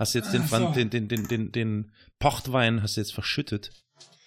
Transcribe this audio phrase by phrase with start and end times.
[0.00, 0.72] Hast jetzt den, so.
[0.72, 3.70] den, den, den, den, den Portwein hast du jetzt verschüttet.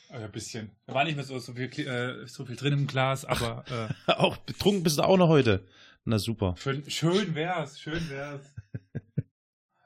[0.09, 0.69] Ein bisschen.
[0.85, 3.65] Da war nicht mehr so, so, viel, äh, so viel drin im Glas, aber
[4.07, 5.65] äh, Auch betrunken bist du auch noch heute.
[6.05, 6.53] Na super.
[6.59, 8.53] schön, schön wär's, schön wär's.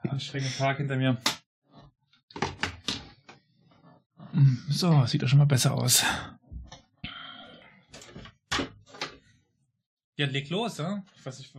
[0.00, 1.16] Anstrengender Tag hinter mir.
[4.68, 6.04] So, sieht doch schon mal besser aus.
[10.16, 11.02] Ja, leg los, ja?
[11.16, 11.54] Ich weiß nicht,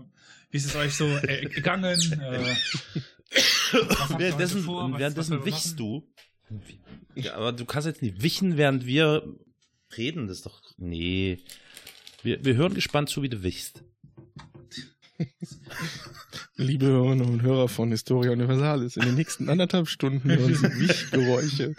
[0.52, 2.00] wie ist es euch so äh, gegangen?
[2.22, 2.56] Äh,
[4.18, 4.98] Währenddessen, vor?
[4.98, 6.08] Währenddessen wichst du.
[7.16, 9.24] Ja, aber du kannst jetzt nicht wichen, während wir
[9.98, 10.28] reden.
[10.28, 10.62] Das ist doch.
[10.78, 11.40] Nee.
[12.24, 13.84] Wir, wir hören gespannt zu, wie du wichst.
[16.60, 21.74] Liebe Hörerinnen und Hörer von Historia Universalis, in den nächsten anderthalb Stunden hören Sie Wichgeräusche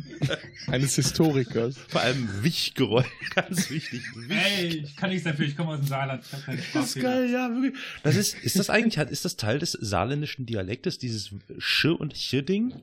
[0.66, 1.78] eines Historikers.
[1.86, 3.06] Vor allem Wichgeräusch.
[3.36, 4.02] Ganz wichtig.
[4.28, 6.24] Ey, ich kann nichts dafür, ich komme aus dem Saarland.
[6.26, 7.80] Ich hab keinen Spaß Das ist geil, ja, wirklich.
[8.02, 12.82] Das ist, ist das eigentlich, ist das Teil des saarländischen Dialektes, dieses Sch- und Ch-Ding?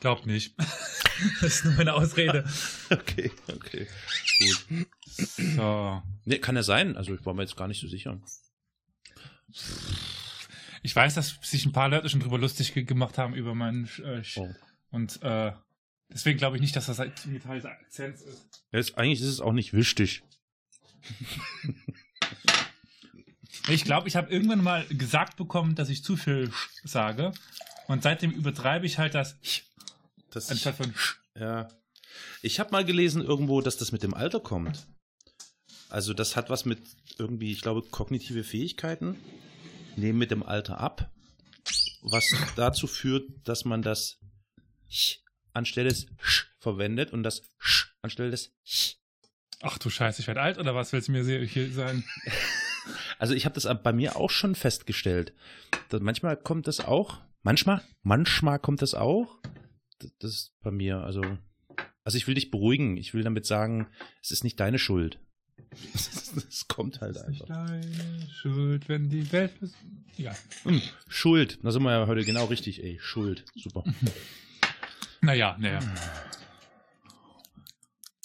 [0.00, 0.54] Glaub nicht.
[1.42, 2.46] das ist nur eine Ausrede.
[2.88, 3.86] Okay, okay.
[4.38, 4.86] Gut.
[5.54, 6.02] So.
[6.24, 6.96] Nee, kann ja sein.
[6.96, 8.18] Also ich war mir jetzt gar nicht so sicher.
[10.82, 13.84] Ich weiß, dass sich ein paar Leute schon drüber lustig ge- gemacht haben über meinen
[13.98, 14.54] äh, Sch- Oh.
[14.90, 15.52] und äh,
[16.12, 18.64] deswegen glaube ich nicht, dass das ein Teil Akzents ist.
[18.72, 20.22] Jetzt, eigentlich ist es auch nicht wichtig.
[23.68, 27.32] Ich glaube, ich habe irgendwann mal gesagt bekommen, dass ich zu viel Sch sage
[27.86, 29.36] und seitdem übertreibe ich halt das
[30.30, 31.20] Das anstatt von Sch.
[31.36, 31.68] Ja.
[32.42, 34.86] Ich habe mal gelesen irgendwo, dass das mit dem Alter kommt.
[35.88, 36.80] Also das hat was mit
[37.18, 39.16] irgendwie, ich glaube, kognitive Fähigkeiten
[39.96, 41.10] nehmen mit dem Alter ab,
[42.02, 44.18] was dazu führt, dass man das
[44.88, 45.18] ch
[45.52, 48.96] anstelle des sch verwendet und das sch anstelle des ch.
[49.60, 52.04] Ach du Scheiße, ich werde alt oder was willst du mir hier sagen?
[53.20, 55.32] Also ich habe das bei mir auch schon festgestellt.
[55.92, 59.38] Manchmal kommt das auch, manchmal, manchmal kommt das auch.
[60.00, 61.22] Das das ist bei mir, also
[62.04, 62.96] also ich will dich beruhigen.
[62.96, 63.86] Ich will damit sagen,
[64.20, 65.20] es ist nicht deine Schuld.
[66.48, 67.46] Es kommt halt Das einfach.
[67.46, 69.74] deine Schuld, wenn die Welt ist.
[70.16, 70.34] Ja.
[70.64, 71.58] Hm, Schuld.
[71.62, 72.98] Da sind wir ja heute genau richtig, ey.
[73.00, 73.44] Schuld.
[73.54, 73.84] Super.
[75.24, 75.78] Naja, naja.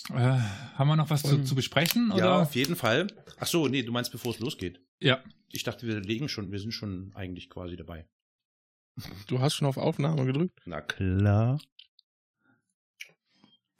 [0.09, 0.39] Äh,
[0.75, 2.11] haben wir noch was zu, Und- zu besprechen?
[2.11, 2.19] Oder?
[2.19, 3.07] Ja, auf jeden Fall.
[3.39, 4.79] Ach so, nee, du meinst, bevor es losgeht.
[4.99, 5.23] Ja.
[5.51, 8.07] Ich dachte, wir legen schon, wir sind schon eigentlich quasi dabei.
[9.27, 10.59] Du hast schon auf Aufnahme gedrückt?
[10.65, 11.59] Na klar.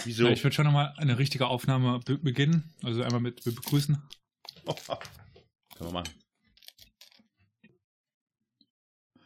[0.08, 0.24] Wieso?
[0.24, 2.74] Ja, ich würde schon nochmal eine richtige Aufnahme be beginnen.
[2.82, 4.02] Also einmal mit be begrüßen.
[4.66, 4.74] Oh,
[5.76, 6.14] können wir machen.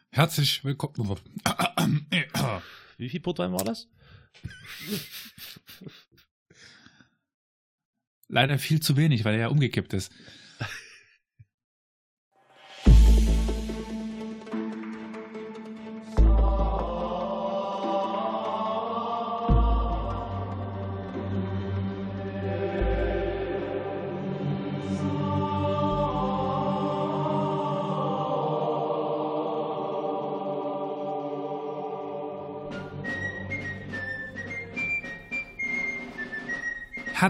[0.10, 1.20] Herzlich willkommen.
[2.98, 3.90] Wie viel Portwein war das?
[8.28, 10.12] Leider viel zu wenig, weil er ja umgekippt ist.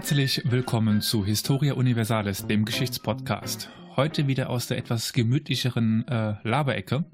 [0.02, 3.70] Herzlich willkommen zu Historia Universalis, dem Geschichtspodcast.
[3.94, 7.04] Heute wieder aus der etwas gemütlicheren äh, Laberecke.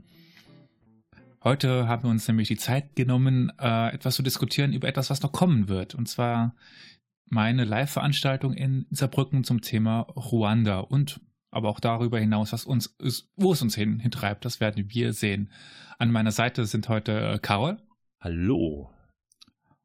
[1.45, 5.21] Heute haben wir uns nämlich die Zeit genommen, äh, etwas zu diskutieren über etwas, was
[5.21, 5.95] noch kommen wird.
[5.95, 6.57] Und zwar
[7.29, 13.31] meine Live-Veranstaltung in Saarbrücken zum Thema Ruanda und aber auch darüber hinaus, was uns ist,
[13.37, 15.53] wo es uns hin, hintreibt, das werden wir sehen.
[15.99, 17.83] An meiner Seite sind heute äh, Carol
[18.19, 18.91] Hallo.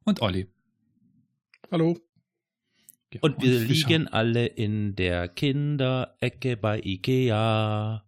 [0.05, 0.47] und Olli.
[1.69, 1.97] Hallo?
[3.13, 8.03] Ja, Und wir schauen- liegen alle in der Kinderecke bei Ikea.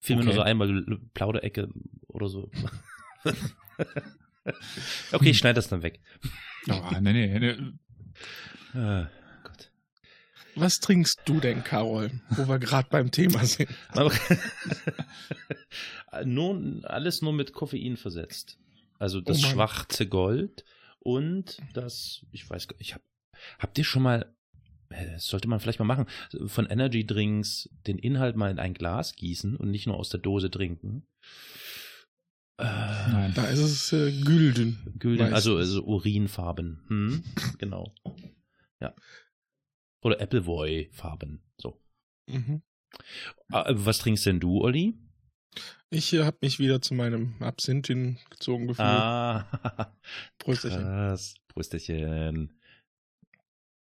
[0.00, 0.40] Fiel mir nur Okay.
[0.40, 1.68] so einmal Plauderecke
[2.08, 2.50] oder so.
[5.12, 6.00] okay, ich schneide das dann weg.
[6.68, 7.56] Oh, nee, nee, nee.
[8.76, 9.08] Ah,
[9.44, 9.70] Gott.
[10.56, 13.70] Was trinkst du denn, Carol, wo wir gerade beim Thema sind?
[16.24, 18.58] Nur, alles nur mit Koffein versetzt.
[18.98, 20.64] Also das Oh schwarze Gold
[21.00, 23.02] und das, ich weiß gar ich hab,
[23.58, 24.34] habt ihr schon mal,
[24.90, 26.06] äh, das sollte man vielleicht mal machen,
[26.46, 30.20] von Energy Drinks den Inhalt mal in ein Glas gießen und nicht nur aus der
[30.20, 31.06] Dose trinken?
[32.58, 33.32] Äh, Nein.
[33.34, 34.94] Da ist es äh, gülden.
[34.98, 36.84] Gülden, also, also Urinfarben.
[36.88, 37.24] Hm?
[37.58, 37.92] genau.
[38.80, 38.94] Ja.
[40.02, 41.42] Oder Appleboy-Farben.
[41.56, 41.80] So.
[42.28, 42.62] Mhm.
[43.50, 44.94] Ah, Was trinkst denn du, Olli?
[45.90, 48.86] Ich äh, habe mich wieder zu meinem Absinthin gezogen gefühlt.
[48.86, 49.96] Ah,
[50.38, 50.82] Prösterchen.
[50.82, 51.34] krass.
[51.48, 52.52] Prösterchen.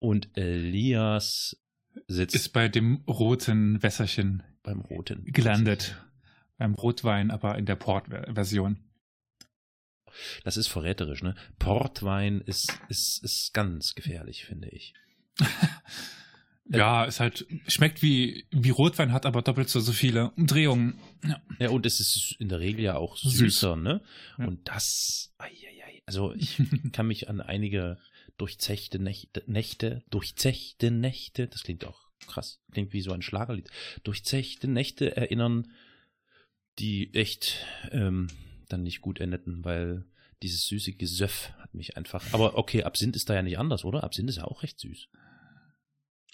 [0.03, 1.57] Und Elias
[2.09, 5.25] sitzt Ist bei dem roten Wässerchen beim Roten.
[5.27, 5.97] gelandet.
[6.59, 8.79] beim Rotwein, aber in der Port-Version.
[10.43, 11.37] Das ist verräterisch, ne?
[11.61, 14.93] Portwein ist, ist, ist ganz gefährlich, finde ich.
[16.65, 20.99] ja, es halt schmeckt wie, wie Rotwein, hat aber doppelt so, so viele Umdrehungen.
[21.25, 21.41] Ja.
[21.61, 23.35] ja, und es ist in der Regel ja auch Süß.
[23.35, 24.03] süßer, ne?
[24.37, 24.47] Ja.
[24.49, 26.03] Und das, ai, ai, ai.
[26.07, 26.61] also ich
[26.93, 27.99] kann mich an einige
[28.43, 33.71] durchzechte Nächte, Nächte, durchzechte Nächte, das klingt auch krass, klingt wie so ein Schlagerlied,
[34.03, 35.71] durchzechte Nächte erinnern,
[36.81, 38.27] die echt ähm,
[38.69, 40.05] dann nicht gut endeten, weil
[40.43, 42.33] dieses süße Gesöff hat mich einfach.
[42.35, 44.03] Aber okay, Absinth ist da ja nicht anders, oder?
[44.03, 45.09] Absinth ist ja auch recht süß.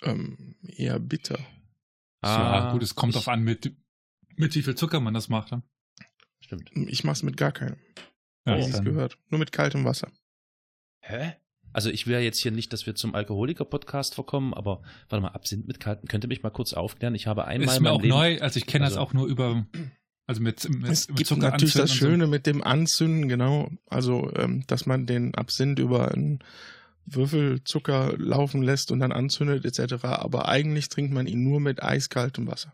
[0.01, 1.39] Ähm, eher bitter.
[2.25, 3.77] ja, gut, es kommt Ah, ich- drauf an, mit,
[4.37, 5.53] mit wie viel Zucker man das macht.
[5.53, 5.63] Ne?
[6.41, 6.71] Stimmt.
[6.89, 7.77] Ich mach's mit gar keinem.
[8.47, 9.19] Ja, wie es dann- gehört.
[9.29, 10.11] Nur mit kaltem Wasser.
[11.01, 11.35] Hä?
[11.73, 15.29] Also ich will ja jetzt hier nicht, dass wir zum Alkoholiker-Podcast verkommen, aber warte mal,
[15.29, 17.15] Absinth mit kalten, könnt ihr mich mal kurz aufklären?
[17.15, 19.27] Ich habe einmal ist mir auch Leben- neu, also ich kenne Also- das auch nur
[19.27, 19.67] über,
[20.27, 23.71] also mit, mit, Es mit gibt Zucker natürlich das Schöne mit dem Anzünden, genau.
[23.87, 26.41] Also, ähm, dass man den Absinth über einen
[27.07, 30.05] Würfelzucker laufen lässt und dann anzündet etc.
[30.05, 32.73] Aber eigentlich trinkt man ihn nur mit eiskaltem Wasser.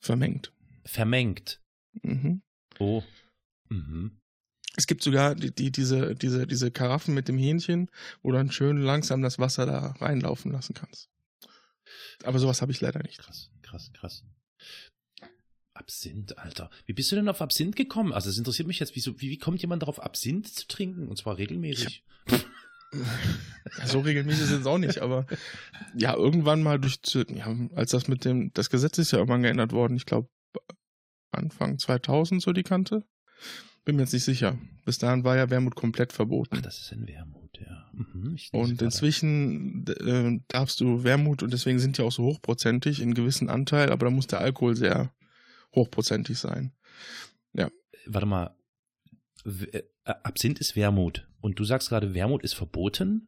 [0.00, 0.52] Vermengt.
[0.84, 1.60] vermengt.
[2.02, 2.42] Mhm.
[2.78, 3.02] Oh.
[3.68, 4.18] Mhm.
[4.76, 7.90] Es gibt sogar die, die, diese, diese, diese Karaffen mit dem Hähnchen,
[8.22, 11.08] wo du dann schön langsam das Wasser da reinlaufen lassen kannst.
[12.24, 13.18] Aber sowas habe ich leider nicht.
[13.18, 14.24] Krass, krass, krass.
[15.72, 16.70] Absinth, Alter.
[16.86, 18.12] Wie bist du denn auf Absinth gekommen?
[18.12, 21.08] Also es interessiert mich jetzt, wieso, wie, wie kommt jemand darauf, Absinth zu trinken?
[21.08, 22.04] Und zwar regelmäßig.
[23.78, 25.26] Ja, so regelmäßig ist es auch nicht, aber
[25.94, 29.72] ja, irgendwann mal durch, ja, als das mit dem, das Gesetz ist ja irgendwann geändert
[29.72, 30.28] worden, ich glaube
[31.32, 33.04] Anfang 2000 so die Kante.
[33.86, 34.58] Bin mir jetzt nicht sicher.
[34.84, 36.56] Bis dahin war ja Wermut komplett verboten.
[36.58, 37.88] Ach, das ist ein Wermut, ja.
[37.94, 43.14] Mhm, Und inzwischen äh, darfst du Wermut und deswegen sind die auch so hochprozentig in
[43.14, 45.14] gewissen Anteil, aber da muss der Alkohol sehr
[45.74, 46.72] hochprozentig sein.
[48.08, 48.54] Warte mal.
[49.44, 51.26] Äh, Absinth ist Wermut.
[51.40, 53.26] Und du sagst gerade, Wermut ist verboten?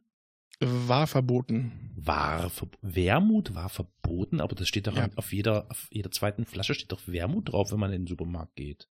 [0.61, 1.91] War verboten.
[1.97, 5.09] War ver Wermut war verboten, aber das steht doch Ja.
[5.17, 8.55] auf jeder, auf jeder zweiten Flasche steht doch Wermut drauf, wenn man in den Supermarkt
[8.55, 8.87] geht.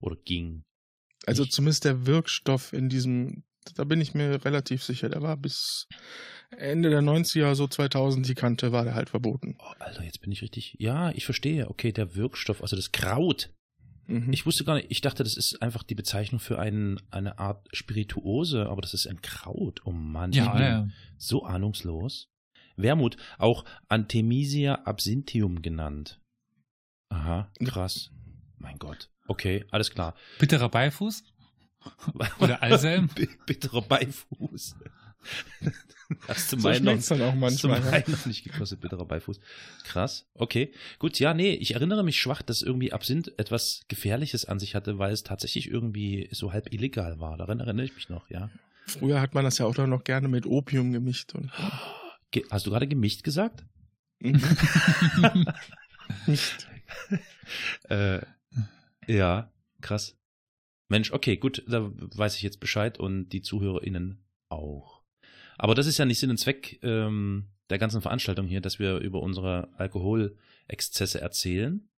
[0.00, 0.64] Oder ging.
[1.26, 1.52] Also Nicht?
[1.52, 3.44] zumindest der Wirkstoff in diesem,
[3.74, 5.86] da bin ich mir relativ sicher, der war bis
[6.56, 9.56] Ende der 90er, so 2000 die Kante, war der halt verboten.
[9.58, 10.76] Oh, Alter, jetzt bin ich richtig.
[10.78, 11.68] Ja, ich verstehe.
[11.68, 13.50] Okay, der Wirkstoff, also das Kraut.
[14.06, 14.32] Mhm.
[14.32, 17.68] Ich wusste gar nicht, ich dachte, das ist einfach die Bezeichnung für einen, eine Art
[17.74, 19.82] Spirituose, aber das ist ein Kraut.
[19.84, 20.88] Oh Mann, ich Ja, bin ja.
[21.18, 22.28] so ahnungslos.
[22.76, 26.20] Wermut, auch Artemisia absinthium genannt.
[27.10, 28.10] Aha, krass.
[28.56, 29.10] Mein Gott.
[29.28, 30.14] Okay, alles klar.
[30.38, 31.22] Bitterer Beifuß?
[32.40, 32.58] Oder?
[33.14, 34.74] B- Bitterer Beifuß.
[36.26, 37.84] Hast du so meinen noch, dann auch hast du manchmal.
[37.84, 37.90] ja.
[37.90, 39.40] meinen noch nicht gekostet, bitterer Beifuß.
[39.84, 40.26] Krass.
[40.32, 40.72] Okay.
[40.98, 44.98] Gut, ja, nee, ich erinnere mich schwach, dass irgendwie Absinth etwas Gefährliches an sich hatte,
[44.98, 47.36] weil es tatsächlich irgendwie so halb illegal war.
[47.36, 48.48] Daran erinnere ich mich noch, ja.
[48.86, 51.34] Früher hat man das ja auch dann noch gerne mit Opium gemischt.
[51.34, 51.50] Und,
[52.30, 53.66] Ge hast du gerade gemischt gesagt?
[54.20, 54.40] Mhm.
[56.26, 56.66] Nicht.
[57.90, 58.20] Äh,
[59.08, 60.16] ja, krass.
[60.88, 65.02] Mensch, okay, gut, da weiß ich jetzt Bescheid und die ZuhörerInnen auch.
[65.58, 68.98] Aber das ist ja nicht Sinn und Zweck ähm, der ganzen Veranstaltung hier, dass wir
[68.98, 71.88] über unsere Alkoholexzesse erzählen.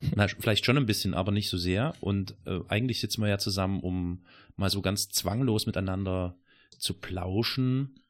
[0.14, 1.94] Na, vielleicht schon ein bisschen, aber nicht so sehr.
[2.00, 4.24] Und äh, eigentlich sitzen wir ja zusammen, um
[4.56, 6.36] mal so ganz zwanglos miteinander
[6.78, 8.00] zu plauschen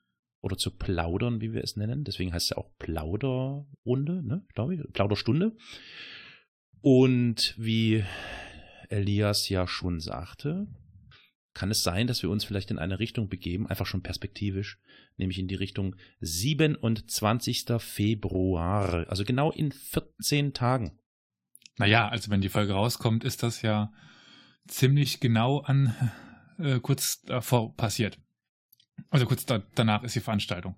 [0.40, 2.04] oder zu plaudern, wie wir es nennen.
[2.04, 4.44] Deswegen heißt es ja auch Plauderrunde, ne?
[4.54, 4.92] Glaube ich.
[4.92, 5.56] Plauderstunde.
[6.84, 8.04] Und wie
[8.90, 10.66] Elias ja schon sagte,
[11.54, 14.78] kann es sein, dass wir uns vielleicht in eine Richtung begeben, einfach schon perspektivisch,
[15.16, 17.64] nämlich in die Richtung 27.
[17.78, 20.98] Februar, also genau in 14 Tagen.
[21.78, 23.90] Naja, also wenn die Folge rauskommt, ist das ja
[24.68, 25.94] ziemlich genau an
[26.58, 28.18] äh, kurz davor passiert.
[29.08, 30.76] Also kurz da, danach ist die Veranstaltung.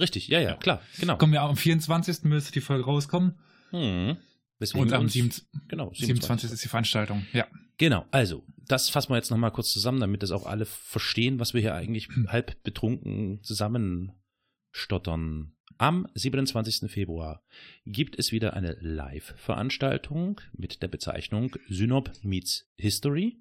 [0.00, 1.18] Richtig, ja, ja, klar, genau.
[1.18, 2.22] Kommen wir am 24.
[2.22, 3.38] müsste die Folge rauskommen.
[3.68, 4.16] Hm.
[4.62, 5.68] Weswegen Und am uns- 27.
[5.68, 6.50] genau, 27.
[6.52, 7.26] ist die Veranstaltung.
[7.32, 7.46] Ja.
[7.78, 11.52] Genau, also, das fassen wir jetzt nochmal kurz zusammen, damit das auch alle verstehen, was
[11.52, 15.52] wir hier eigentlich halb betrunken zusammenstottern.
[15.78, 16.88] Am 27.
[16.90, 17.42] Februar
[17.86, 23.38] gibt es wieder eine Live-Veranstaltung mit der Bezeichnung Synop Meets History,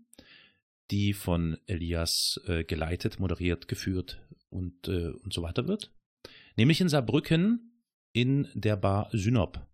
[0.89, 5.93] die von Elias äh, geleitet, moderiert, geführt und, äh, und so weiter wird.
[6.57, 9.67] Nämlich in Saarbrücken in der Bar Synop.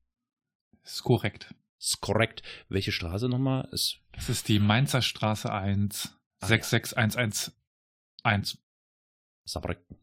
[0.88, 1.53] Ist korrekt.
[1.79, 2.41] Ist korrekt.
[2.70, 3.67] Welche Straße nochmal?
[3.72, 6.48] Ist Das ist die Mainzer Straße 1, Ah, ja.
[6.48, 7.53] 66111.
[9.46, 9.98] Saarbrücken.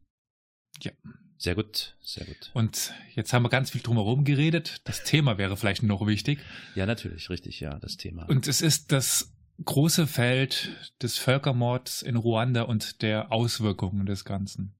[0.81, 0.93] Ja.
[1.37, 2.51] Sehr gut, sehr gut.
[2.55, 4.81] Und jetzt haben wir ganz viel drumherum geredet.
[4.85, 6.39] Das Thema wäre vielleicht noch wichtig.
[6.75, 8.25] Ja, natürlich, richtig, ja, das Thema.
[8.29, 10.71] Und es ist das große Feld
[11.03, 14.75] des Völkermords in Ruanda und der Auswirkungen des Ganzen.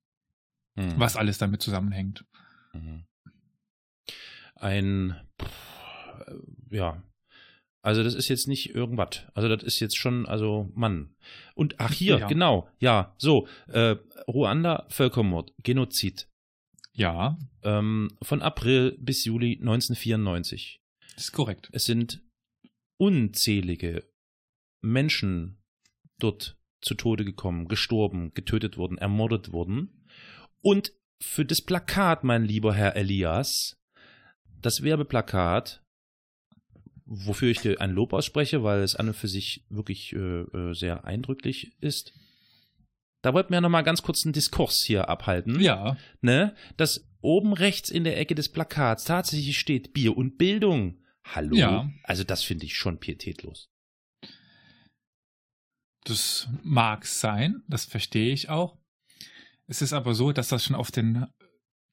[0.77, 0.99] Hm.
[0.99, 2.25] Was alles damit zusammenhängt.
[2.73, 3.07] Mhm.
[4.57, 5.21] Ein,
[6.71, 7.03] ja,
[7.83, 9.27] also das ist jetzt nicht irgendwas.
[9.35, 11.15] Also das ist jetzt schon, also Mann.
[11.55, 12.27] Und ach hier, Ja.
[12.27, 16.29] genau, ja, so, äh, Ruanda, Völkermord, Genozid.
[16.97, 20.81] Ja, Ähm, von April bis Juli 1994.
[21.17, 21.69] ist korrekt.
[21.73, 22.23] Es sind
[23.01, 24.05] unzählige
[24.83, 25.59] Menschen
[26.21, 30.07] dort zu Tode gekommen, gestorben, getötet worden, ermordet worden.
[30.63, 30.93] Und
[31.23, 33.77] für das Plakat, mein lieber Herr Elias,
[34.61, 35.83] das Werbeplakat,
[37.07, 40.75] wofür ich dir ein Lob ausspreche, weil es an und für sich wirklich äh, äh,
[40.75, 42.13] sehr eindrücklich ist.
[43.23, 47.09] Da wollten wir ja noch mal ganz kurz einen Diskurs hier abhalten Ja, ne, dass
[47.21, 51.01] oben rechts in der Ecke des Plakats tatsächlich steht Bier und Bildung.
[51.25, 51.57] Hallo?
[51.57, 51.91] Ja.
[52.03, 53.71] Also das finde ich schon pietätlos.
[56.05, 58.77] das mag sein, das verstehe ich auch.
[59.67, 61.27] Es ist aber so, dass das schon auf den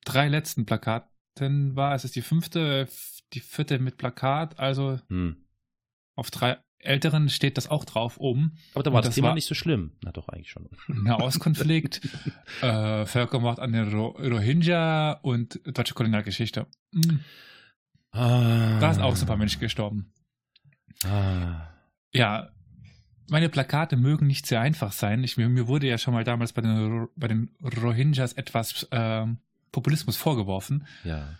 [0.03, 1.95] drei letzten Plakaten war.
[1.95, 2.87] Es ist die fünfte,
[3.33, 5.35] die vierte mit Plakat, also Hm.
[6.15, 8.57] auf drei älteren steht das auch drauf oben.
[8.73, 9.91] Aber da war Und das, Thema war- nicht so schlimm.
[10.03, 10.67] Na doch, eigentlich schon.
[10.87, 12.01] Nahostkonflikt,
[12.61, 16.65] äh, Völkermord an den Ro Rohingya und deutsche Kolonialgeschichte.
[16.93, 17.19] Hm,
[18.13, 18.77] Ah.
[18.81, 20.11] Da sind auch so ein paar Menschen gestorben.
[21.05, 21.67] Ah.
[22.13, 22.49] Ja,
[23.29, 25.23] meine Plakate mögen nicht sehr einfach sein.
[25.23, 29.37] Ich, mir, mir wurde ja schon mal damals bei den, bei den Rohingyas etwas ähm,
[29.71, 31.37] Populismus vorgeworfen, Ja.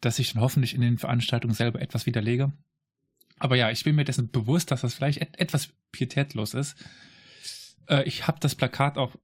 [0.00, 2.52] Dass ich dann hoffentlich in den Veranstaltungen selber etwas widerlege.
[3.38, 6.76] Aber ja, ich bin mir dessen bewusst, dass das vielleicht et etwas pietätlos ist.
[7.88, 9.14] Äh, ich habe das Plakat auch.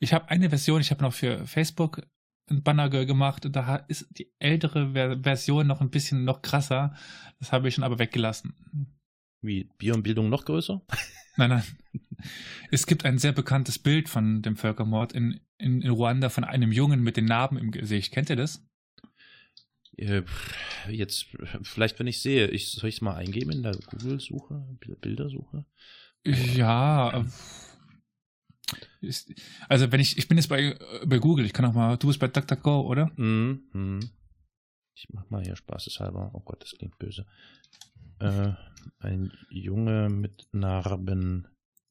[0.00, 2.02] Ich habe eine Version, ich habe noch für Facebook
[2.48, 6.42] ein Banner ge- gemacht und da ist die ältere Ver Version noch ein bisschen noch
[6.42, 6.94] krasser.
[7.38, 8.54] Das habe ich schon aber weggelassen.
[9.46, 10.82] Wie Bier und Bildung noch größer?
[11.38, 11.62] Nein, nein.
[12.70, 16.72] Es gibt ein sehr bekanntes Bild von dem Völkermord in, in, in Ruanda von einem
[16.72, 18.10] Jungen mit den Narben im Gesicht.
[18.10, 18.66] Kennt ihr das?
[19.98, 20.22] Äh,
[20.88, 21.26] Jetzt,
[21.62, 25.66] vielleicht wenn ich sehe, ich, soll ich es mal eingeben in der Google-Suche, Bil- Bildersuche?
[26.24, 27.20] Ja.
[27.20, 27.24] äh,
[29.02, 29.30] Ist,
[29.68, 32.06] also wenn ich, ich bin jetzt bei, äh, bei Google, ich kann auch mal, du
[32.06, 33.10] bist bei DuckDuckGo, oder?
[33.16, 33.62] Mhm.
[33.74, 34.00] mhm.
[34.94, 36.30] Ich mach mal hier spaßeshalber.
[36.32, 37.26] Oh Gott, das klingt böse.
[38.20, 38.52] Äh,
[38.98, 41.48] ein Junge mit Narben.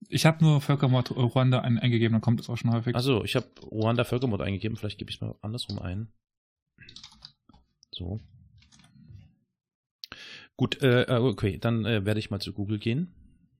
[0.07, 2.95] Ich habe nur Völkermord Ruanda ein, eingegeben, dann kommt es auch schon häufig.
[2.95, 6.11] Also, ich habe Ruanda Völkermord eingegeben, vielleicht gebe ich es mal andersrum ein.
[7.91, 8.19] So.
[10.57, 13.13] Gut, äh, äh, okay, dann äh, werde ich mal zu Google gehen,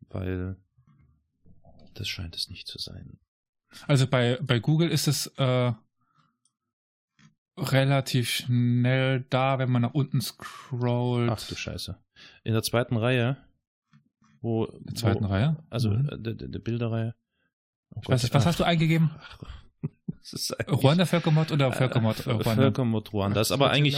[0.10, 0.56] weil
[1.94, 3.20] das scheint es nicht zu sein.
[3.88, 5.74] Also bei, bei Google ist es äh,
[7.58, 11.30] relativ schnell da, wenn man nach unten scrollt.
[11.32, 11.98] Ach du Scheiße.
[12.44, 13.38] In der zweiten Reihe,
[14.42, 14.66] wo.
[14.66, 15.58] In der zweiten wo, Reihe?
[15.70, 16.10] Also, Mhm.
[16.10, 17.16] äh, der, der der Bilderreihe.
[17.96, 19.12] Oh Ich weiß nicht, was hast du eingegeben?
[20.70, 22.54] Ruanda Völkermord oder Völkermord Äh, äh, Ruanda?
[22.56, 23.40] Völkermord Ruanda.
[23.40, 23.96] Das ist aber eigentlich.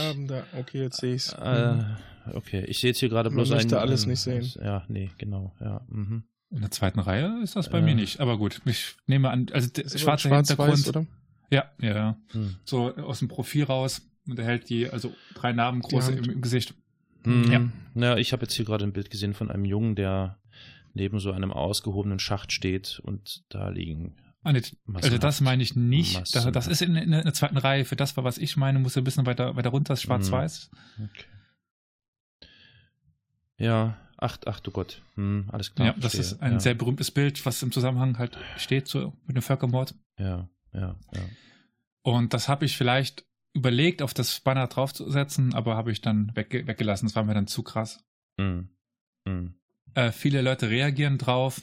[0.59, 1.31] Okay, jetzt sehe ich's.
[1.33, 1.83] Äh,
[2.33, 4.45] okay, ich sehe jetzt hier gerade Man bloß möchte ein, alles nicht sehen.
[4.61, 5.81] Ja, nee, genau, ja.
[5.87, 6.23] Mhm.
[6.49, 7.81] In der zweiten Reihe ist das bei Äh.
[7.81, 8.19] mir nicht.
[8.19, 10.87] Aber gut, ich nehme an, also der Ist aber schwarze schwarz-weiß, Hintergrund.
[10.89, 11.05] oder?
[11.50, 12.18] Ja, ja, ja.
[12.32, 12.56] Hm.
[12.66, 16.27] So aus dem Profil raus und er hält die, also drei Narben große Hand.
[16.27, 16.74] im, im Gesicht.
[17.24, 17.51] Hm.
[17.51, 17.70] Ja.
[17.96, 18.18] Ja.
[18.18, 20.39] ich habe jetzt hier gerade ein Bild gesehen von einem Jungen, der
[20.94, 24.16] neben so einem ausgehobenen Schacht steht und da liegen.
[24.44, 24.62] Ah, nee,
[24.94, 26.34] also das meine ich nicht.
[26.36, 27.86] Das, das ist in, in, der zweiten Reihe.
[27.86, 30.72] Für das, was ich meine, muss er ein bisschen weiter, weiter runter, ist schwarz-weiß.
[30.96, 31.25] Okay.
[33.58, 35.01] Ja, ach, ach du Gott.
[35.16, 35.88] Hm, alles klar.
[35.88, 36.22] Ja, das verstehe.
[36.22, 36.60] ist ein ja.
[36.60, 39.96] sehr berühmtes Bild, was im Zusammenhang halt steht so mit dem Völkermord.
[40.18, 41.22] Ja, ja, ja.
[42.03, 46.67] Und das habe ich vielleicht überlegt, auf das Banner draufzusetzen, aber habe ich dann wegge
[46.67, 47.07] weggelassen.
[47.07, 48.05] Das war mir dann zu krass.
[48.39, 48.69] Hm.
[49.27, 49.55] Hm.
[49.93, 51.62] Äh, viele Leute reagieren drauf.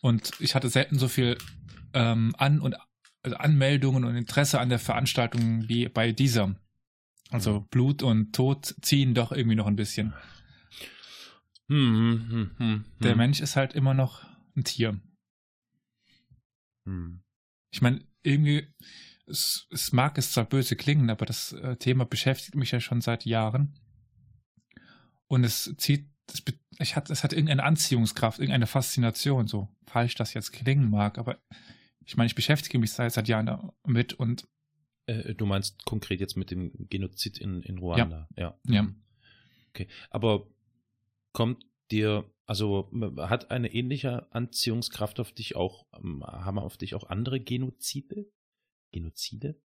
[0.00, 1.38] Und ich hatte selten so viel
[1.92, 2.76] ähm, An- und
[3.22, 6.54] also Anmeldungen und Interesse an der Veranstaltung wie bei dieser.
[7.30, 10.12] Also Blut und Tod ziehen doch irgendwie noch ein bisschen.
[11.68, 13.16] Hm, hm, hm, Der.
[13.16, 14.24] Mensch ist halt immer noch
[14.54, 15.00] ein Tier.
[16.84, 17.23] Hm.
[17.74, 18.68] Ich meine, irgendwie,
[19.26, 23.00] es, es mag es zwar böse klingen, aber das äh, Thema beschäftigt mich ja schon
[23.00, 23.74] seit Jahren.
[25.26, 26.40] Und es zieht, es,
[26.78, 31.42] ich hat, es hat irgendeine Anziehungskraft, irgendeine Faszination, so falsch das jetzt klingen mag, aber
[32.06, 33.46] ich meine, ich beschäftige mich seit, seit Jahren
[33.82, 34.46] damit und
[35.06, 38.28] Äh, du meinst konkret jetzt mit dem Genozid in, in Ruanda?
[38.36, 38.56] Ja.
[38.66, 38.86] Ja.
[39.70, 39.88] Okay.
[40.10, 40.46] Aber
[41.32, 47.04] kommt dir, also hat eine ähnliche Anziehungskraft auf dich auch, ähm, haben auf dich auch
[47.08, 48.26] andere Genozide?
[48.92, 49.60] Genozide?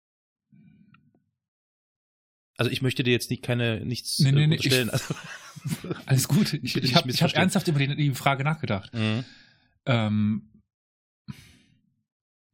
[2.57, 5.13] Also ich möchte dir jetzt nicht keine nichts Nee, nee, äh, nee, ich- also,
[6.05, 6.53] Alles gut.
[6.53, 8.93] Ich, ich habe hab ernsthaft über die, die Frage nachgedacht.
[8.93, 9.25] Mhm.
[9.85, 10.51] Ähm,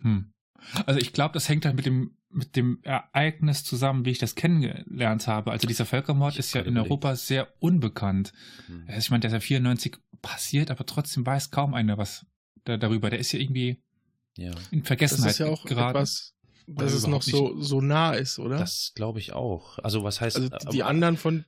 [0.01, 0.34] hm.
[0.86, 4.36] Also ich glaube, das hängt halt mit dem mit dem Ereignis zusammen, wie ich das
[4.36, 5.52] kennengelernt habe.
[5.52, 8.34] Also dieser Völkermord Ich ist ja in gerade Europa sehr unbekannt.
[8.68, 8.86] Mhm.
[8.88, 12.26] Also ich meine, der ist ja 94 passiert, aber trotzdem weiß kaum einer was
[12.64, 13.10] da, darüber.
[13.10, 13.82] Der ist ja irgendwie
[14.38, 15.98] Ja, in Das Vergessenheit ist ja auch geraten.
[15.98, 16.34] etwas,
[16.68, 18.58] dass es noch so, so nah ist, oder?
[18.58, 19.78] das glaube ich auch.
[19.80, 21.46] Also was heißt also die aber- anderen von,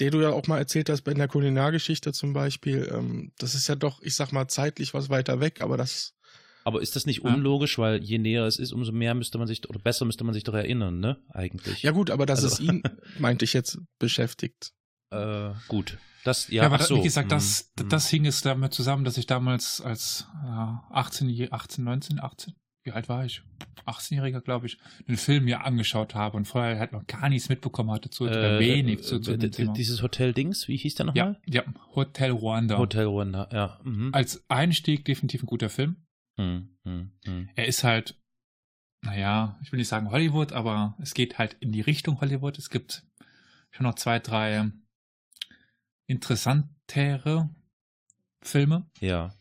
[0.00, 3.68] der du ja auch mal erzählt hast, bei der Kulinargeschichte zum Beispiel, ähm, das ist
[3.68, 6.14] ja doch, ich sag mal, zeitlich was weiter weg, aber das,
[6.64, 7.32] Aber ist das nicht Ja.
[7.34, 10.34] unlogisch, weil je näher es ist, umso mehr müsste man sich oder besser müsste man
[10.34, 11.18] sich doch erinnern, ne?
[11.30, 11.82] Eigentlich.
[11.82, 12.82] ja gut, aber dass Also- es ihn,
[13.18, 14.72] meinte ich jetzt, beschäftigt.
[15.10, 15.98] Äh, gut.
[16.24, 16.96] Das ja, Ja, aber so.
[16.96, 17.88] wie gesagt, das, hm.
[17.88, 20.48] das hing es damit zusammen, dass ich damals als äh,
[20.92, 22.54] 18, je- 18, 19, 18,
[22.84, 23.42] wie alt war ich?
[23.86, 24.78] 18-Jähriger, glaube ich,
[25.08, 28.60] den Film mir angeschaut habe und vorher halt noch gar nichts mitbekommen hatte zu Äh,
[28.60, 29.72] wenig zu, zu äh, dem Thema.
[29.72, 31.40] Dieses Hotel Dings, wie hieß der Ja, nochmal?
[31.48, 31.62] ja,
[31.96, 32.78] Hotel Rwanda.
[32.78, 33.80] Hotel Rwanda, ja.
[33.82, 34.10] Mhm.
[34.12, 35.96] Als Einstieg definitiv ein guter Film.
[36.38, 37.48] Hm, hm, hm.
[37.54, 38.20] Er ist halt,
[39.02, 42.58] naja, ich will nicht sagen Hollywood, aber es geht halt in die Richtung Hollywood.
[42.58, 43.04] Es gibt
[43.70, 44.70] schon noch zwei, drei
[46.06, 47.50] interessantere
[48.42, 48.86] Filme.
[49.00, 49.34] Ja.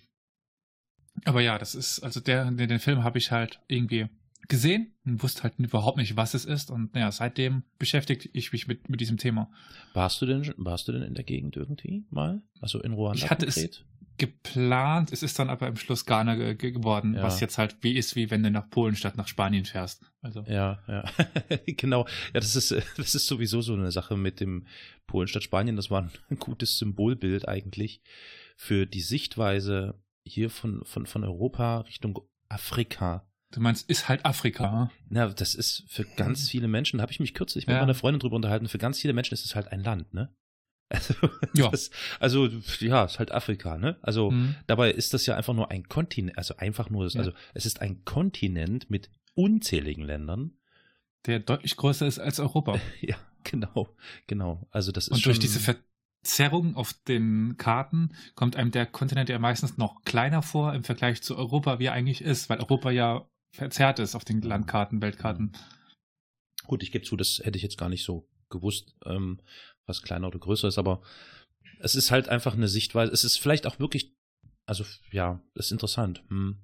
[1.26, 4.10] Aber ja, das ist, also der, den, den Film habe ich halt irgendwie
[4.48, 6.72] gesehen und wusste halt überhaupt nicht, was es ist.
[6.72, 9.50] Und naja, seitdem beschäftige ich mich mit, mit diesem Thema.
[9.94, 12.42] Warst du denn, warst du denn in der Gegend irgendwie mal?
[12.60, 13.86] Also in Ruanda Ich hatte es- konkret?
[14.18, 17.24] Geplant, es ist dann aber im Schluss Ghana ge ge geworden, Ja.
[17.24, 20.04] was jetzt halt wie ist, wie wenn du nach Polen statt nach Spanien fährst.
[20.22, 21.04] Also, Ja, ja.
[21.66, 22.06] genau.
[22.32, 24.68] Ja, das ist, äh, das ist sowieso so eine Sache mit dem
[25.08, 25.76] Polen statt Spanien.
[25.76, 28.02] Das war ein gutes Symbolbild eigentlich
[28.58, 33.26] für die Sichtweise hier von, von, von Europa Richtung Afrika.
[33.52, 34.92] Du meinst, ist halt Afrika.
[35.10, 37.82] Na, das ist für ganz viele Menschen, da habe ich mich kürzlich mit Ja.
[37.82, 40.34] meiner Freundin drüber unterhalten, für ganz viele Menschen ist es halt ein Land, ne?
[40.90, 41.14] Also,
[41.54, 41.70] Ja.
[41.70, 41.90] das,
[42.20, 42.48] also
[42.80, 43.98] ja, ist halt Afrika, ne?
[44.02, 44.56] Also Hm.
[44.68, 47.20] dabei ist das ja einfach nur ein Kontinent, also einfach nur, Ja.
[47.20, 50.52] also es ist ein Kontinent mit unzähligen Ländern.
[51.28, 52.78] Der deutlich größer ist als Europa.
[53.02, 53.96] Ja, genau,
[54.28, 54.68] genau.
[54.72, 59.40] Also das ist Und durch diese Verzerrung auf den Karten kommt einem der Kontinent ja
[59.40, 63.26] meistens noch kleiner vor im Vergleich zu Europa, wie er eigentlich ist, weil Europa ja
[63.52, 65.52] verzerrt ist auf den Landkarten, Weltkarten.
[66.66, 69.40] gut, ich gebe zu, das hätte ich jetzt gar nicht so gewusst, ähm,
[69.86, 71.02] was kleiner oder größer ist, aber
[71.80, 73.12] es ist halt einfach eine Sichtweise.
[73.12, 74.14] Es ist vielleicht auch wirklich,
[74.66, 76.24] also ja, das ist interessant.
[76.30, 76.58] Hm.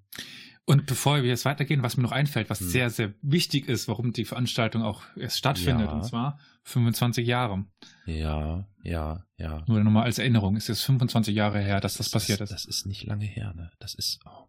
[0.65, 2.67] Und bevor wir jetzt weitergehen, was mir noch einfällt, was Hm.
[2.69, 5.93] sehr, sehr wichtig ist, warum die Veranstaltung auch erst stattfindet, Ja.
[5.93, 7.65] und zwar 25 Jahre.
[8.05, 9.63] Ja, ja, ja.
[9.67, 12.51] Nur nochmal als Erinnerung, es ist 25 Jahre her, dass das, passiert ist.
[12.51, 13.71] Das ist nicht lange her, ne?
[13.79, 14.45] Das ist, oh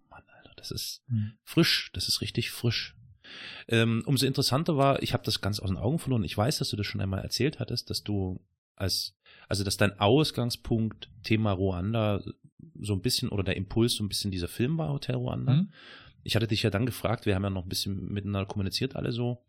[0.58, 1.32] das ist Hm.
[1.44, 2.94] frisch, das ist richtig frisch.
[3.68, 6.24] Ähm, umso interessanter war, ich habe das ganz aus den Augen verloren.
[6.24, 8.40] Ich weiß, dass du das schon einmal erzählt hattest, dass du
[8.74, 9.14] als,
[9.48, 12.22] also dass dein Ausgangspunkt Thema Ruanda
[12.80, 15.52] so ein bisschen oder der Impuls so ein bisschen dieser Film war, Hotel Ruanda.
[15.58, 15.72] Hm?
[16.22, 19.12] Ich hatte dich ja dann gefragt, wir haben ja noch ein bisschen miteinander kommuniziert alle
[19.12, 19.44] so,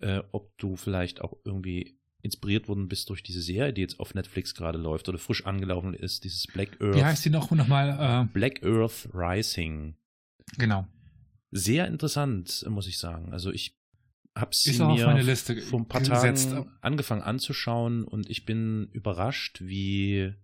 [0.00, 4.14] äh, ob du vielleicht auch irgendwie inspiriert worden bist durch diese Serie, die jetzt auf
[4.14, 6.94] Netflix gerade läuft oder frisch angelaufen ist, dieses Black Earth.
[6.96, 8.28] Wie heißt die noch nochmal?
[8.32, 9.96] Black Earth Rising.
[10.52, 10.86] Äh, genau.
[11.50, 13.32] Sehr interessant, muss ich sagen.
[13.32, 13.78] Also ich
[14.36, 16.50] habe sie mir vor ein paar gesetzt.
[16.50, 20.34] Tagen angefangen anzuschauen und ich bin überrascht, wie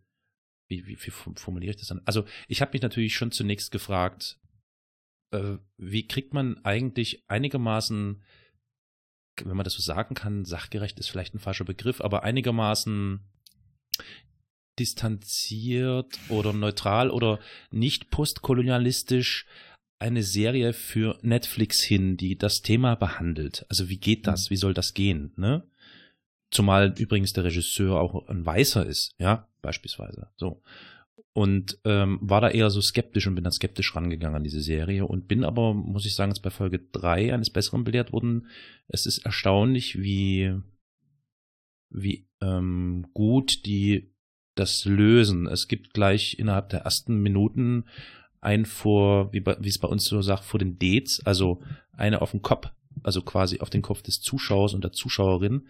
[0.71, 2.01] wie, wie, wie formuliere ich das dann?
[2.05, 4.39] Also ich habe mich natürlich schon zunächst gefragt,
[5.33, 8.23] äh, wie kriegt man eigentlich einigermaßen,
[9.43, 13.21] wenn man das so sagen kann, sachgerecht ist vielleicht ein falscher Begriff, aber einigermaßen
[14.79, 19.47] distanziert oder neutral oder nicht postkolonialistisch
[20.01, 23.67] eine Serie für Netflix hin, die das Thema behandelt.
[23.69, 24.51] Also wie geht das?
[24.51, 25.33] Wie soll das gehen?
[25.37, 25.63] Ne?
[26.51, 30.29] Zumal übrigens der Regisseur auch ein Weißer ist, ja, beispielsweise.
[30.37, 30.63] So.
[31.33, 35.07] Und ähm, war da eher so skeptisch und bin dann skeptisch rangegangen an diese Serie
[35.07, 38.49] und bin aber, muss ich sagen, jetzt bei Folge drei eines Besseren belehrt worden.
[38.89, 40.57] Es ist erstaunlich, wie,
[41.91, 44.13] wie ähm, gut die
[44.57, 45.47] das lösen.
[45.47, 47.85] Es gibt gleich innerhalb der ersten Minuten
[48.41, 52.31] ein vor, wie, wie es bei uns so sagt, vor den Dates, also eine auf
[52.31, 52.69] den Kopf,
[53.03, 55.69] also quasi auf den Kopf des Zuschauers und der Zuschauerin.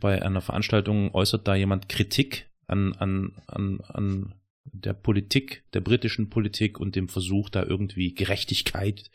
[0.00, 6.30] Bei einer Veranstaltung äußert da jemand Kritik an, an, an, an der Politik, der britischen
[6.30, 9.10] Politik und dem Versuch, da irgendwie Gerechtigkeit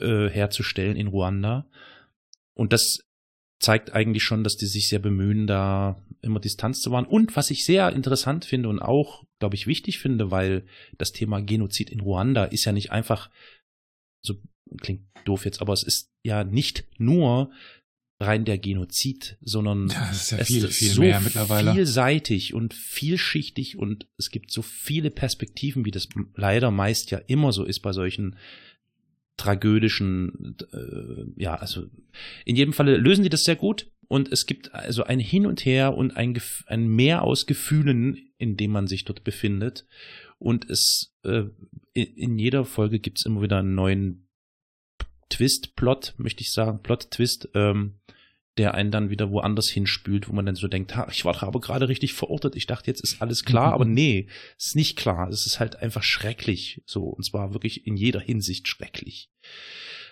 [0.00, 1.68] äh, herzustellen in Ruanda.
[2.54, 3.00] Und das
[3.58, 7.06] zeigt eigentlich schon, dass die sich sehr bemühen, da immer Distanz zu wahren.
[7.06, 10.66] Und was ich sehr interessant finde und auch, glaube ich, wichtig finde, weil
[10.98, 13.30] das Thema Genozid in Ruanda ist ja nicht einfach
[14.22, 14.34] so
[14.80, 17.50] klingt doof jetzt, aber es ist ja nicht nur
[18.18, 21.72] rein der Genozid, sondern Ja, ist ja es viel, ist viel so mehr mittlerweile.
[21.72, 27.52] vielseitig und vielschichtig und es gibt so viele Perspektiven, wie das leider meist ja immer
[27.52, 28.36] so ist bei solchen
[29.36, 31.86] tragödischen, äh, ja, also
[32.44, 35.64] in jedem Falle lösen die das sehr gut und es gibt also ein Hin und
[35.64, 39.86] Her und ein, ein Mehr aus Gefühlen, in dem man sich dort befindet
[40.38, 41.44] und es äh,
[41.92, 44.28] in, jeder Folge gibt es immer wieder einen neuen
[45.28, 47.98] Twist, Plot, möchte ich sagen, Plot-Twist, ähm,
[48.56, 51.60] der einen dann wieder woanders hinspült, wo man dann so denkt, ha, ich war aber
[51.60, 55.28] gerade richtig verortet, ich dachte, jetzt ist alles klar, aber nee, es ist nicht klar,
[55.28, 59.30] es ist halt einfach schrecklich, so, und zwar wirklich in jeder Hinsicht schrecklich.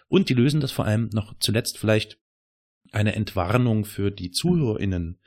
[0.08, 2.18] Und die lösen das vor allem noch zuletzt vielleicht
[2.92, 5.18] eine Entwarnung für die ZuhörerInnen.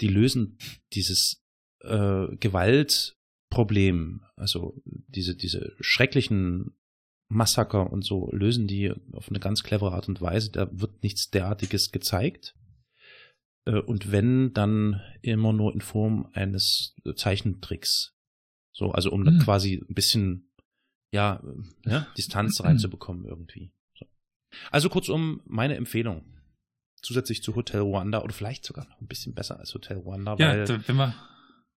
[0.00, 0.58] Die lösen
[0.92, 1.44] dieses
[1.80, 6.76] äh, Gewaltproblem, also diese, diese schrecklichen
[7.28, 10.50] Massaker und so, lösen die auf eine ganz clevere Art und Weise.
[10.50, 12.54] Da wird nichts derartiges gezeigt.
[13.66, 18.14] Äh, Und wenn, dann immer nur in Form eines Zeichentricks.
[18.72, 19.40] So, also um Hm.
[19.40, 20.50] quasi ein bisschen,
[21.12, 21.42] ja,
[21.84, 23.72] äh, ja Distanz reinzubekommen irgendwie.
[23.98, 24.06] So.
[24.70, 26.24] Also kurzum, meine Empfehlung.
[27.02, 30.48] Zusätzlich zu Hotel Rwanda oder vielleicht sogar noch ein bisschen besser als Hotel Rwanda, Ja,
[30.48, 31.14] weil wenn wir,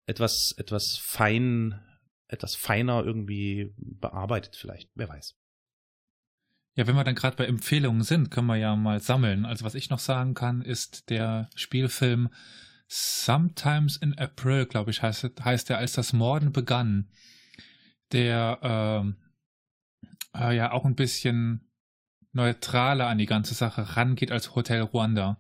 [0.07, 1.79] etwas, etwas fein,
[2.27, 4.89] etwas feiner irgendwie bearbeitet vielleicht.
[4.95, 5.35] Wer weiß.
[6.75, 9.45] Ja, wenn wir dann gerade bei Empfehlungen sind, können wir ja mal sammeln.
[9.45, 12.29] Also was ich noch sagen kann, ist der Spielfilm
[12.88, 17.10] Sometimes in April, glaube ich, heißt, heißt der, als das Morden begann.
[18.12, 19.15] Der ähm,
[20.36, 21.69] äh, ja auch ein bisschen
[22.34, 25.39] neutraler an die ganze Sache rangeht als Hotel Rwanda.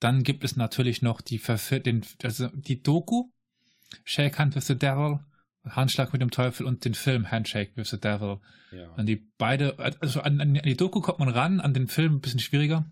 [0.00, 3.30] Dann gibt es natürlich noch die, Verfil den, also die Doku,
[4.04, 5.20] Shake Hand with the Devil,
[5.68, 8.38] Handschlag mit dem Teufel und den Film Handshake with the Devil.
[8.72, 8.92] Ja.
[8.94, 12.20] An die beide, also an, an die Doku kommt man ran, an den Film ein
[12.20, 12.90] bisschen schwieriger,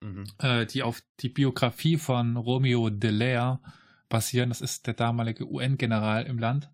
[0.00, 0.26] Mhm.
[0.38, 3.60] äh, die auf die Biografie von Romeo Dallaire
[4.08, 4.50] basieren.
[4.50, 6.70] Das ist der damalige UN-General im Land.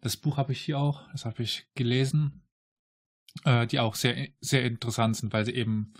[0.00, 2.42] Das Buch habe ich hier auch, das habe ich gelesen,
[3.44, 5.92] äh, die auch sehr, sehr interessant sind, weil sie eben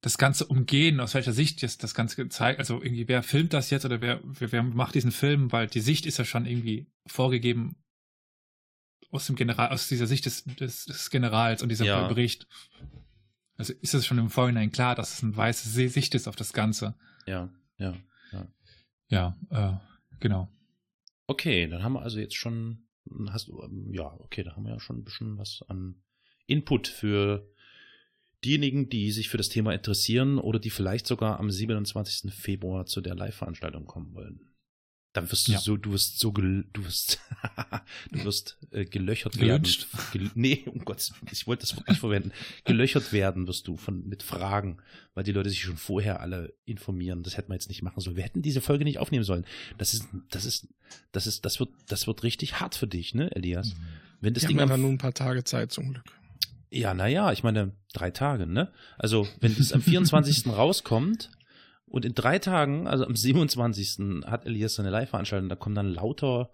[0.00, 3.70] das Ganze umgehen, aus welcher Sicht jetzt das Ganze gezeigt, also irgendwie, wer filmt das
[3.70, 6.86] jetzt oder wer, wer, wer macht diesen Film, weil die Sicht ist ja schon irgendwie
[7.06, 7.76] vorgegeben
[9.10, 12.06] aus dem General, aus dieser Sicht des, des, des Generals und dieser Ja.
[12.08, 12.46] Bericht.
[13.56, 16.52] Also ist es schon im Vorhinein klar, dass es eine weiße Sicht ist auf das
[16.52, 16.94] Ganze.
[17.26, 17.94] Ja, ja.
[19.08, 19.72] Ja, äh,
[20.18, 20.48] genau.
[21.28, 22.88] Okay, dann haben wir also jetzt schon,
[23.30, 26.02] hast du, ähm, ja, okay, da haben wir ja schon ein bisschen was an
[26.46, 27.48] Input für
[28.46, 32.32] diejenigen, die sich für das Thema interessieren oder die vielleicht sogar am 27.
[32.32, 34.40] Februar zu der Live-Veranstaltung kommen wollen.
[35.12, 35.58] Dann wirst du Ja.
[35.58, 37.20] so, du wirst so, gel, du wirst,
[38.12, 39.86] du wirst äh, gelöchert Gelünscht?
[39.94, 40.10] werden.
[40.12, 42.32] Gel, nee, um Gottes Willen, ich wollte das Wort nicht verwenden.
[42.64, 44.76] Gelöchert werden wirst du von, mit Fragen,
[45.14, 47.22] weil die Leute sich schon vorher alle informieren.
[47.22, 48.16] Das hätten wir jetzt nicht machen sollen.
[48.16, 49.46] Wir hätten diese Folge nicht aufnehmen sollen.
[49.78, 50.68] Das ist, das ist,
[51.12, 53.74] das ist, das wird, das wird richtig hart für dich, ne, Elias?
[54.20, 56.04] Wenn das Die Ding haben ja nur ein paar Tage Zeit zum Glück.
[56.70, 58.72] Ja, naja, ich meine, drei Tage, ne?
[58.98, 60.46] Also, wenn es am 24.
[60.48, 61.30] rauskommt
[61.86, 64.24] und in drei Tagen, also am 27.
[64.26, 66.52] hat Elias seine Live-Veranstaltung, da kommen dann lauter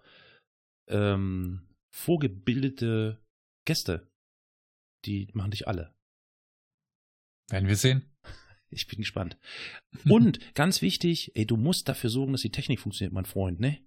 [0.87, 3.23] ähm, vorgebildete
[3.65, 4.11] Gäste.
[5.05, 5.93] Die machen dich alle.
[7.49, 8.09] Werden wir sehen.
[8.75, 9.37] Ich bin gespannt.
[10.09, 13.77] Und ganz wichtig, ey, du musst dafür sorgen, dass die Technik funktioniert, mein Freund, ne?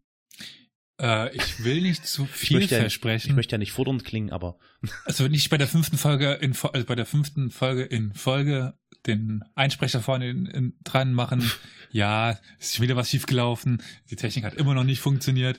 [1.01, 3.31] Äh, ich will nicht zu Ich viel ja nicht- versprechen.
[3.31, 4.59] Ich möchte ja nicht fordernd klingen, aber
[5.05, 9.45] Also nicht bei der fünften Folge in also bei der fünften Folge in Folge den
[9.55, 11.51] Einsprecher vorne in, in, dran machen.
[11.93, 13.81] Ja, ist wieder was schiefgelaufen.
[14.11, 15.59] Die Technik hat immer noch nicht funktioniert.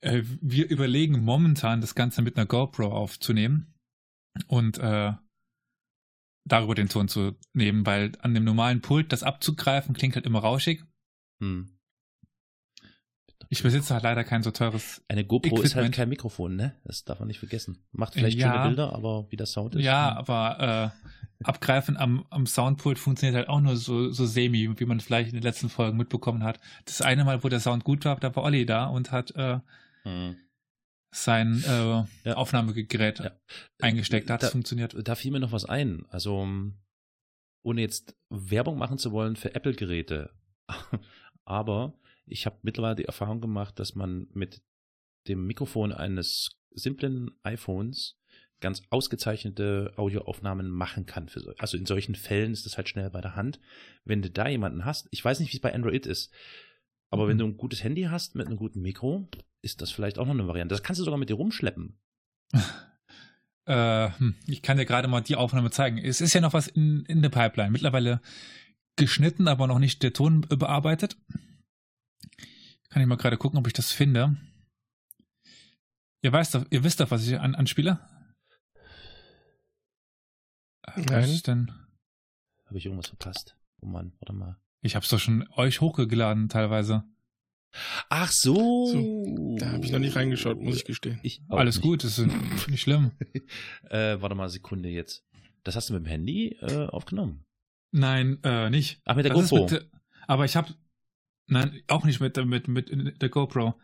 [0.00, 3.72] Äh, wir überlegen momentan das Ganze mit einer GoPro aufzunehmen
[4.48, 5.12] und äh,
[6.44, 10.40] darüber den Ton zu nehmen, weil an dem normalen Pult das abzugreifen klingt halt immer
[10.40, 10.82] rauschig.
[11.40, 11.70] hm.
[13.52, 15.94] Ich besitze halt leider kein so teures eine GoPro ist halt Equipment.
[15.94, 16.74] kein Mikrofon, ne?
[16.84, 17.84] Das darf man nicht vergessen.
[17.92, 18.50] Macht vielleicht Ja.
[18.54, 19.84] schöne Bilder, aber wie der Sound ist.
[19.84, 20.16] Ja, hm.
[20.18, 25.00] aber äh, abgreifen am, am Soundpult funktioniert halt auch nur so, so semi, wie man
[25.00, 26.60] vielleicht in den letzten Folgen mitbekommen hat.
[26.86, 29.58] Das eine Mal, wo der Sound gut war, da war Olli da und hat äh,
[30.04, 30.36] Hm.
[31.10, 32.34] sein äh, Ja.
[32.34, 33.32] Aufnahmegerät Ja.
[33.82, 34.30] eingesteckt.
[34.30, 34.96] Da hat es Da- funktioniert.
[35.06, 36.06] Da fiel mir noch was ein.
[36.08, 36.48] Also,
[37.64, 40.30] ohne jetzt Werbung machen zu wollen für Apple-Geräte.
[41.44, 41.92] Aber
[42.32, 44.62] ich habe mittlerweile die Erfahrung gemacht, dass man mit
[45.28, 48.18] dem Mikrofon eines simplen iPhones
[48.60, 51.28] ganz ausgezeichnete Audioaufnahmen machen kann.
[51.28, 53.60] Für so, also in solchen Fällen ist das halt schnell bei der Hand.
[54.04, 56.32] Wenn du da jemanden hast, ich weiß nicht, wie es bei Android ist,
[57.10, 57.28] aber Mhm.
[57.28, 59.28] wenn du ein gutes Handy hast mit einem guten Mikro,
[59.62, 60.74] ist das vielleicht auch noch eine Variante.
[60.74, 61.98] Das kannst du sogar mit dir rumschleppen.
[63.64, 65.96] Äh, hm, ich kann dir gerade mal die Aufnahme zeigen.
[65.98, 67.70] Es ist ja noch was in, in der Pipeline.
[67.70, 68.20] Mittlerweile
[68.96, 71.16] geschnitten, aber noch nicht der Ton bearbeitet.
[72.92, 74.36] Kann ich mal gerade gucken, ob ich das finde.
[76.20, 77.98] Ihr, weißt doch, ihr wisst doch, was ich an, anspiele?
[80.96, 81.06] Nein.
[81.08, 81.72] Was ist denn?
[82.66, 83.56] Habe ich irgendwas verpasst?
[83.80, 84.58] Oh Mann, warte mal.
[84.82, 87.04] Ich hab's doch schon euch hochgeladen teilweise.
[88.10, 88.86] Ach so.
[88.86, 91.18] So, Da habe ich noch nicht reingeschaut, muss ich gestehen.
[91.22, 91.82] Ich Alles nicht.
[91.84, 92.28] gut, das ist
[92.68, 93.12] nicht schlimm.
[93.88, 95.24] Äh, warte mal, Sekunde jetzt.
[95.64, 97.44] Das hast du mit dem Handy äh, aufgenommen?
[97.90, 99.00] Nein, äh, nicht.
[99.04, 99.64] Ach, mit der Das GoPro.
[99.70, 99.90] mit
[100.26, 100.74] aber ich habe,
[101.52, 103.80] nein, auch nicht mit, der- mit, mit der GoPro.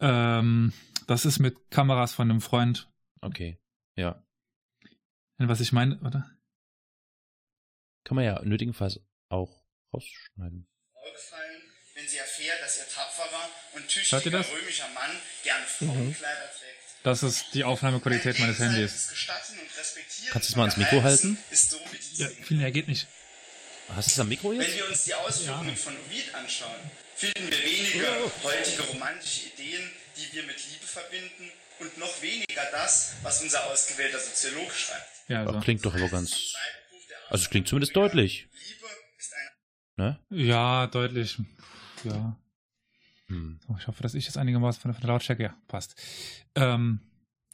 [0.00, 0.72] Ähm,
[1.06, 2.90] das ist mit Kameras von einem Freund.
[3.20, 3.58] Okay.
[3.96, 4.24] Ja.
[5.38, 6.30] Was ich meine, oder?
[8.04, 10.66] Kann man ja nötigenfalls auch rausschneiden.
[10.94, 11.62] aufgefallen,
[11.94, 14.52] wenn sie erfährt, dass ihr tapferer und Hört ihr tüchtiger das?
[14.52, 15.10] römischer Mann
[15.42, 17.04] gerne Frauenkleider trägt.
[17.04, 19.12] Das ist die Aufnahmequalität meines Handys.
[20.30, 21.36] Kannst du es mal ans Mikro halten?
[22.14, 23.08] Ja, viel mehr geht nicht.
[23.94, 24.76] Hast du es am Mikro Wenn jetzt?
[24.76, 26.80] wir uns die Ausführungen von Ovid anschauen,
[27.14, 31.50] finden wir weniger heutige romantische Ideen, die wir mit Liebe verbinden,
[31.80, 35.08] und noch weniger das, was unser ausgewählter Soziologe schreibt.
[35.28, 35.60] Ja, Ja, also.
[35.60, 36.54] klingt doch aber ganz.
[37.28, 38.46] Also es klingt zumindest deutlich.
[38.52, 38.86] Liebe
[39.18, 39.32] ist
[39.96, 40.20] eine Ne?
[40.30, 41.38] Ja, deutlich.
[42.04, 42.36] Ja.
[43.26, 43.58] Hm.
[43.66, 45.96] So, ich hoffe, dass ich jetzt einigermaßen von der, von der Lautstärke, ja, passt.
[46.54, 47.00] Ähm,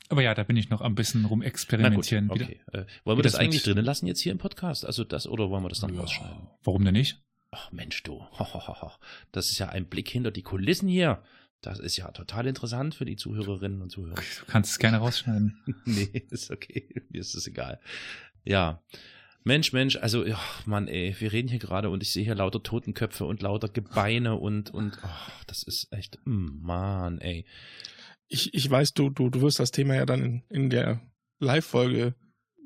[0.09, 2.31] aber ja, da bin ich noch ein bisschen gut, rumexperimentieren.
[2.31, 2.61] Okay.
[2.73, 4.85] Äh, wollen wir das, das eigentlich mit- drinnen lassen jetzt hier im Podcast?
[4.87, 6.49] Also das oder wollen wir das dann rausschneiden?
[6.63, 7.23] Warum denn nicht?
[7.51, 8.25] Ach Mensch, du.
[9.33, 11.23] Das ist ja ein Blick hinter die Kulissen hier.
[11.61, 14.15] Das ist ja total interessant für die Zuhörerinnen und Zuhörer.
[14.15, 15.59] Du kannst es gerne rausschneiden.
[15.85, 16.89] nee, ist okay.
[17.09, 17.81] Mir ist das egal.
[18.45, 18.83] Ja.
[19.45, 22.63] Mensch, Mensch, also, ja, Mann, ey, wir reden hier gerade und ich sehe hier lauter
[22.63, 27.47] Totenköpfe und lauter Gebeine und, und, ach, das ist echt, mm, Mann, ey.
[28.29, 31.01] Ich, ich weiß, du, du, du wirst das Thema ja dann in, in der
[31.41, 32.15] Live-Folge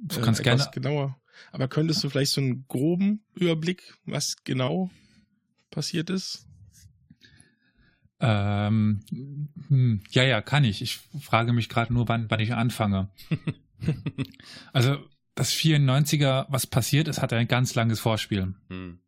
[0.03, 0.75] Du äh, kannst etwas gerne.
[0.75, 1.20] genauer.
[1.51, 4.90] Aber könntest du vielleicht so einen groben Überblick, was genau
[5.70, 6.46] passiert ist?
[8.20, 9.01] Ähm,
[9.68, 10.83] hm, ja, ja, kann ich.
[10.83, 13.11] Ich frage mich gerade nur, wann, wann ich anfange.
[14.72, 14.96] Also,
[15.35, 18.55] das 94er, was passiert ist, hat ein ganz langes Vorspiel.
[18.68, 19.01] Hm.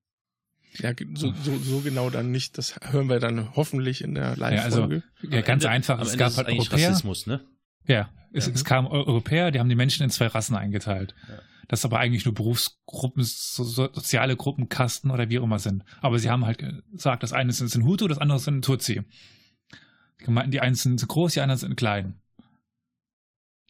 [0.78, 2.58] Ja, so, so, so genau dann nicht.
[2.58, 5.02] Das hören wir dann hoffentlich in der Ja, also, Live-Folge.
[5.22, 6.00] ja, Am ganz Ende- einfach.
[6.00, 6.90] Es gab halt Europäer.
[6.90, 7.44] Rassismus, ne?
[7.86, 8.52] Ja, es, Ja.
[8.52, 11.14] es kamen Eu- Europäer, die haben die Menschen in zwei Rassen eingeteilt.
[11.28, 11.38] Ja.
[11.68, 15.84] Das aber eigentlich nur Berufsgruppen, so, so, soziale Gruppen, Kasten oder wie auch immer sind.
[16.00, 16.58] Aber sie haben halt
[16.92, 19.02] gesagt, das eine sind, sind Hutu, das andere sind Tutsi.
[20.26, 22.20] Die meinten, die einen sind groß, die anderen sind klein.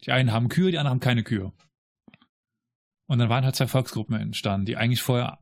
[0.04, 1.52] Die einen haben Kühe, die anderen haben keine Kühe.
[3.06, 5.38] Und dann waren halt zwei Volksgruppen entstanden, die eigentlich vorher,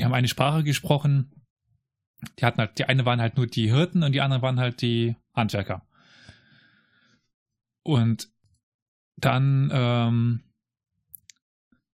[0.00, 1.30] die haben eine Sprache gesprochen,
[2.38, 4.80] die hatten halt, die eine waren halt nur die Hirten und die anderen waren halt
[4.80, 5.86] die Handwerker.
[7.82, 8.30] Und
[9.16, 10.40] dann ähm,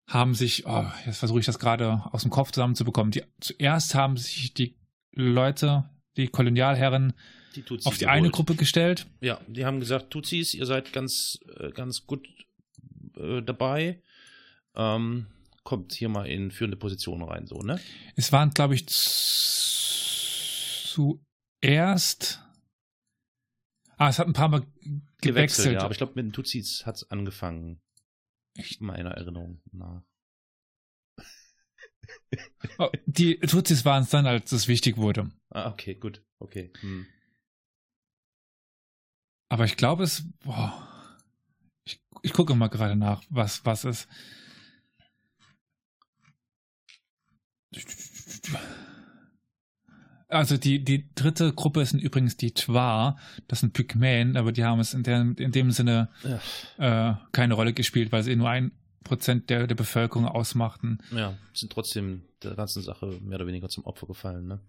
[0.09, 3.11] haben sich, oh, jetzt versuche ich das gerade aus dem Kopf zusammenzubekommen.
[3.11, 4.75] Die, zuerst haben sich die
[5.13, 7.13] Leute, die Kolonialherren,
[7.55, 8.33] Die auf die eine geholt.
[8.33, 9.07] Gruppe gestellt.
[9.21, 12.27] Ja, die haben gesagt, Tutsis, ihr seid ganz, äh, ganz gut
[13.15, 14.01] äh, dabei.
[14.75, 15.27] Ähm,
[15.63, 17.79] kommt hier mal in führende Positionen rein, so, ne?
[18.15, 18.85] Es waren, glaube ich,
[21.61, 22.39] zuerst.
[23.97, 24.65] Ah, es hat ein paar Mal
[25.21, 25.73] gewechselt.
[25.75, 27.81] ja, aber ich glaube, mit den Tutsis hat's angefangen.
[28.55, 30.03] Ich meiner Erinnerung nach.
[32.79, 35.31] Oh, die Tutsis waren es dann, als es wichtig wurde.
[35.49, 36.71] Ah, okay, gut, okay.
[36.79, 37.05] Hm.
[39.49, 40.23] Aber ich glaube, es.
[40.39, 41.17] Boah,
[41.85, 44.07] ich, ich gucke mal gerade nach, was, was es.
[50.29, 54.79] Also die, die dritte Gruppe sind übrigens die Twa, das sind Pygmäen, aber die haben
[54.79, 56.09] es in, der, in dem Sinne
[56.77, 57.11] Ja.
[57.11, 58.71] äh, keine Rolle gespielt, weil sie nur ein
[59.03, 60.97] Prozent der, der Bevölkerung ausmachten.
[61.11, 64.59] Ja, sind trotzdem der ganzen Sache mehr oder weniger zum Opfer gefallen, ne?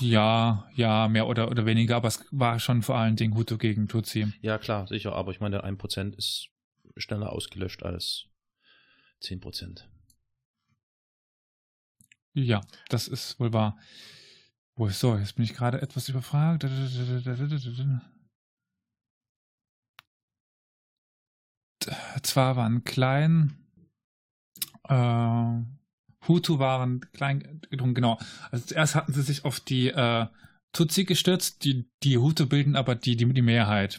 [0.00, 3.88] Ja, ja, mehr oder, oder weniger, aber es war schon vor allen Dingen Hutu gegen
[3.88, 4.32] Tutsi.
[4.40, 6.48] Ja, klar, sicher, aber ich meine, der 1% ist
[6.96, 8.26] schneller ausgelöscht als
[9.22, 9.84] 10%.
[12.36, 13.78] Ja, das ist wohl wahr.
[14.76, 15.16] Wo ist so?
[15.16, 16.66] Jetzt bin ich gerade etwas überfragt.
[22.22, 23.56] Zwar waren klein,
[24.88, 25.62] äh,
[26.28, 28.18] Hutu waren klein, genau.
[28.50, 30.26] Also zuerst hatten sie sich auf die äh,
[30.72, 33.98] Tutsi gestürzt, die, die Hutu bilden aber die, die, die Mehrheit.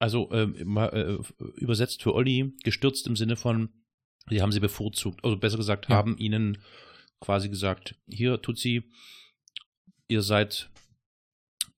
[0.00, 1.18] Also ähm, äh,
[1.56, 3.68] übersetzt für Olli, gestürzt im Sinne von,
[4.30, 5.96] die haben sie bevorzugt, also besser gesagt, Ja.
[5.96, 6.58] haben ihnen
[7.20, 8.84] quasi gesagt, hier Tutsi,
[10.08, 10.70] ihr seid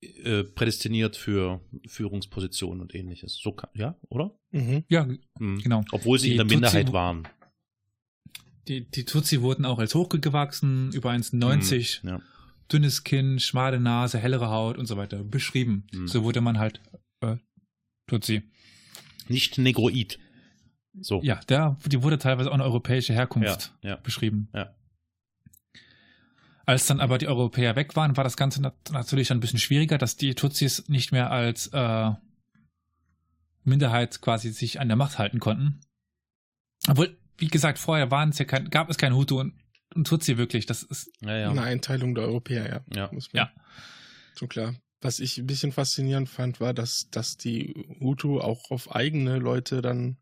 [0.02, 3.34] äh, prädestiniert für Führungspositionen und ähnliches.
[3.36, 4.34] So kann, ja, oder?
[4.50, 4.84] Mhm.
[4.88, 5.06] Ja,
[5.38, 5.58] Mhm.
[5.62, 5.84] genau.
[5.92, 7.28] Obwohl sie Die in der Tutsi- Minderheit waren.
[8.68, 12.08] Die, die Tutsi wurden auch als hochgewachsen, über 1,90, Mhm.
[12.08, 12.20] Ja.
[12.72, 15.86] dünnes Kinn, schmale Nase, hellere Haut und so weiter beschrieben.
[15.92, 16.08] Mhm.
[16.08, 16.80] So wurde man halt
[17.20, 17.36] äh,
[18.06, 18.42] Tutsi.
[19.28, 20.18] Nicht Negroid.
[21.00, 21.20] So.
[21.22, 23.96] Ja, der, die wurde teilweise auch eine europäische Herkunft Ja, ja.
[23.96, 24.48] beschrieben.
[24.54, 24.74] Ja.
[26.70, 29.98] Als dann aber die Europäer weg waren, war das Ganze nat natürlich ein bisschen schwieriger,
[29.98, 32.12] dass die Tutsis nicht mehr als äh,
[33.64, 35.80] Minderheit quasi sich an der Macht halten konnten.
[36.88, 39.54] Obwohl, wie gesagt, vorher waren es ja kein, gab es kein Hutu und,
[39.96, 40.64] und Tutsi wirklich.
[40.66, 41.50] Das ist Ja, ja.
[41.50, 42.84] Eine Einteilung der Europäer, ja.
[42.96, 43.10] Ja.
[43.12, 43.52] Muss man- Ja.
[44.38, 44.76] Schon klar.
[45.00, 49.82] Was ich ein bisschen faszinierend fand, war, dass, dass die Hutu auch auf eigene Leute
[49.82, 50.18] dann,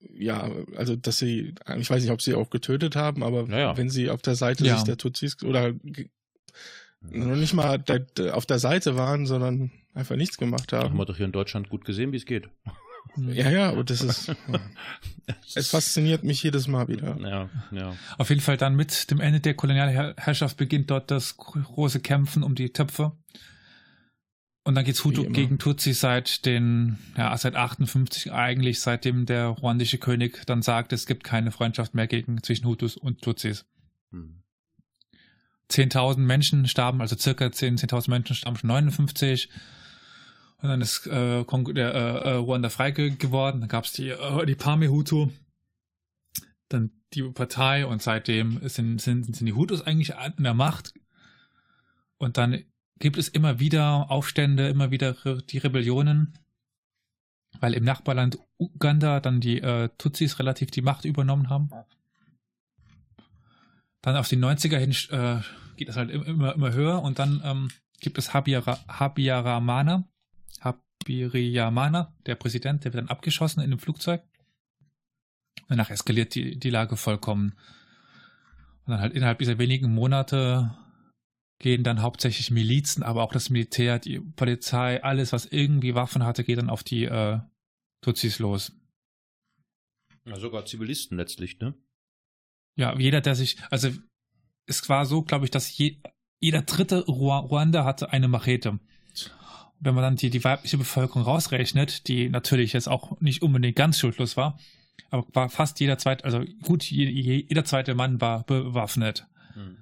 [0.00, 3.76] ja, also dass sie, ich weiß nicht, ob sie auch getötet haben, aber Ja, ja.
[3.76, 4.74] wenn sie auf der Seite Ja.
[4.76, 5.72] sich der Tutsis oder
[7.10, 7.82] noch nicht mal
[8.32, 10.96] auf der Seite waren, sondern einfach nichts gemacht Haben haben.
[10.96, 12.48] wir doch hier in Deutschland gut gesehen, wie es geht.
[13.16, 14.30] Ja, ja, und das ist,
[15.56, 17.16] es fasziniert mich jedes Mal wieder.
[17.20, 17.96] Ja, ja.
[18.18, 22.54] Auf jeden Fall dann mit dem Ende der Kolonialherrschaft beginnt dort das große Kämpfen um
[22.54, 23.12] die Töpfe.
[24.68, 29.96] Und dann geht's Hutu gegen Tutsi seit den, ja, seit 58 eigentlich, seitdem der ruandische
[29.96, 33.64] König dann sagt, es gibt keine Freundschaft mehr gegen, zwischen Hutus und Tutsis.
[34.10, 34.42] Hm.
[35.70, 39.48] 10.000 Menschen starben, also circa 10 10.000 Menschen starben schon 59.
[40.60, 43.60] Und dann ist äh, der äh, äh, Ruanda frei ge geworden.
[43.60, 45.30] Dann gab's die, äh, die Parme-Hutu,
[46.68, 50.92] dann die Partei und seitdem sind, sind, sind die Hutus eigentlich an der Macht.
[52.18, 52.64] Und dann
[52.98, 55.14] gibt es immer wieder Aufstände, immer wieder
[55.50, 56.34] die Rebellionen,
[57.60, 61.70] weil im Nachbarland Uganda dann die äh, Tutsis relativ die Macht übernommen haben.
[64.02, 65.40] Dann auf die 90er hin äh,
[65.76, 67.68] geht das halt im- immer, immer höher und dann ähm,
[68.00, 70.04] gibt es Habiyara, Habyaramana,
[70.60, 74.22] Habyarimana, der Präsident, der wird dann abgeschossen in einem Flugzeug.
[75.68, 77.52] Danach eskaliert die, die Lage vollkommen.
[78.84, 80.74] Und dann halt innerhalb dieser wenigen Monate
[81.58, 86.44] gehen dann hauptsächlich Milizen, aber auch das Militär, die Polizei, alles, was irgendwie Waffen hatte,
[86.44, 87.40] geht dann auf die äh,
[88.00, 88.72] Tutsis los.
[90.24, 90.36] ja.
[90.36, 91.74] Sogar Zivilisten letztlich, ne?
[92.76, 93.90] Ja, jeder, der sich, also
[94.66, 96.00] es war so, glaube ich, dass je,
[96.40, 98.78] jeder dritte Ru- Ruander hatte eine Machete.
[99.80, 103.98] Wenn man dann die, die weibliche Bevölkerung rausrechnet, die natürlich jetzt auch nicht unbedingt ganz
[103.98, 104.58] schuldlos war,
[105.10, 109.26] aber war fast jeder zweite, also gut, je, je, jeder zweite Mann war bewaffnet.
[109.54, 109.78] Hm.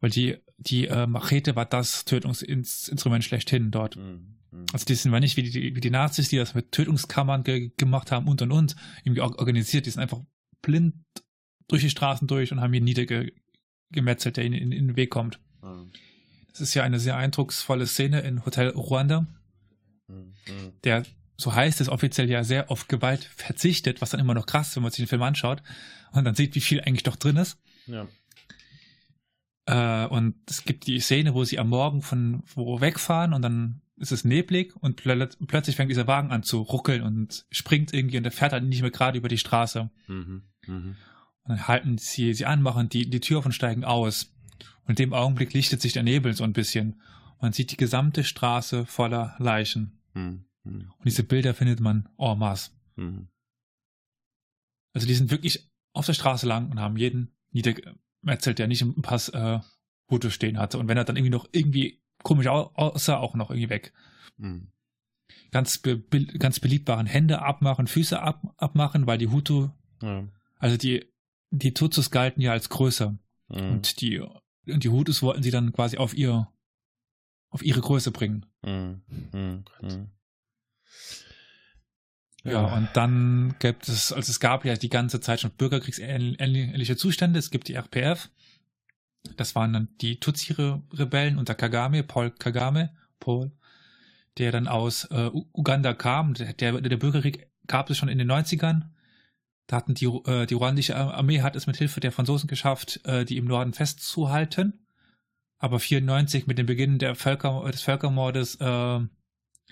[0.00, 3.96] Weil die, die äh, Machete war das Tötungsinstrument schlechthin dort.
[3.96, 4.36] Hm.
[4.50, 4.66] Hm.
[4.72, 7.70] Also die sind ja nicht wie die, wie die Nazis, die das mit Tötungskammern ge
[7.76, 10.20] gemacht haben und und und, irgendwie or- organisiert, die sind einfach
[10.60, 10.94] blind
[11.68, 15.40] durch die Straßen durch und haben ihn niedergemetzelt, der ihnen in, in den Weg kommt.
[15.62, 15.90] Hm.
[16.50, 19.26] Das ist ja eine sehr eindrucksvolle Szene in Hotel Ruanda,
[20.08, 20.34] Hm.
[20.46, 20.72] Hm.
[20.84, 21.04] der,
[21.38, 24.76] so heißt es offiziell ja sehr auf Gewalt verzichtet, was dann immer noch krass ist,
[24.76, 25.62] wenn man sich den Film anschaut
[26.12, 27.58] und dann sieht, wie viel eigentlich doch drin ist.
[27.86, 28.06] Ja.
[29.66, 33.82] Äh, und es gibt die Szene, wo sie am Morgen von wo wegfahren und dann
[33.96, 38.16] ist es neblig und plö plötzlich fängt dieser Wagen an zu ruckeln und springt irgendwie
[38.16, 39.90] und der fährt dann nicht mehr gerade über die Straße.
[40.08, 40.42] Mhm.
[40.66, 40.96] Mhm.
[41.44, 44.34] Und dann halten sie sie an, machen die, die Tür auf und steigen aus.
[44.84, 47.00] Und in dem Augenblick lichtet sich der Nebel so ein bisschen.
[47.40, 50.00] Man sieht die gesamte Straße voller Leichen.
[50.14, 50.44] Hm.
[50.64, 50.92] Hm.
[50.96, 52.70] Und diese Bilder findet man en masse.
[52.96, 53.28] Hm.
[54.94, 57.34] Also die sind wirklich auf der Straße lang und haben jeden
[58.22, 59.58] niedergemetzelt, der nicht im Pass äh,
[60.10, 60.78] Hutu stehen hatte.
[60.78, 63.92] Und wenn er dann irgendwie noch irgendwie komisch au- aussah, auch noch irgendwie weg.
[64.38, 64.68] Hm.
[65.50, 66.00] Ganz, be
[66.38, 69.68] ganz beliebt waren Hände abmachen, Füße ab abmachen, weil die Hutu,
[70.02, 70.26] Ja.
[70.58, 71.06] also die,
[71.50, 73.16] die Tutsis galten ja als größer.
[73.50, 73.70] Hm.
[73.72, 76.48] Und die, und die Hutus wollten sie dann quasi auf ihr,
[77.50, 78.46] auf ihre Größe bringen.
[78.64, 79.02] Hm.
[82.44, 87.38] Ja, und dann gibt es, also es gab ja die ganze Zeit schon bürgerkriegsähnliche Zustände.
[87.38, 88.30] Es gibt die RPF.
[89.36, 93.52] Das waren dann die Tutsi-Rebellen unter Kagame, Paul Kagame, Paul,
[94.38, 96.34] der dann aus äh, Uganda kam.
[96.34, 98.88] Der, der, der Bürgerkrieg gab es schon in den 90ern.
[99.68, 103.24] Da hatten die, äh, die ruandische Armee hat es mit Hilfe der Franzosen geschafft, äh,
[103.24, 104.84] die im Norden festzuhalten.
[105.58, 109.00] Aber 94 mit dem Beginn der Völker, des Völkermordes äh,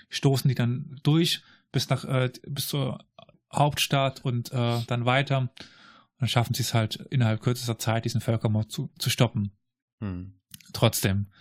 [0.09, 3.05] stoßen die dann durch bis nach äh, bis zur
[3.53, 5.39] Hauptstadt und äh, dann weiter.
[5.39, 5.51] Und
[6.19, 9.51] dann schaffen sie es halt innerhalb kürzester Zeit, diesen Völkermord zu, zu stoppen.
[9.99, 10.39] Hm.
[10.73, 11.31] Trotzdem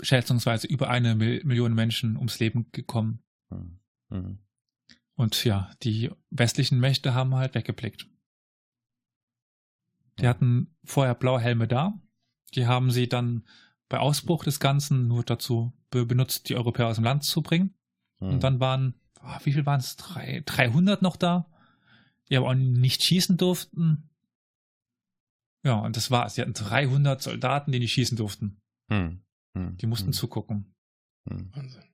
[0.00, 3.22] schätzungsweise über eine Mil Million Menschen ums Leben gekommen.
[3.50, 3.80] Hm.
[4.10, 4.38] Hm.
[5.14, 8.08] Und ja, die westlichen Mächte haben halt weggeblickt.
[10.18, 11.98] Die hatten vorher blaue Helme da.
[12.54, 13.46] Die haben sie dann
[13.88, 17.74] bei Ausbruch des Ganzen nur dazu be benutzt, die Europäer aus dem Land zu bringen.
[18.18, 18.30] Hm.
[18.30, 18.94] Und dann waren,
[19.44, 19.96] wie viel waren es?
[19.96, 21.48] 300 noch da,
[22.28, 24.10] die aber auch nicht schießen durften.
[25.64, 26.34] Ja, und das war's.
[26.34, 28.60] Sie hatten 300 Soldaten, die nicht schießen durften.
[28.88, 29.22] Hm.
[29.56, 29.76] Hm.
[29.76, 30.12] Die mussten Hm.
[30.12, 30.74] zugucken.
[31.28, 31.50] Hm.
[31.54, 31.84] Wahnsinn.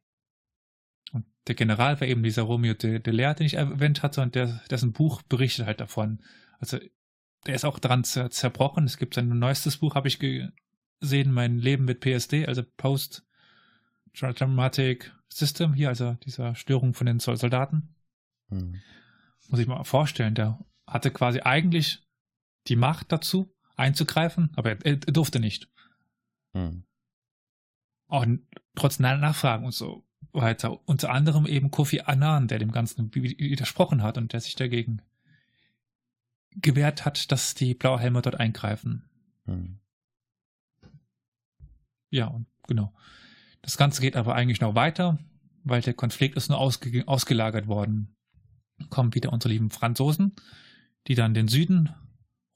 [1.12, 4.34] Und der General war eben dieser Romeo de, de Leer, den ich erwähnt hatte, und
[4.34, 6.22] der, dessen Buch berichtet halt davon.
[6.58, 6.78] Also,
[7.46, 8.84] der ist auch daran zer zerbrochen.
[8.84, 13.24] Es gibt sein neuestes Buch, habe ich gesehen, Mein Leben mit PSD, also Post
[14.14, 17.94] Traumatic System, hier, also dieser Störung von den Sol- Soldaten.
[18.48, 18.80] Hm.
[19.48, 22.06] Muss ich mal vorstellen, der hatte quasi eigentlich
[22.66, 25.68] die Macht dazu, einzugreifen, aber er, er durfte nicht.
[26.52, 26.84] Hm.
[28.08, 28.26] Auch
[28.74, 30.86] trotz Na- Nachfragen und so weiter.
[30.88, 35.02] Unter anderem eben Kofi Annan, der dem Ganzen wi- widersprochen hat und der sich dagegen
[36.52, 39.08] gewehrt hat, dass die Blauhelme dort eingreifen.
[39.44, 39.78] Hm.
[42.10, 42.94] Ja, und genau.
[43.62, 45.18] Das Ganze geht aber eigentlich noch weiter,
[45.64, 48.16] weil der Konflikt ist nur ausge ausgelagert worden.
[48.90, 50.36] Kommen wieder unsere lieben Franzosen,
[51.06, 51.90] die dann den Süden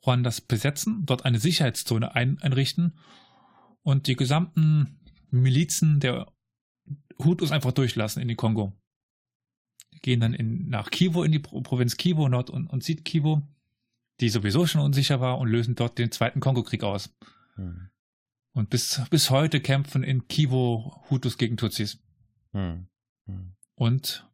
[0.04, 2.98] Ruandas besetzen, dort eine Sicherheitszone ein einrichten
[3.82, 5.00] und die gesamten
[5.30, 6.32] Milizen der
[7.18, 8.72] Hutus einfach durchlassen in den Kongo.
[9.94, 13.42] Die gehen dann in, nach Kivu, in die Pro Provinz Kivu, Nord- und, und Südkivu,
[14.20, 17.14] die sowieso schon unsicher war, und lösen dort den zweiten Kongo-Krieg aus.
[17.54, 17.88] Hm.
[18.52, 21.98] Und bis, bis heute kämpfen in Kivu Hutus gegen Tutsis
[22.52, 22.86] Hm.
[23.26, 23.54] Hm.
[23.74, 24.28] und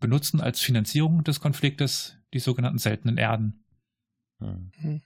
[0.00, 3.64] benutzen als Finanzierung des Konfliktes die sogenannten seltenen Erden
[4.40, 5.00] Hm.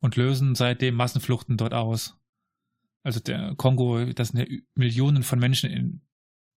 [0.00, 2.18] und lösen seitdem Massenfluchten dort aus.
[3.04, 6.02] Also der Kongo, das sind ja Millionen von Menschen in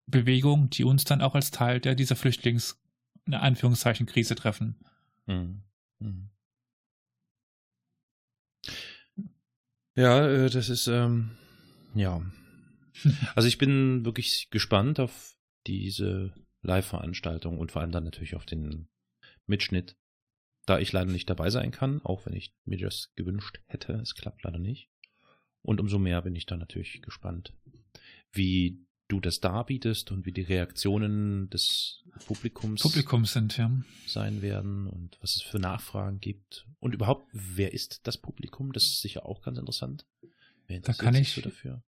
[0.07, 2.83] Bewegung, die uns dann auch als Teil der dieser Flüchtlings,
[3.27, 4.81] in Anführungszeichen, Krise treffen.
[5.27, 5.63] Hm.
[6.01, 6.31] Hm.
[9.97, 11.31] Ja, äh, das ist, ähm,
[11.95, 12.23] ja.
[13.35, 15.37] Also ich bin wirklich gespannt auf
[15.67, 16.33] diese
[16.63, 18.89] Live-Veranstaltung und vor allem dann natürlich auf den
[19.47, 19.97] Mitschnitt.
[20.67, 24.15] Da ich leider nicht dabei sein kann, auch wenn ich mir das gewünscht hätte, es
[24.15, 24.89] klappt leider nicht.
[25.61, 27.53] Und umso mehr bin ich da natürlich gespannt,
[28.33, 33.71] wie du das darbietest und wie die Reaktionen des Publikums Publikum sind, ja.
[34.07, 36.67] sein werden und was es für Nachfragen gibt.
[36.81, 38.73] Und überhaupt, wer ist das Publikum?
[38.73, 40.07] Das ist sicher auch ganz interessant.
[40.67, 41.83] Wer Da kann ich- dafür?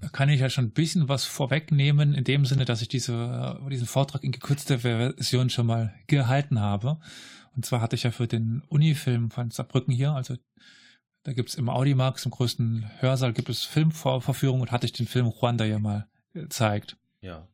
[0.00, 3.58] Da kann ich ja schon ein bisschen was vorwegnehmen, in dem Sinne, dass ich diese,
[3.68, 7.00] diesen Vortrag in gekürzter Version schon mal gehalten habe.
[7.56, 10.36] Und zwar hatte ich ja für den Unifilm von Saarbrücken hier, also
[11.24, 15.26] da gibt's im Audimax, im größten Hörsaal, gibt es Filmvorführungen und hatte ich den Film
[15.26, 16.96] Ruanda ja mal gezeigt.
[17.20, 17.48] Ja.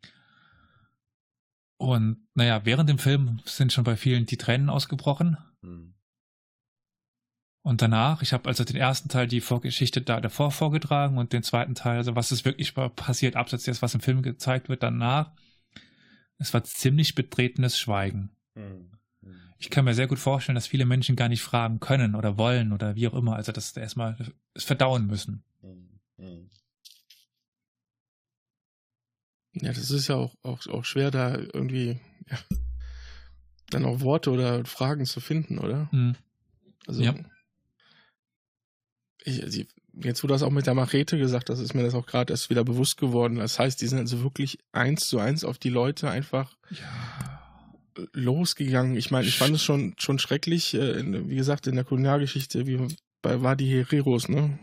[1.79, 5.39] Und naja, während dem Film sind schon bei vielen die Tränen ausgebrochen.
[5.63, 5.95] Hm.
[7.63, 11.43] Und danach, ich habe also den ersten Teil die Vorgeschichte da davor vorgetragen und den
[11.43, 15.33] zweiten Teil, also was ist wirklich passiert, abseits des, was im Film gezeigt wird, danach.
[16.39, 18.31] Es war ziemlich betretenes Schweigen.
[18.55, 18.93] Hm.
[19.23, 19.37] Hm.
[19.59, 22.73] Ich kann mir sehr gut vorstellen, dass viele Menschen gar nicht fragen können oder wollen
[22.73, 24.17] oder wie auch immer, also dass sie erstmal
[24.55, 25.45] es verdauen müssen.
[25.61, 26.49] Hm.
[29.55, 31.99] Ja, das ist ja auch, auch, auch schwer, da irgendwie
[32.31, 32.39] ja,
[33.71, 35.89] dann auch Worte oder Fragen zu finden, oder?
[35.91, 36.15] Hm.
[36.87, 37.15] Also, Ja.
[39.25, 39.63] ich, also
[40.03, 42.33] jetzt, wo du das auch mit der Machete gesagt hast, ist mir das auch gerade
[42.33, 43.37] erst wieder bewusst geworden.
[43.37, 47.43] Das heißt, die sind also wirklich eins zu eins auf die Leute einfach Ja.
[48.13, 48.97] losgegangen.
[48.97, 52.67] Ich meine, ich fand es schon, schon schrecklich, äh, in, wie gesagt, in der Kolonialgeschichte,
[52.67, 52.79] wie
[53.23, 54.59] bei war die Hereros, ne?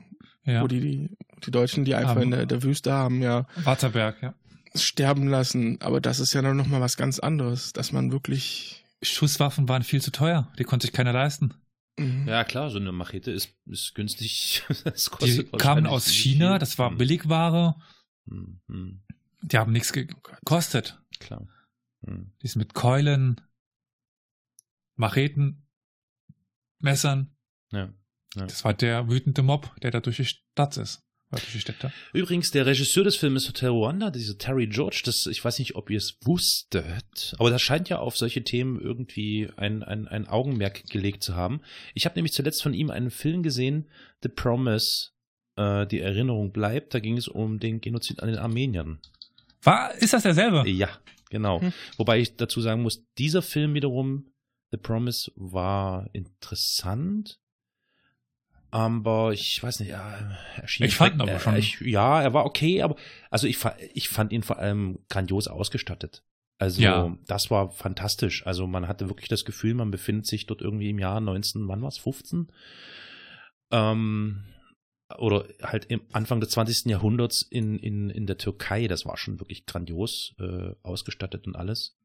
[0.45, 0.61] Ja.
[0.61, 1.09] Wo die, die,
[1.45, 4.33] die Deutschen, die einfach Haben- in der, der Wüste haben, ja Waterberg, ja.
[4.75, 5.79] Sterben lassen.
[5.81, 8.83] Aber das ist ja dann nochmal was ganz anderes, dass man wirklich.
[9.01, 11.53] Schusswaffen waren viel zu teuer, die konnte sich keiner leisten.
[11.99, 12.27] Mhm.
[12.27, 14.63] Ja, klar, so eine Machete ist, ist günstig.
[14.83, 16.59] Das Die kamen aus China, viel.
[16.59, 16.97] das war Hm.
[16.97, 17.75] Billigware,
[18.27, 18.61] Hm.
[18.67, 19.03] Hm.
[19.43, 20.01] die haben nichts Oh
[20.41, 20.99] gekostet.
[21.19, 21.47] Klar.
[22.05, 22.31] Hm.
[22.41, 23.39] Die sind mit Keulen,
[24.95, 25.67] Macheten,
[26.79, 27.35] Messern.
[27.71, 27.93] Ja.
[28.35, 28.45] ja.
[28.47, 31.04] Das war der wütende Mob, der da durch die Stadt ist.
[31.53, 31.91] Die Städte.
[32.13, 35.89] Übrigens, der Regisseur des Films Hotel Rwanda, dieser Terry George, das, ich weiß nicht, ob
[35.89, 40.89] ihr es wusstet, aber das scheint ja auf solche Themen irgendwie ein, ein, ein Augenmerk
[40.89, 41.61] gelegt zu haben.
[41.93, 43.89] Ich habe nämlich zuletzt von ihm einen Film gesehen,
[44.23, 45.09] The Promise,
[45.55, 46.93] äh, die Erinnerung bleibt.
[46.93, 48.99] Da ging es um den Genozid an den Armeniern.
[49.63, 50.69] War, ist das derselbe?
[50.69, 50.89] Ja,
[51.29, 51.61] genau.
[51.61, 51.73] Hm.
[51.97, 54.31] Wobei ich dazu sagen muss, dieser Film wiederum,
[54.71, 57.39] The Promise, war interessant.
[58.75, 62.33] Aber ich weiß nicht, ja, er schien Ich fand ihn aber schon- Ich, ja, er
[62.33, 62.97] war okay, aber
[63.29, 63.57] also ich,
[63.93, 66.23] ich fand ihn vor allem grandios ausgestattet.
[66.57, 67.17] Also Ja.
[67.25, 68.45] das war fantastisch.
[68.45, 71.81] Also man hatte wirklich das Gefühl, man befindet sich dort irgendwie im Jahr 19, wann
[71.83, 72.51] war's, 15?
[73.71, 74.43] Ähm,
[75.17, 76.87] oder halt im Anfang des 20.
[76.91, 81.97] Jahrhunderts in, in, in der Türkei, das war schon wirklich grandios äh, ausgestattet und alles.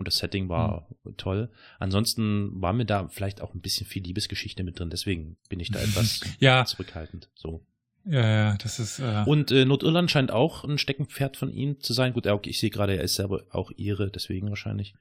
[0.00, 1.18] Und das Setting war mhm.
[1.18, 1.50] toll.
[1.78, 5.70] Ansonsten war mir da vielleicht auch ein bisschen viel Liebesgeschichte mit drin, deswegen bin ich
[5.70, 6.64] da etwas ja.
[6.64, 7.28] zurückhaltend.
[7.34, 7.66] So.
[8.06, 8.98] Ja, ja, das ist.
[8.98, 12.14] Äh Und äh, Nordirland scheint auch ein Steckenpferd von ihm zu sein.
[12.14, 14.94] Gut, okay, ich sehe gerade, er ist selber auch ihre, deswegen wahrscheinlich.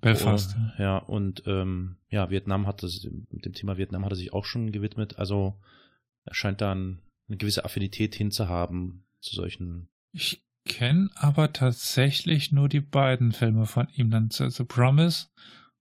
[0.00, 0.54] Belfast.
[0.56, 4.32] Oh, ja, und ähm, ja, Vietnam hat das, mit dem Thema Vietnam hat er sich
[4.32, 5.18] auch schon gewidmet.
[5.18, 5.56] Also
[6.26, 9.88] er scheint da ein, eine gewisse Affinität hinzuhaben zu solchen.
[10.12, 15.26] Ich kenne aber tatsächlich nur die beiden Filme von ihm, dann The Promise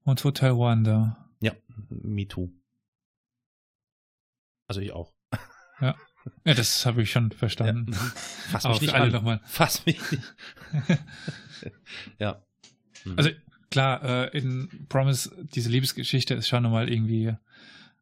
[0.04, 1.30] und Hotel Wonder.
[1.40, 1.54] Ja,
[1.90, 2.50] Me Too.
[4.68, 5.14] Also ich auch.
[5.80, 5.94] Ja.
[6.44, 7.94] Ja, das habe ich schon verstanden.
[7.94, 8.00] Ja.
[8.50, 9.40] Fass mich nicht alle nochmal.
[9.46, 10.34] Fass mich nicht.
[12.20, 12.42] ja.
[13.06, 13.14] Mhm.
[13.16, 13.30] Also
[13.70, 17.34] klar, äh, in Promise, diese Liebesgeschichte ist schon nochmal irgendwie,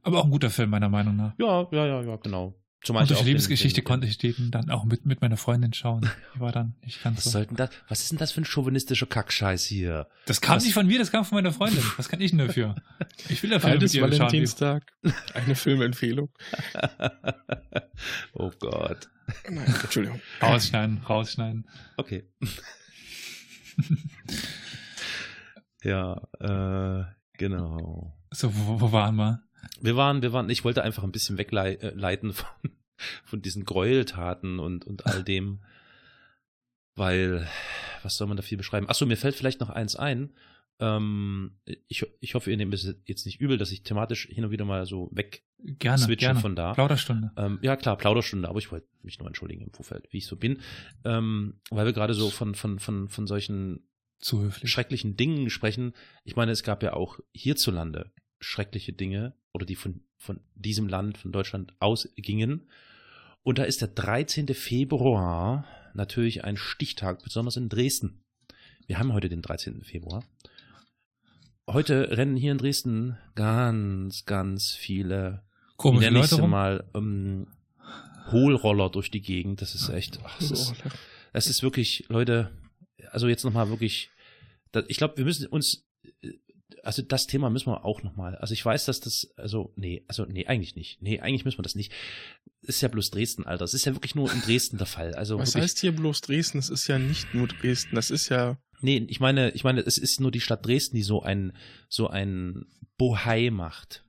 [0.03, 1.33] aber auch ein guter Film, meiner Meinung nach.
[1.37, 2.55] Ja, ja, ja, ja, genau.
[2.85, 5.37] Zumal und durch die Liebesgeschichte den, den, konnte ich den dann auch mit, mit meiner
[5.37, 6.07] Freundin schauen.
[6.35, 7.29] Die war dann nicht ganz was so.
[7.31, 10.07] Sollten das, was ist denn das für ein chauvinistischer Kackscheiß hier?
[10.27, 10.65] Das kam was?
[10.65, 11.83] nicht von mir, das kam von meiner Freundin.
[11.97, 12.75] Was kann ich denn dafür?
[13.27, 14.83] Ich will dafür Beides Valentinstag.
[15.33, 16.29] Eine Filmempfehlung.
[18.33, 19.09] oh Gott.
[19.49, 20.21] Nein, Entschuldigung.
[20.39, 21.67] Rausschneiden, rausschneiden.
[21.97, 22.29] Okay.
[25.83, 28.15] ja, äh, genau.
[28.29, 29.44] So, wo, wo waren wir?
[29.81, 32.47] Wir waren, wir waren, ich wollte einfach ein bisschen wegleiten von,
[33.23, 35.61] von diesen Gräueltaten und, und all dem,
[36.95, 37.47] weil,
[38.03, 38.89] was soll man da viel beschreiben?
[38.89, 40.33] Achso, mir fällt vielleicht noch eins ein.
[40.79, 41.57] Ähm,
[41.87, 44.65] ich, ich hoffe, ihr nehmt es jetzt nicht übel, dass ich thematisch hin und wieder
[44.65, 46.39] mal so weg gerne, switche gerne.
[46.39, 46.73] von da.
[46.73, 47.31] Plauderstunde.
[47.37, 50.35] Ähm, ja, klar, Plauderstunde, aber ich wollte mich nur entschuldigen im Vorfeld, wie ich so
[50.35, 50.59] bin.
[51.03, 53.87] Ähm, weil wir gerade so von, von, von, von solchen
[54.21, 55.93] schrecklichen Dingen sprechen.
[56.23, 61.17] Ich meine, es gab ja auch hierzulande schreckliche Dinge oder die von, von diesem Land,
[61.17, 62.67] von Deutschland ausgingen.
[63.41, 64.49] Und da ist der 13.
[64.49, 68.21] Februar natürlich ein Stichtag, besonders in Dresden.
[68.85, 69.81] Wir haben heute den 13.
[69.83, 70.25] Februar.
[71.67, 75.43] Heute rennen hier in Dresden ganz, ganz viele,
[75.77, 77.47] Komische nenne ich sie mal, ähm,
[78.31, 79.61] Hohlroller durch die Gegend.
[79.61, 80.73] Das ist echt, ach, das, ist,
[81.31, 82.51] das ist wirklich, Leute,
[83.11, 84.09] also jetzt nochmal wirklich,
[84.87, 85.87] ich glaube, wir müssen uns
[86.85, 88.35] also das Thema müssen wir auch nochmal.
[88.35, 91.01] Also ich weiß, dass das, also, nee, also, nee, eigentlich nicht.
[91.01, 91.91] Nee, eigentlich müssen wir das nicht.
[92.61, 93.63] Ist ja bloß Dresden, Alter.
[93.63, 95.13] Das ist ja wirklich nur in Dresden der Fall.
[95.15, 96.59] Also Was wirklich, heißt hier bloß Dresden?
[96.59, 97.95] Es ist ja nicht nur Dresden.
[97.95, 98.57] Das ist ja.
[98.81, 101.53] Nee, ich meine, ich meine, es ist nur die Stadt Dresden, die so ein,
[101.89, 102.65] so ein
[102.97, 104.05] Bohai macht.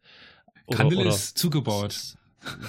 [0.67, 2.17] Oder, Kandel oder, ist zugebaut.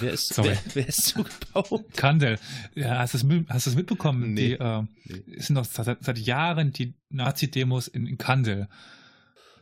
[0.00, 0.50] Wer ist, Sorry.
[0.50, 1.84] wer, wer ist zugebaut?
[1.96, 2.38] Kandel.
[2.74, 4.34] Ja, hast du es mitbekommen?
[4.34, 4.48] Nee.
[4.48, 5.40] Die, äh, nee.
[5.40, 8.68] sind noch seit, seit Jahren die Nazi-Demos in, in Kandel.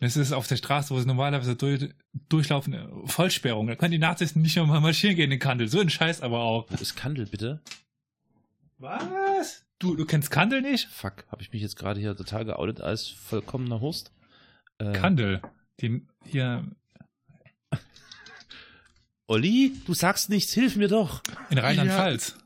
[0.01, 1.89] Das ist auf der Straße, wo sie normalerweise durch,
[2.29, 3.67] durchlaufen, äh, Vollsperrung.
[3.67, 5.69] Da können die Nazis nicht nochmal marschieren gehen in Kandel.
[5.69, 6.67] So ein Scheiß aber auch.
[6.69, 7.61] Wo ist Kandel, bitte?
[8.79, 9.65] Was?
[9.79, 10.89] Du, du kennst Kandel nicht?
[10.89, 14.13] Fuck, habe ich mich jetzt gerade hier total geoutet als vollkommener Hurst?
[14.79, 15.41] Äh, Kandel.
[15.81, 16.65] Den hier.
[19.27, 21.23] Olli, du sagst nichts, hilf mir doch.
[21.51, 22.37] In Rheinland-Pfalz.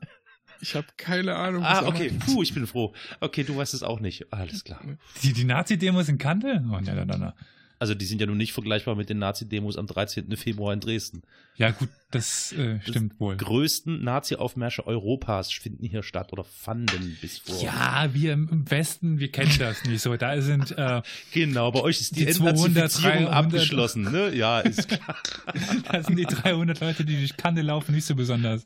[0.61, 1.63] Ich habe keine Ahnung.
[1.63, 2.11] Ah, okay.
[2.25, 2.93] Puh, ich bin froh.
[3.19, 4.31] Okay, du weißt es auch nicht.
[4.31, 4.81] Alles klar.
[5.23, 6.63] Die, die Nazi-Demos in Kandel?
[6.71, 7.33] Oh, ne, ne, ne.
[7.81, 10.37] Also die sind ja nun nicht vergleichbar mit den Nazi-Demos am 13.
[10.37, 11.23] Februar in Dresden.
[11.55, 13.35] Ja gut, das äh, stimmt das wohl.
[13.37, 17.59] größten Nazi-Aufmärsche Europas finden hier statt oder fanden bis vor.
[17.59, 20.15] Ja, wir im Westen, wir kennen das nicht so.
[20.15, 21.01] Da sind äh,
[21.33, 24.31] Genau, bei euch ist die, die 200, 300, abgeschlossen, ne?
[24.35, 25.17] Ja, ist klar.
[25.91, 28.63] da sind die 300 Leute, die durch Kandel laufen, nicht so besonders.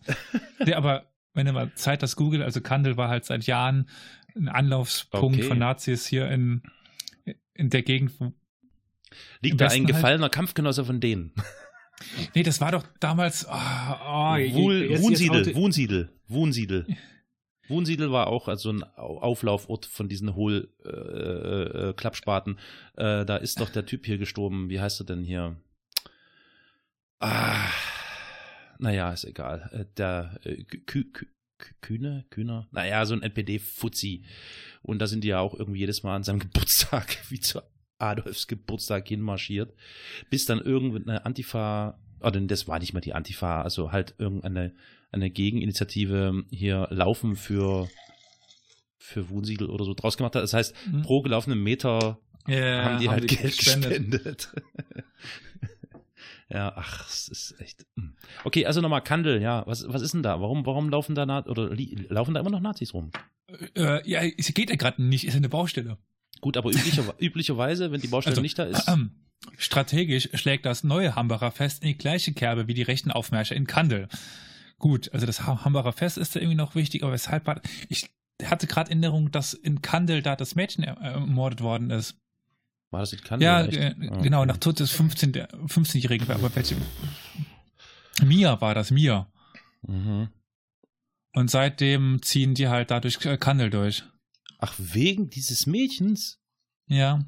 [0.65, 1.05] Ja, aber
[1.36, 3.88] wenn ihr mal Zeit das googelt, also Kandel war halt seit Jahren
[4.36, 5.47] ein Anlaufspunkt okay.
[5.47, 6.63] von Nazis hier in,
[7.53, 8.13] in der Gegend.
[9.41, 9.88] Liegt da ein halt.
[9.88, 10.33] gefallener halt.
[10.33, 11.33] Kampfgenosse von denen?
[12.33, 13.47] Nee, das war doch damals.
[13.47, 16.86] Oh, oh, Wohl, Wohnsiedel, Wohnsiedel, Wohnsiedel.
[17.67, 22.57] Wohnsiedel war auch also ein Auflaufort von diesen Hohl-Klappspaten.
[22.97, 24.69] Äh, äh, äh, da ist doch der Typ hier gestorben.
[24.69, 25.57] Wie heißt er denn hier?
[27.19, 27.67] Ah,
[28.80, 29.69] naja, ist egal.
[29.71, 31.26] Äh, der äh, Kü Kü
[31.82, 34.26] Kühne, Kühner, naja, so ein NPD-Fuzzi.
[34.82, 37.61] Und da sind die ja auch irgendwie jedes Mal an seinem Geburtstag, wie zu
[37.97, 39.73] Adolfs Geburtstag hinmarschiert,
[40.30, 44.73] bis dann irgendeine Antifa, oder das war nicht mal die Antifa, also halt irgendeine
[45.11, 47.89] eine Gegeninitiative hier Laufen für
[48.97, 50.43] für Wohnsiedel oder so draus gemacht hat.
[50.43, 51.03] Das heißt, mhm.
[51.03, 54.11] pro gelaufenen Meter ja, haben die haben halt die Geld gespendet.
[54.11, 54.49] gespendet.
[56.49, 57.85] Ja, ach, es ist echt.
[57.97, 58.15] Hm.
[58.43, 59.63] Okay, also nochmal Kandel, ja.
[59.65, 60.39] Was, was ist denn da?
[60.41, 61.75] Warum, warum laufen da oder
[62.09, 63.11] laufen da immer noch Nazis rum?
[63.75, 65.97] Äh, ja, es geht ja gerade nicht, ist eine Baustelle.
[66.41, 68.87] Gut, aber üblicher, üblicherweise, wenn die Baustelle also, nicht da ist.
[68.87, 68.95] Äh,
[69.57, 73.67] strategisch schlägt das neue Hambacher Fest in die gleiche Kerbe wie die rechten Aufmärsche in
[73.67, 74.07] Kandel.
[74.77, 78.09] gut, also das Ha- Hambacher Fest ist da irgendwie noch wichtig, aber weshalb war, ich
[78.43, 82.17] hatte gerade Erinnerung, dass in Kandel da das Mädchen er- ermordet worden ist.
[82.95, 83.45] War das in Kandel?
[83.45, 86.77] Ja, äh, Ah, genau, nach Tod des 15, der 15-Jährigen, aber welche?
[88.23, 89.27] Mia war das, Mia.
[89.85, 90.29] Mhm.
[91.33, 94.03] Und seitdem ziehen die halt dadurch äh, Kandel durch.
[94.59, 96.39] Ach, wegen dieses Mädchens?
[96.87, 97.19] Ja.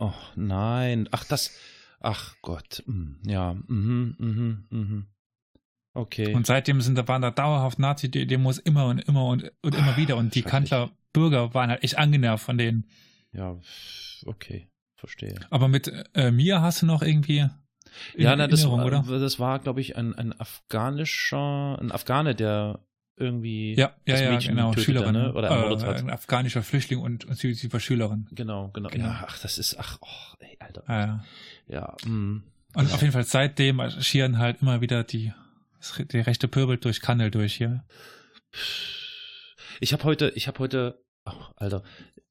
[0.00, 1.08] Oh, nein.
[1.12, 1.52] Ach, das.
[2.00, 2.82] Ach Gott.
[2.86, 3.54] Hm, Ja.
[3.68, 5.06] Mhm, mhm, mhm.
[5.94, 6.34] Okay.
[6.34, 10.16] Und seitdem sind da waren da dauerhaft Nazi-Demos immer und immer und, und immer wieder.
[10.16, 10.42] Und die.
[10.42, 12.88] Kandler Bürger waren halt echt angenervt von denen.
[13.30, 13.56] ja,
[14.26, 14.68] okay.
[14.98, 15.36] Verstehe.
[15.50, 17.38] Aber mit äh, Mia hast du noch irgendwie
[18.14, 19.02] in Ja, na, das, oder?
[19.06, 22.80] das war, glaube ich, ein, ein afghanischer, ein Afghane, der
[23.16, 25.16] irgendwie Ja, ja, das ja, Mädchen genau, getötet Schülerin.
[25.16, 25.34] hat, ne?
[25.34, 25.98] oder ermordet äh, hat.
[25.98, 28.26] Ein afghanischer Flüchtling und, und sie, sie war Schülerin.
[28.32, 29.06] Genau, genau, Genau.
[29.06, 30.84] Ja, ach, das ist, ach, oh, ey, Alter.
[30.88, 31.24] Ja, ja.
[31.68, 32.42] Ja, mm.
[32.74, 35.32] Und auf jeden Fall seitdem marschieren halt immer wieder die,
[36.12, 37.84] die rechte Pöbel durch Kandel durch hier.
[39.80, 41.82] Ich habe heute, ich habe heute, ach, Alter,
[42.16, 42.27] es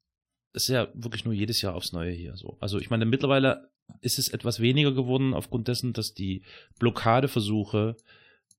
[0.64, 2.58] ist ja wirklich nur jedes Jahr aufs Neue hier so.
[2.60, 3.70] Also ich meine, mittlerweile
[4.02, 6.44] ist es etwas weniger geworden aufgrund dessen, dass die
[6.80, 7.96] Blockadeversuche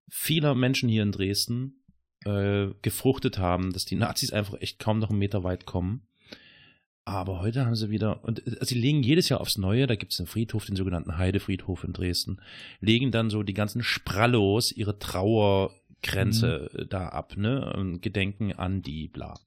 [0.08, 1.82] vieler Menschen hier in Dresden
[2.24, 6.02] äh, gefruchtet haben, dass die Nazis einfach echt kaum noch einen Meter weit kommen.
[7.04, 10.12] Aber heute haben sie wieder, und äh, sie legen jedes Jahr aufs Neue, da gibt
[10.12, 12.40] es einen Friedhof, den sogenannten Heidefriedhof in Dresden,
[12.80, 17.72] legen dann so die ganzen Sprallos ihre Trauergrenze äh, da ab, ne?
[17.74, 19.40] Und gedenken an die bla.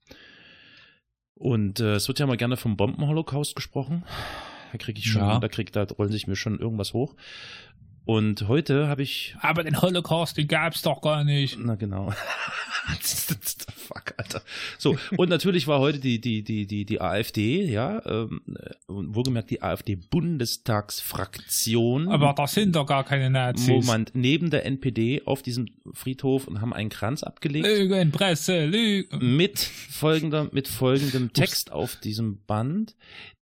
[1.34, 4.04] Und äh, es wird ja mal gerne vom Bombenholocaust gesprochen.
[4.70, 5.38] Da kriege ich schon, Ja.
[5.38, 7.14] da krieg, da rollen sich mir schon irgendwas hoch.
[8.04, 11.56] Und heute habe ich Aber den Holocaust, den gab's doch gar nicht.
[11.60, 12.12] na genau.
[13.76, 14.42] Fuck, Alter.
[14.78, 19.14] So, und natürlich war heute die, die, die, die, die AfD, ja, ähm, äh, und
[19.14, 22.08] wohlgemerkt die AfD-Bundestagsfraktion.
[22.08, 23.68] Aber das sind doch gar keine Nazis.
[23.68, 27.64] Moment, neben der NPD auf diesem Friedhof und haben einen Kranz abgelegt.
[27.66, 29.36] Lügen, Presse, Lügen.
[29.36, 32.96] mit folgender, mit folgendem Text auf diesem Band.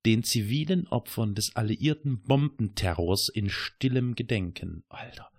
[0.06, 4.84] Den zivilen Opfern des alliierten Bombenterrors in stillem Gedenken.
[4.88, 5.30] Alter.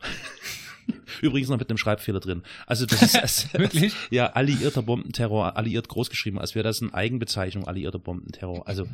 [1.22, 2.42] Übrigens noch mit einem Schreibfehler drin.
[2.66, 3.94] Also das ist Wirklich?
[4.10, 8.66] ja alliierter Bombenterror, alliiert großgeschrieben, als wäre das eine Eigenbezeichnung, alliierter Bombenterror.
[8.68, 8.86] Also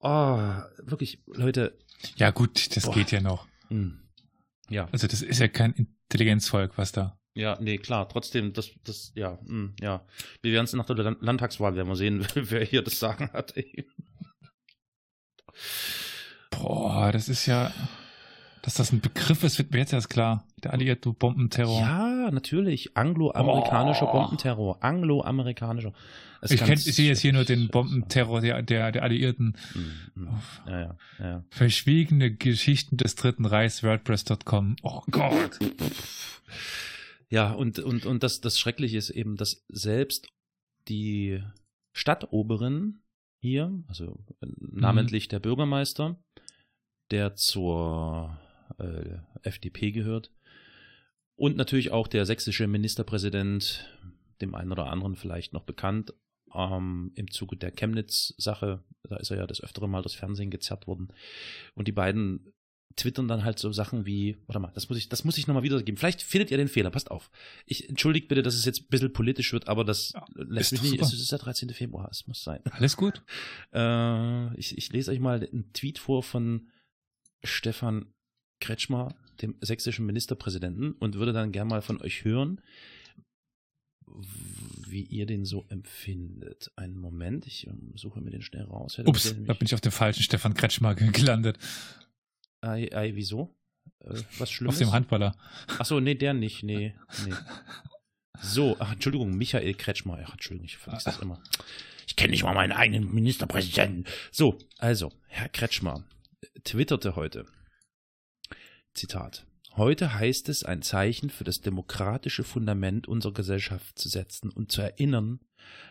[0.00, 0.38] oh,
[0.82, 1.78] wirklich, Leute,
[2.16, 2.94] Ja gut, das Boah.
[2.94, 3.46] geht ja noch.
[3.70, 3.92] mh.
[4.70, 7.18] ja, Also das ist ja kein Intelligenzvolk, was da.
[7.34, 10.04] Ja, nee, klar, trotzdem, das, das, ja, mh, ja.
[10.42, 13.56] Wir werden es nach der Land- Landtagswahl, werden wir sehen, wer hier das Sagen hat.
[13.56, 13.86] Ey.
[16.50, 17.72] Boah, das ist ja,
[18.62, 20.46] dass das ein Begriff ist, wird mir jetzt erst klar.
[20.62, 21.80] Der alliierte Bombenterror.
[21.80, 22.96] Ja, natürlich.
[22.96, 24.12] Angloamerikanischer Oh.
[24.12, 24.82] Bombenterror.
[24.82, 25.92] Angloamerikanischer.
[26.42, 29.56] Ich, kenn, ich sehe jetzt hier nur den Bombenterror der, der, der Alliierten.
[29.74, 30.28] Mm, mm.
[30.68, 31.44] Ja, ja, ja.
[31.50, 34.76] Verschwiegene Geschichten des Dritten Reichs, WordPress.com.
[34.82, 35.58] Oh Gott.
[37.30, 40.28] Ja, und, und, und das, das Schreckliche ist eben, dass selbst
[40.88, 41.42] die
[41.96, 43.02] Stadtoberin
[43.40, 46.18] hier, also äh, namentlich der Bürgermeister,
[47.10, 48.38] der zur
[48.78, 50.32] äh, FDP gehört,
[51.36, 53.88] und natürlich auch der sächsische Ministerpräsident,
[54.40, 56.14] dem einen oder anderen vielleicht noch bekannt,
[56.54, 60.86] ähm, im Zuge der Chemnitz-Sache, da ist er ja das öftere Mal das Fernsehen gezerrt
[60.86, 61.12] worden.
[61.74, 62.53] Und die beiden
[62.96, 65.62] twittern dann halt so Sachen wie, warte mal, das muss ich, das muss ich nochmal
[65.64, 65.96] wiedergeben.
[65.98, 67.30] Vielleicht findet ihr den Fehler, passt auf.
[67.66, 70.82] Ich entschuldigt bitte, dass es jetzt ein bisschen politisch wird, aber das Ja, lässt mich
[70.82, 71.70] nicht, es ist der 13.
[71.70, 72.60] Februar, es muss sein.
[72.70, 73.22] Alles gut.
[73.72, 76.68] Äh, ich, ich lese euch mal einen Tweet vor von
[77.42, 78.06] Stefan
[78.60, 82.60] Kretschmer, dem sächsischen Ministerpräsidenten, und würde dann gern mal von euch hören,
[84.86, 86.70] wie ihr den so empfindet.
[86.76, 88.98] Einen Moment, ich ähm, suche mir den schnell raus.
[89.04, 91.58] Ups, da bin ich auf dem falschen Stefan Kretschmer ge- gelandet.
[92.64, 93.54] Ei, ei, wieso?
[94.00, 94.76] Äh, was Schlimmes?
[94.76, 95.36] Auf dem Handballer.
[95.78, 96.94] Achso, nee, der nicht, nee,
[97.26, 97.34] nee.
[98.40, 100.18] So, ach, Entschuldigung, Michael Kretschmer.
[100.24, 101.42] Ach, Entschuldigung, ich vergesse das immer.
[102.06, 104.04] Ich kenne nicht mal meinen eigenen Ministerpräsidenten.
[104.30, 106.04] So, also, Herr Kretschmer
[106.64, 107.46] twitterte heute.
[108.94, 109.46] Zitat.
[109.76, 114.82] Heute heißt es, ein Zeichen für das demokratische Fundament unserer Gesellschaft zu setzen und zu
[114.82, 115.40] erinnern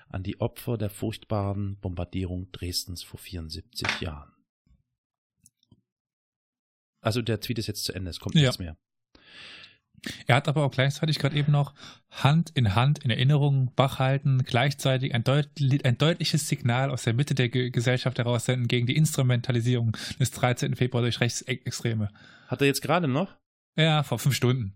[0.09, 4.32] an die Opfer der furchtbaren Bombardierung Dresdens vor 74 Jahren.
[7.03, 8.41] Also der Tweet ist jetzt zu Ende, es kommt Ja.
[8.41, 8.75] nichts mehr.
[10.27, 11.73] Er hat aber auch gleichzeitig gerade eben noch
[12.11, 15.47] Hand in Hand in Erinnerung wachhalten, gleichzeitig ein, deut
[15.83, 20.75] ein deutliches Signal aus der Mitte der Ge Gesellschaft heraussenden gegen die Instrumentalisierung des 13.
[20.75, 22.09] Februar durch Rechtsextreme.
[22.47, 23.33] Hat er jetzt gerade noch?
[23.77, 24.73] Ja, vor fünf Stunden.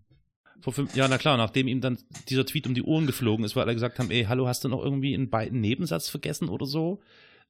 [0.62, 1.98] Vor fünf, ja, na klar, nachdem ihm dann
[2.30, 4.70] dieser Tweet um die Ohren geflogen ist, weil alle gesagt haben, ey, hallo, hast du
[4.70, 7.02] noch irgendwie einen beiden Nebensatz vergessen oder so?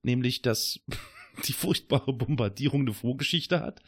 [0.02, 0.80] Nämlich, dass
[1.48, 3.82] die furchtbare Bombardierung eine Vorgeschichte hat.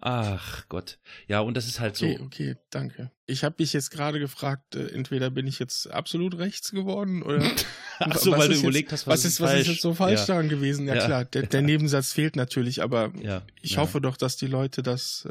[0.00, 0.98] Ach Gott.
[1.26, 2.24] Ja, und das ist halt Okay, so.
[2.24, 3.10] okay, danke.
[3.26, 7.42] Ich habe mich jetzt gerade gefragt, äh, entweder bin ich jetzt absolut rechts geworden oder
[7.98, 9.94] Ach so, was weil du ist überlegt jetzt, hast, was, ist, was ist jetzt so
[9.94, 10.26] falsch ja.
[10.26, 10.86] daran gewesen?
[10.86, 11.04] Ja, Ja.
[11.06, 13.12] klar, der, der Nebensatz fehlt natürlich, aber
[13.60, 15.26] ich hoffe doch, dass die Leute das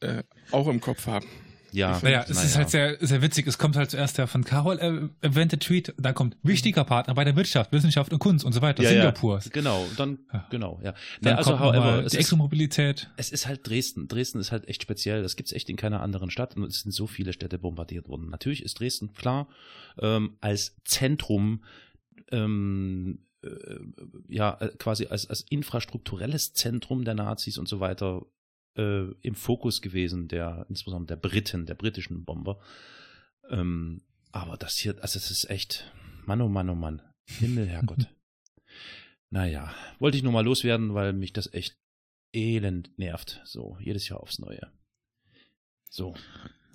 [0.00, 1.26] äh, äh, auch im Kopf haben.
[1.78, 3.46] Ja, Naja, es ist halt sehr, sehr witzig.
[3.46, 7.24] Es kommt halt zuerst der von Carol äh, erwähnte Tweet, dann kommt wichtiger Partner bei
[7.24, 8.82] der Wirtschaft, Wissenschaft und Kunst und so weiter.
[8.82, 9.38] ja, Singapur.
[9.38, 10.18] Ja, genau, dann,
[10.50, 10.94] genau, ja.
[11.22, 13.10] Dann also, kommt however, es die ist, Exomobilität.
[13.16, 14.08] es ist halt Dresden.
[14.08, 15.22] Dresden ist halt echt speziell.
[15.22, 18.28] Das gibt's echt in keiner anderen Stadt und es sind so viele Städte bombardiert worden.
[18.30, 19.48] Natürlich ist Dresden, klar,
[20.00, 21.62] ähm, als Zentrum,
[22.30, 23.48] ähm, äh,
[24.28, 28.26] ja, äh, quasi als, als infrastrukturelles Zentrum der Nazis und so weiter
[28.78, 32.60] äh, im Fokus gewesen, der, insbesondere der Briten, der britischen Bomber.
[33.50, 34.02] Ähm,
[34.32, 35.92] aber das hier, also es ist echt,
[36.24, 37.02] Mann, oh Mann, oh Mann.
[37.26, 38.08] Himmel, Herrgott.
[39.30, 41.76] naja, wollte ich nur mal loswerden, weil mich das echt
[42.32, 43.40] elend nervt.
[43.44, 44.70] So, jedes Jahr aufs Neue.
[45.90, 46.14] So,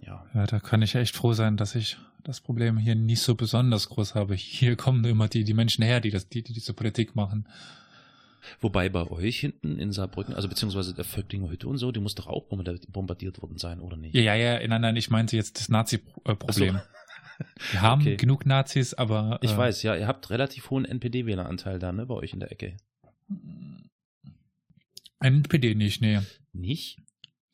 [0.01, 0.27] ja.
[0.33, 3.89] Ja, da kann ich echt froh sein, dass ich das Problem hier nicht so besonders
[3.89, 4.35] groß habe.
[4.35, 7.47] Hier kommen immer die, die Menschen her, die, das, die, die diese Politik machen.
[8.59, 12.15] Wobei bei euch hinten in Saarbrücken, also beziehungsweise der Völklinger Hütte und so, die muss
[12.15, 14.15] doch auch bombardiert worden sein, oder nicht?
[14.15, 16.81] Ja, ja, ja, nein, nein, ich meinte jetzt das Nazi-Problem.
[17.71, 18.17] Wir haben Okay.
[18.17, 19.39] genug Nazis, aber.
[19.41, 22.51] Ich äh, weiß, ja, ihr habt relativ hohen NPD-Wähleranteil da, ne, bei euch in der
[22.51, 22.77] Ecke.
[25.19, 26.19] NPD nicht, nee.
[26.51, 26.99] Nicht?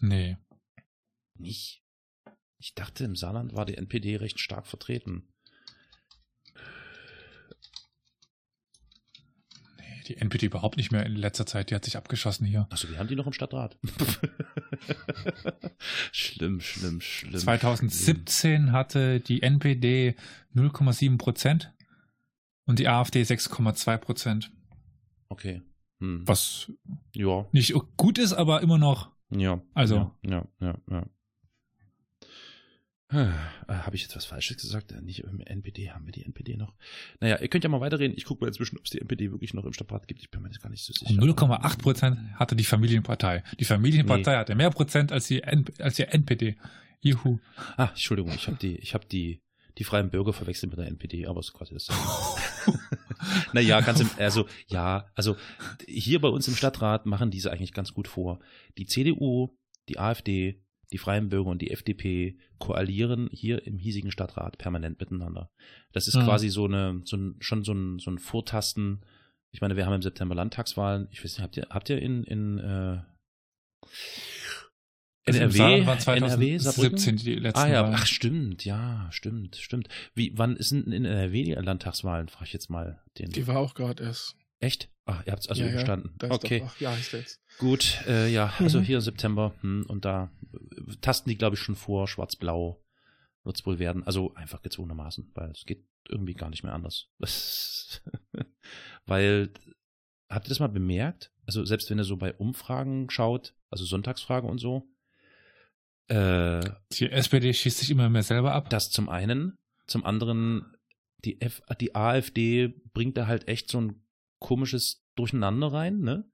[0.02, 0.38] Nee.
[1.38, 1.84] Nicht?
[2.58, 5.30] Ich dachte, im Saarland war die NPD recht stark vertreten.
[10.10, 12.68] Die NPD überhaupt nicht mehr in letzter Zeit, die hat sich abgeschossen hier.
[12.72, 13.78] Achso, wir haben die noch im Stadtrat.
[16.12, 17.40] schlimm, schlimm, schlimm.
[17.40, 20.16] 2017 hatte die NPD
[20.56, 21.74] 0,7 Prozent
[22.66, 24.52] und die AfD 6,2 Prozent.
[25.30, 25.62] Okay.
[26.00, 26.28] Hm.
[26.28, 26.72] Was
[27.16, 29.12] Ja, nicht gut ist, aber immer noch.
[29.30, 29.62] ja.
[29.74, 30.12] Also.
[30.24, 30.78] Ja, ja, ja.
[30.90, 31.06] ja.
[33.12, 33.32] Äh,
[33.68, 34.92] Habe ich jetzt was Falsches gesagt?
[34.92, 36.76] Äh, Nicht im NPD, haben wir die NPD noch?
[37.20, 38.16] Naja, ihr könnt ja mal weiterreden.
[38.16, 40.22] Ich gucke mal inzwischen, ob es die NPD wirklich noch im Stadtrat gibt.
[40.22, 41.20] Ich bin mir jetzt gar nicht so sicher.
[41.20, 43.44] Und 0,8 Prozent hatte die Familienpartei.
[43.60, 46.56] Die Familienpartei hatte mehr Prozent als die, N als die NPD.
[47.02, 47.40] Juhu.
[47.78, 49.42] Ah, Entschuldigung, ich habe die, ich habe die,
[49.78, 51.88] die Freien Bürger verwechselt mit der NPD, aber es ist quasi das.
[53.54, 55.36] naja, ganz im, also, ja, also,
[55.88, 58.40] hier bei uns im Stadtrat machen diese eigentlich ganz gut vor.
[58.78, 59.58] Die CDU,
[59.88, 65.50] die AfD, die Freien Bürger und die FDP koalieren hier im hiesigen Stadtrat permanent miteinander.
[65.94, 66.24] Das ist Mhm.
[66.24, 69.02] quasi so eine, so ein, schon so ein, so ein Vortasten.
[69.52, 71.08] Ich meine, wir haben im September Landtagswahlen.
[71.12, 73.02] Ich weiß nicht, habt ihr, habt ihr in, in, äh,
[75.26, 76.98] Also im NRW, Saarland war NRW, Saarbrücken?
[76.98, 77.96] 2017 die letzten Ah ja, Wahlen.
[77.96, 79.88] ach stimmt, ja, stimmt, stimmt.
[80.16, 82.30] Wie, wann sind denn in NRW die Landtagswahlen?
[82.30, 83.30] Frage ich jetzt mal den.
[83.30, 84.36] Die war auch gerade erst.
[84.60, 84.90] Echt?
[85.06, 86.16] Ach, ihr habt es also Ja, ja, überstanden.
[86.22, 87.42] Ist okay, Doch, ach, ja, ist jetzt.
[87.60, 88.84] gut, äh, ja, also Mhm.
[88.84, 92.84] hier im September hm, und da äh, tasten die, glaube ich, schon vor, schwarz-blau
[93.44, 94.04] wird's wohl werden.
[94.04, 97.08] Also einfach gezwungenermaßen, weil es geht irgendwie gar nicht mehr anders.
[99.06, 99.52] Weil,
[100.30, 101.32] habt ihr das mal bemerkt?
[101.46, 104.88] Also selbst wenn ihr so bei Umfragen schaut, also Sonntagsfragen und so,
[106.08, 108.70] äh, Die SPD schießt sich immer mehr selber ab.
[108.70, 109.58] Das zum einen.
[109.88, 110.76] Zum anderen,
[111.24, 114.04] die, F die AfD bringt da halt echt so ein
[114.40, 116.26] komisches Durcheinander rein, ne?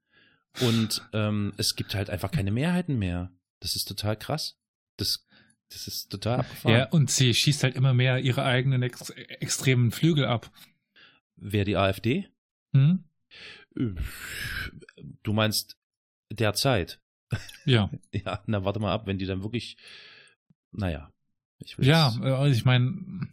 [0.60, 3.30] Und ähm, es gibt halt einfach keine Mehrheiten mehr.
[3.60, 4.58] Das ist total krass.
[4.96, 5.26] Das,
[5.70, 6.74] das ist total abgefahren.
[6.76, 10.50] Ja, und sie schießt halt immer mehr ihre eigenen ex extremen Flügel ab.
[11.36, 12.28] Wer die AfD?
[12.72, 13.04] Hm?
[15.22, 15.76] Du meinst
[16.30, 17.00] derzeit?
[17.64, 17.90] Ja.
[18.12, 19.76] Ja, na warte mal ab, wenn die dann wirklich,
[20.72, 21.12] naja.
[21.58, 23.28] Ich will's- Ja, also ich meine,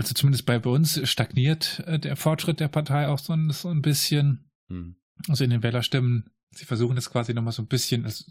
[0.00, 3.82] also zumindest bei uns stagniert äh, der Fortschritt der Partei auch so ein, so ein
[3.82, 4.50] bisschen.
[4.70, 4.96] Hm.
[5.28, 8.24] Also in den Wählerstimmen, sie versuchen das quasi nochmal so ein bisschen also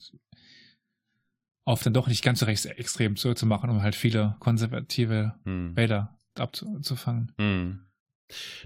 [1.66, 5.76] auf dann doch nicht ganz so rechtsextrem zu, zu machen, um halt viele konservative Hm.
[5.76, 7.32] Wähler abzufangen.
[7.40, 7.86] Hm.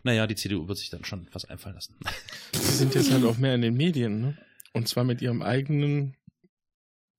[0.03, 1.97] Naja, die CDU wird sich dann schon was einfallen lassen.
[2.53, 4.37] Sie sind jetzt halt auch mehr in den Medien, ne?
[4.73, 6.15] Und zwar mit ihrem eigenen,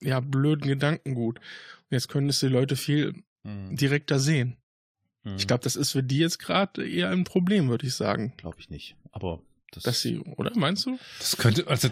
[0.02, 1.38] ja, blöden Gedankengut.
[1.38, 3.76] Und jetzt können es die Leute viel Hm.
[3.76, 4.56] direkter sehen.
[5.24, 5.36] Hm.
[5.36, 8.34] Ich glaube, das ist für die jetzt gerade eher ein Problem, würde ich sagen.
[8.36, 8.96] Glaube ich nicht.
[9.10, 9.40] Aber
[9.72, 10.98] das, Dass sie, oder meinst du?
[11.18, 11.88] Das könnte, also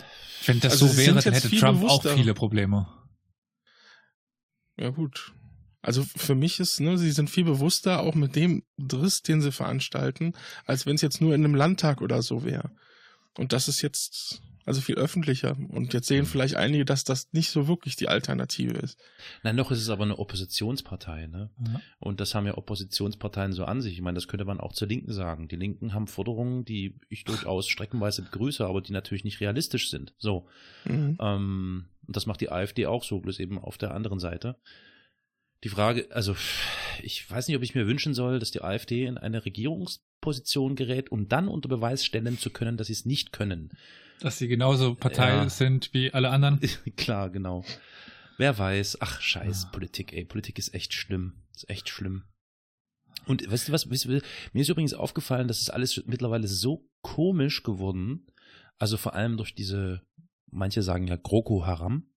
[0.47, 2.13] wenn das Also so wäre, dann hätte Trump bewusster.
[2.13, 2.87] auch viele Probleme.
[4.79, 5.33] Ja, gut.
[5.81, 9.51] Also für mich ist, ne, sie sind viel bewusster auch mit dem Driss, den sie
[9.51, 10.33] veranstalten,
[10.65, 12.71] als wenn es jetzt nur in einem Landtag oder so wäre.
[13.37, 15.57] Und das ist jetzt, Also viel öffentlicher.
[15.69, 18.99] Und jetzt sehen vielleicht einige, dass das nicht so wirklich die Alternative ist.
[19.43, 21.51] Nein, noch ist es aber eine Oppositionspartei, ne?
[21.67, 21.81] Ja.
[21.99, 23.95] Und das haben ja Oppositionsparteien so an sich.
[23.95, 25.49] Ich meine, das könnte man auch zur Linken sagen.
[25.49, 30.15] Die Linken haben Forderungen, die ich durchaus streckenweise begrüße, aber die natürlich nicht realistisch sind.
[30.19, 30.47] So.
[30.85, 31.19] Mhm.
[31.21, 34.57] Ähm, und das macht die AfD auch so, bloß eben auf der anderen Seite.
[35.65, 36.35] Die Frage, also
[37.03, 41.13] ich weiß nicht, ob ich mir wünschen soll, dass die AfD in eine Regierungsposition gerät,
[41.13, 43.71] um dann unter Beweis stellen zu können, dass sie es nicht können.
[44.21, 45.49] Dass sie genauso Partei Ja.
[45.49, 46.61] sind wie alle anderen.
[46.97, 47.65] Klar, genau.
[48.39, 48.99] Wer weiß.
[49.01, 49.69] Ach, scheiß Ja.
[49.71, 50.25] Politik, ey.
[50.25, 51.35] Politik ist echt schlimm.
[51.55, 52.25] Ist echt schlimm.
[53.27, 54.21] Und weißt du was, weißt du,
[54.53, 58.27] mir ist übrigens aufgefallen, dass es alles mittlerweile so komisch geworden,
[58.79, 60.03] also vor allem durch diese,
[60.51, 62.09] manche sagen ja GroKo Haram,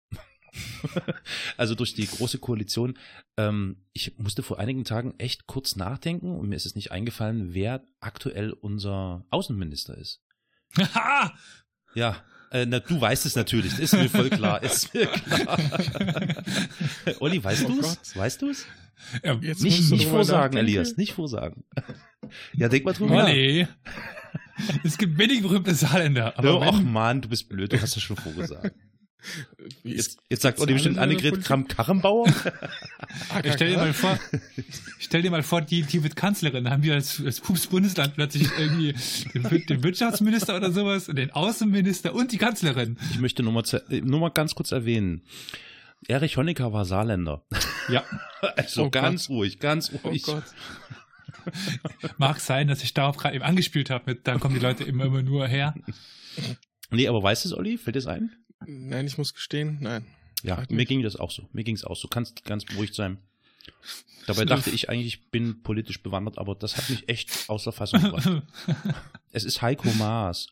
[1.57, 2.97] also durch die große Koalition.
[3.37, 7.53] Ähm, ich musste vor einigen Tagen echt kurz nachdenken und mir ist es nicht eingefallen,
[7.53, 10.21] wer aktuell unser Außenminister ist.
[11.95, 12.17] Ja,
[12.51, 15.57] äh, na, du weißt es natürlich, ist mir voll klar, ist mir klar.
[17.21, 17.81] Olli, weißt Oh du's?
[17.81, 18.15] Gott.
[18.17, 18.65] Weißt du's?
[19.23, 20.57] ja, Jetzt Nicht, nicht vorsagen.
[20.57, 21.63] Elias, nicht vorsagen.
[22.53, 23.27] Ja, denk mal drüber nach.
[23.29, 23.65] Olli.
[24.83, 26.37] Es gibt wenig berühmte Saarländer.
[26.37, 28.75] Aber Oh, ach wenn, Mann, du bist blöd, du hast es schon vorgesagt.
[29.83, 31.43] Jetzt, jetzt sagt Olli bestimmt Annegret?
[31.43, 32.27] Kramp-Karrenbauer.
[33.43, 34.19] ich stell dir mal vor,
[34.99, 38.47] stell dir mal vor, die, die wird Kanzlerin, da haben wir als, als Pups-Bundesland plötzlich
[38.57, 38.93] irgendwie
[39.33, 42.97] den, den Wirtschaftsminister oder sowas und den Außenminister und die Kanzlerin.
[43.11, 45.23] Ich möchte nur mal, äh, nur mal ganz kurz erwähnen.
[46.07, 47.43] Erich Honecker war Saarländer.
[47.89, 48.03] Ja.
[48.57, 50.21] Also Oh ganz ruhig, ganz Oh ruhig.
[50.21, 50.43] Gott.
[52.17, 55.05] Mag sein, dass ich darauf gerade eben angespielt habe, mit, da kommen die Leute immer,
[55.05, 55.73] immer nur her.
[56.91, 57.79] Nee, aber weißt du es, Olli?
[57.79, 58.31] Fällt es ein?
[58.67, 60.05] Nein, ich muss gestehen, nein.
[60.43, 60.87] Ja, Ach, mir nicht.
[60.89, 61.47] ging das auch so.
[61.53, 62.07] Mir ging es auch so.
[62.07, 63.17] Kannst ganz beruhigt sein.
[64.27, 68.01] Dabei dachte ich eigentlich, ich bin politisch bewandert, aber das hat mich echt außer Fassung
[68.01, 68.43] gebracht.
[69.31, 70.47] Es ist Heiko Maas.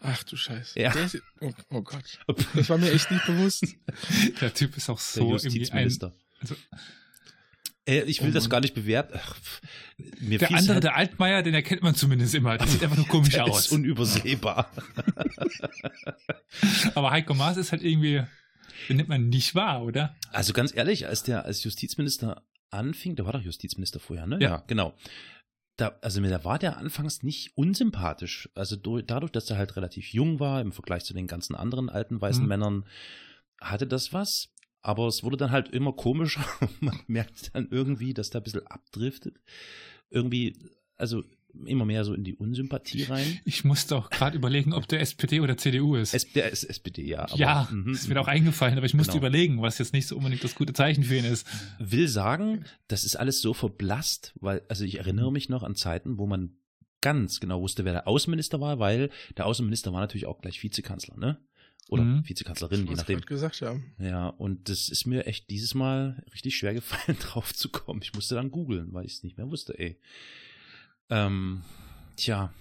[0.00, 0.78] Ach du Scheiße.
[0.78, 0.92] Ja.
[0.92, 2.18] Der ist, oh, oh Gott.
[2.54, 3.64] Das war mir echt nicht bewusst.
[4.40, 6.14] Der Typ ist auch Der so ein, Justizminister.
[6.40, 6.56] also-
[7.86, 9.18] äh, ich will Oh das gar nicht bewerten.
[10.20, 12.58] Mir der andere, halt- der Altmaier, den erkennt man zumindest immer.
[12.58, 13.66] Der sieht einfach nur komisch der aus.
[13.66, 14.70] ist unübersehbar.
[16.94, 18.22] Aber Heiko Maas ist halt irgendwie,
[18.88, 20.16] den nimmt man nicht wahr, oder?
[20.32, 24.38] Also ganz ehrlich, als der als Justizminister anfing, der war doch Justizminister vorher, ne?
[24.40, 24.64] Ja.
[24.66, 24.94] genau.
[25.78, 28.48] Da, also mir, da war der anfangs nicht unsympathisch.
[28.54, 31.90] Also durch, dadurch, dass er halt relativ jung war im Vergleich zu den ganzen anderen
[31.90, 32.48] alten weißen Mhm.
[32.48, 32.84] Männern,
[33.60, 34.48] hatte das was.
[34.86, 36.44] Aber es wurde dann halt immer komischer.
[36.80, 39.40] Man merkt dann irgendwie, dass der ein bisschen abdriftet.
[40.10, 40.56] Irgendwie,
[40.96, 41.24] also
[41.64, 43.40] immer mehr so in die Unsympathie rein.
[43.44, 46.14] Ich musste auch gerade überlegen, ob der SPD oder CDU ist.
[46.14, 47.22] S der ist SPD, ja.
[47.24, 49.22] Aber, ja, mhm, ist mir auch eingefallen, aber ich musste Genau.
[49.26, 51.48] überlegen, was jetzt nicht so unbedingt das gute Zeichen für ihn ist.
[51.80, 56.16] will sagen, das ist alles so verblasst, weil, also ich erinnere mich noch an Zeiten,
[56.18, 56.58] wo man
[57.00, 61.16] ganz genau wusste, wer der Außenminister war, weil der Außenminister war natürlich auch gleich Vizekanzler,
[61.16, 61.38] ne?
[61.88, 62.28] Oder Mhm.
[62.28, 63.20] Vizekanzlerin, je Was nachdem.
[63.20, 63.94] gesagt haben.
[63.98, 68.02] Ja, und das ist mir echt dieses Mal richtig schwer gefallen, drauf zu kommen.
[68.02, 70.00] Ich musste dann googeln, weil ich es nicht mehr wusste, ey.
[71.10, 71.62] Ähm,
[72.16, 72.52] tja,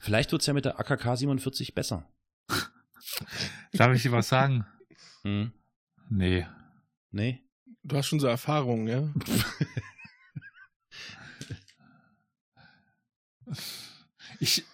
[0.00, 2.06] vielleicht wird's ja mit der AKK 47 besser.
[3.72, 4.66] Darf ich dir was sagen?
[5.22, 5.52] Hm?
[6.10, 6.46] Nee.
[7.10, 7.42] Nee?
[7.84, 9.08] Du hast schon so Erfahrungen, ja?
[14.40, 14.64] Ich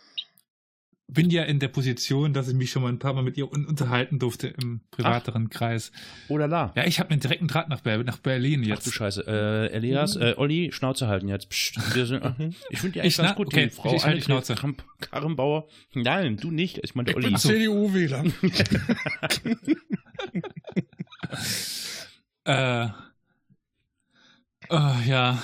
[1.07, 3.51] bin ja in der Position, dass ich mich schon mal ein paar Mal mit ihr
[3.53, 5.93] un unterhalten durfte im privateren Kreis.
[6.29, 6.73] Oder la?
[6.77, 8.87] Ja, ich habe einen direkten Draht nach, Ber nach Berlin Ach jetzt.
[8.87, 9.25] du Scheiße.
[9.27, 11.51] Äh, Elias, äh, Olli, Schnauze halten jetzt.
[11.51, 12.55] Psst, sind, Mhm.
[12.71, 14.55] ich finde die eigentlich Ich ganz gut, okay, die Frau ich halte die Schnauze.
[14.55, 15.69] Kramp Karrenbauer.
[15.95, 16.79] Nein, du nicht.
[16.83, 17.29] Ich meine Ich Olli.
[17.29, 18.25] bin CDU-Wähler.
[22.47, 22.89] Äh, äh,
[25.07, 25.43] ja.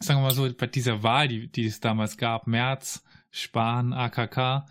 [0.00, 3.02] Sagen wir mal so, bei dieser Wahl, die, die es damals gab, März,
[3.32, 4.66] Spahn, AKK,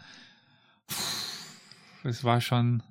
[2.04, 2.84] es war schon,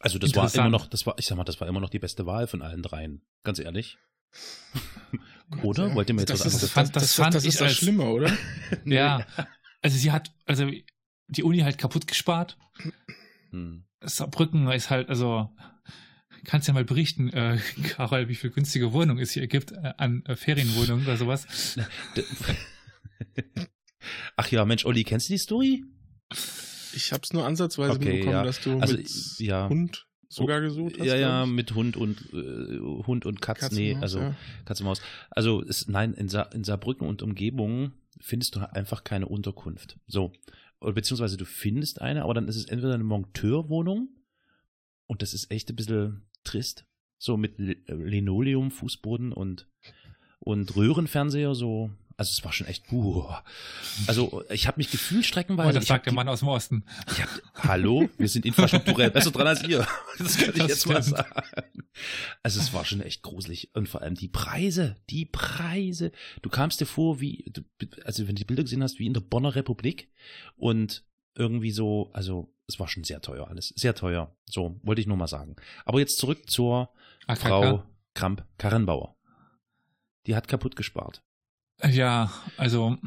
[0.00, 1.98] Also das war immer noch, das war, ich sag mal, das war immer noch die
[1.98, 3.22] beste Wahl von allen dreien.
[3.42, 3.98] Ganz ehrlich.
[5.62, 5.88] Oder?
[5.88, 5.94] Ja.
[5.94, 7.48] Wollt ihr mir jetzt das was ist, anderes fand- das, das das, fand das ich
[7.48, 8.32] ist das als- Schlimme, oder?
[8.84, 9.26] ja.
[9.82, 10.70] Also sie hat, also
[11.26, 12.56] die Uni halt kaputt gespart.
[13.50, 13.84] Hm.
[14.02, 15.50] Saarbrücken ist halt, also,
[16.44, 17.58] kannst ja mal berichten, äh,
[17.88, 21.76] Karol, wie viel günstige Wohnung es hier gibt äh, an äh, Ferienwohnungen oder sowas.
[24.36, 25.84] Ach ja, Mensch, Olli, kennst du die Story?
[26.94, 28.42] Ich hab's nur ansatzweise Okay, mitbekommen, ja.
[28.42, 29.68] dass du Also, mit ja.
[29.68, 31.06] Hund sogar gesucht hast.
[31.06, 34.34] ja, ja, mit Hund und äh, Hund und Katz, Katze, nee, also ja.
[34.64, 35.00] Katze Maus.
[35.30, 39.98] Also es, nein, in, Sa in Saarbrücken und Umgebung findest du einfach keine Unterkunft.
[40.06, 40.32] So.
[40.80, 44.08] Oder beziehungsweise du findest eine, aber dann ist es entweder eine Monteurwohnung
[45.06, 46.86] und das ist echt ein bisschen trist.
[47.18, 49.68] So mit L- Linoleum, Fußboden und,
[50.38, 51.90] und Röhrenfernseher, so
[52.20, 53.24] Also es war schon echt, puh.
[54.06, 55.72] Also ich habe mich gefühlt Oh, streckenweise.
[55.72, 56.84] das ich hab sagt der Mann aus dem Osten.
[57.10, 59.86] Ich hab, hallo, wir sind infrastrukturell besser dran als ihr.
[60.18, 61.16] Das kann ich Das jetzt mal stimmt.
[61.16, 61.42] sagen.
[62.42, 63.70] Also es war schon echt gruselig.
[63.74, 66.12] Und vor allem die Preise, die Preise.
[66.42, 67.50] Du kamst dir vor wie,
[68.04, 70.10] also wenn du die Bilder gesehen hast, wie in der Bonner Republik.
[70.56, 73.68] Und irgendwie so, also es war schon sehr teuer alles.
[73.76, 74.36] Sehr teuer.
[74.44, 75.56] So, wollte ich nur mal sagen.
[75.86, 76.92] Aber jetzt zurück zur
[77.26, 77.48] AKK.
[77.48, 79.16] Frau Kramp-Karrenbauer.
[80.26, 81.22] Die hat kaputt gespart.
[81.88, 82.98] Ja, also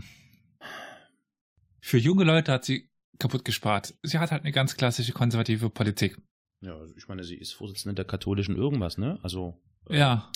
[1.82, 3.94] für junge Leute hat sie kaputt gespart.
[4.04, 6.18] Sie hat halt eine ganz klassische konservative Politik.
[6.62, 9.20] Ja, also ich meine, sie ist Vorsitzende der katholischen irgendwas, ne?
[9.22, 10.32] Also Ja.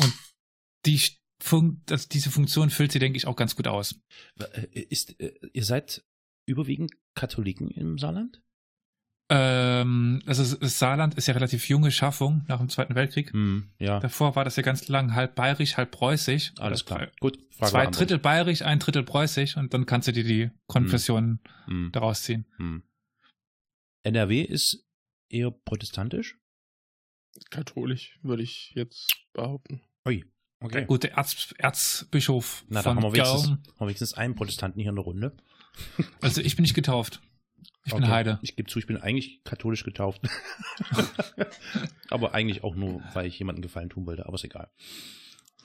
[0.00, 0.12] Und
[0.86, 1.00] die
[1.42, 4.00] Fun das, diese Funktion füllt sie, denke ich, auch ganz gut aus.
[4.38, 6.04] Äh, Ist, äh, ihr seid
[6.46, 8.42] überwiegend Katholiken im Saarland?
[9.28, 13.32] Ähm, also das Saarland ist ja relativ junge Schaffung nach dem Zweiten Weltkrieg.
[13.32, 16.52] Hm, ja, Davor war das ja ganz lang halb bayerisch, halb preußisch.
[16.58, 17.08] alles klar.
[17.18, 17.86] Gut, Frage Zwei.
[17.86, 22.46] Drittel bayerisch, ein Drittel preußisch und dann kannst du dir die Konfessionen Hm, daraus ziehen.
[22.58, 22.82] hm.
[24.04, 24.84] NRW ist
[25.28, 26.38] eher protestantisch?
[27.50, 29.82] Katholisch, würde ich jetzt behaupten.
[30.06, 30.24] Ui,
[30.60, 30.84] okay.
[30.84, 34.80] Gut, der Erz, Erzbischof Na, da von haben wir, wenigstens, haben wir wenigstens einen Protestanten
[34.80, 35.36] hier in der Runde.
[36.20, 37.20] Also ich bin nicht getauft.
[37.86, 38.12] Ich bin Okay.
[38.12, 38.38] Heide.
[38.42, 40.20] Ich gebe zu, ich bin eigentlich katholisch getauft.
[42.10, 44.68] aber eigentlich auch nur, weil ich jemandem Gefallen tun wollte, aber ist egal.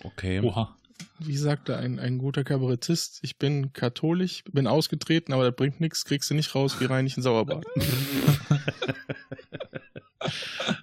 [0.03, 0.39] Okay.
[0.41, 0.77] Oha.
[1.17, 6.05] Wie sagte ein, ein guter Kabarettist, ich bin katholisch, bin ausgetreten, aber das bringt nichts,
[6.05, 7.65] kriegst du nicht raus wie reinlichen Sauerbart.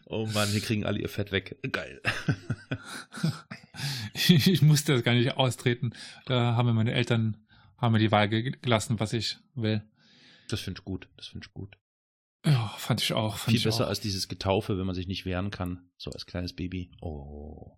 [0.06, 1.56] oh Mann, hier kriegen alle ihr Fett weg.
[1.70, 2.00] Geil.
[4.12, 5.92] Ich, ich musste das gar nicht austreten.
[6.26, 7.36] Da haben mir meine Eltern
[7.76, 9.82] haben mir die Wahl ge- gelassen, was ich will.
[10.48, 11.08] Das finde ich gut.
[11.16, 11.76] Das finde ich gut.
[12.44, 13.36] Ja, fand ich auch.
[13.36, 13.88] Fand Viel ich besser auch.
[13.88, 15.90] als dieses Getaufe, wenn man sich nicht wehren kann.
[15.96, 16.90] So als kleines Baby.
[17.00, 17.76] Oh.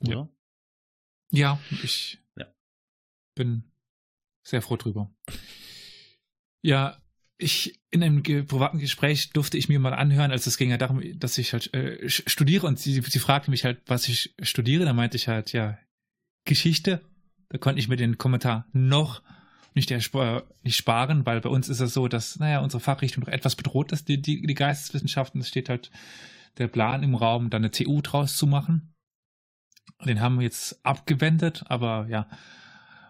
[0.00, 0.16] Ja.
[0.16, 0.28] Oder?
[1.30, 2.46] Ja, ich Ja.
[3.34, 3.70] bin
[4.42, 5.14] sehr froh drüber.
[6.62, 7.00] Ja,
[7.36, 10.76] ich in einem ge privaten Gespräch durfte ich mir mal anhören, als es ging ja
[10.78, 14.84] darum, dass ich halt äh, studiere und sie, sie fragte mich halt, was ich studiere.
[14.84, 15.78] Da meinte ich halt, ja,
[16.44, 17.00] Geschichte.
[17.50, 19.22] Da konnte ich mir den Kommentar noch
[19.74, 23.32] nicht, ersp- nicht sparen, weil bei uns ist es so, dass, naja, unsere Fachrichtung noch
[23.32, 25.40] etwas bedroht ist, die, die, die Geisteswissenschaften.
[25.40, 25.90] Es steht halt
[26.58, 28.94] der Plan im Raum, da eine TU draus zu machen.
[30.04, 32.28] Den haben wir jetzt abgewendet, aber ja.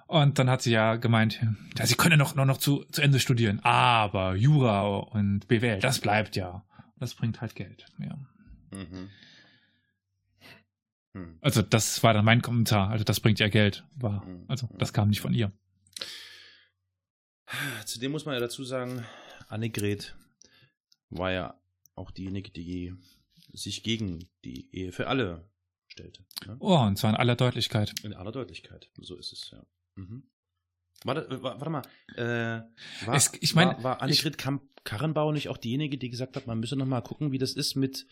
[0.06, 1.40] Und dann hat sie ja gemeint,
[1.78, 5.98] ja, sie können noch, noch, noch zu, zu Ende studieren, aber Jura und BWL, das
[5.98, 6.64] bleibt ja.
[6.98, 7.86] Das bringt halt Geld.
[7.98, 8.16] Ja.
[8.70, 9.08] Mhm.
[11.14, 11.38] Hm.
[11.40, 12.90] Also das war dann mein Kommentar.
[12.90, 13.84] Also das bringt ja Geld.
[13.96, 14.44] War, Mhm.
[14.48, 15.52] also das kam nicht von ihr.
[17.86, 19.04] Zudem muss man ja dazu sagen,
[19.48, 20.14] Annegret
[21.10, 21.60] war ja
[21.94, 22.94] auch diejenige, die
[23.52, 25.48] sich gegen die Ehe für alle
[25.86, 26.24] stellte.
[26.46, 26.56] Ne?
[26.58, 27.94] Oh, und zwar in aller Deutlichkeit.
[28.02, 28.90] In aller Deutlichkeit.
[28.96, 29.64] So ist es, ja.
[29.96, 30.24] Mhm.
[31.04, 31.82] Warte, äh, wa- warte mal.
[32.16, 32.62] Äh,
[33.06, 36.58] war, Es- ich mein, war, war Annegret Kamp-Karrenbauer nicht auch diejenige, die gesagt hat, man
[36.58, 38.06] müsse noch mal gucken, wie das ist mit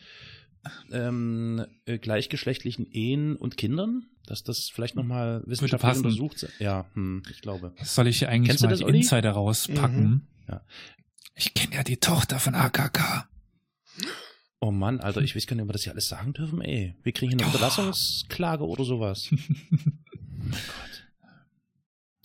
[0.93, 4.07] ähm, äh, gleichgeschlechtlichen Ehen und Kindern?
[4.27, 6.49] Dass das vielleicht noch mal wissenschaftlich untersucht sei?
[6.61, 7.75] Ja, hm, ich glaube.
[7.83, 8.99] Soll ich hier eigentlich Kennst mal das, die Olli?
[8.99, 10.05] Insider rauspacken?
[10.05, 10.27] Mhm.
[10.49, 10.61] Ja.
[11.35, 13.29] Ich kenne ja die Tochter von AKK.
[14.61, 16.95] Oh Mann, Alter, ich weiß gar nicht, ob wir das hier alles sagen dürfen, ey.
[17.03, 17.51] Wir kriegen hier eine Oh.
[17.53, 19.29] Unterlassungsklage oder sowas.
[19.33, 19.37] oh
[20.39, 21.05] mein Gott.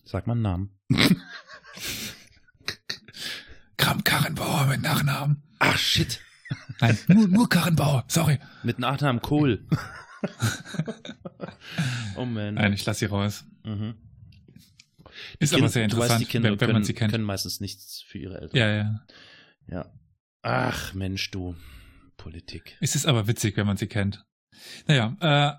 [0.05, 0.69] Sag mal einen Namen.
[3.77, 5.41] Kram Karrenbauer mit Nachnamen.
[5.59, 6.19] Ach, shit.
[6.79, 8.05] Nein, nur, nur Karrenbauer.
[8.07, 8.39] Sorry.
[8.63, 9.67] Mit Nachnamen Kohl.
[12.15, 12.55] oh man.
[12.55, 13.45] Nein, ich lasse sie raus.
[13.63, 13.95] Mhm.
[15.39, 17.11] Ist Kind- aber sehr du weißt, interessant, die Kinder wenn, wenn können, man sie kennt.
[17.11, 18.57] können meistens nichts für ihre Eltern.
[18.57, 19.05] Ja, ja.
[19.67, 19.91] ja.
[20.41, 21.55] Ach, Mensch, du.
[22.17, 22.77] Politik.
[22.81, 24.25] Es ist aber witzig, wenn man sie kennt.
[24.87, 25.53] Naja, äh,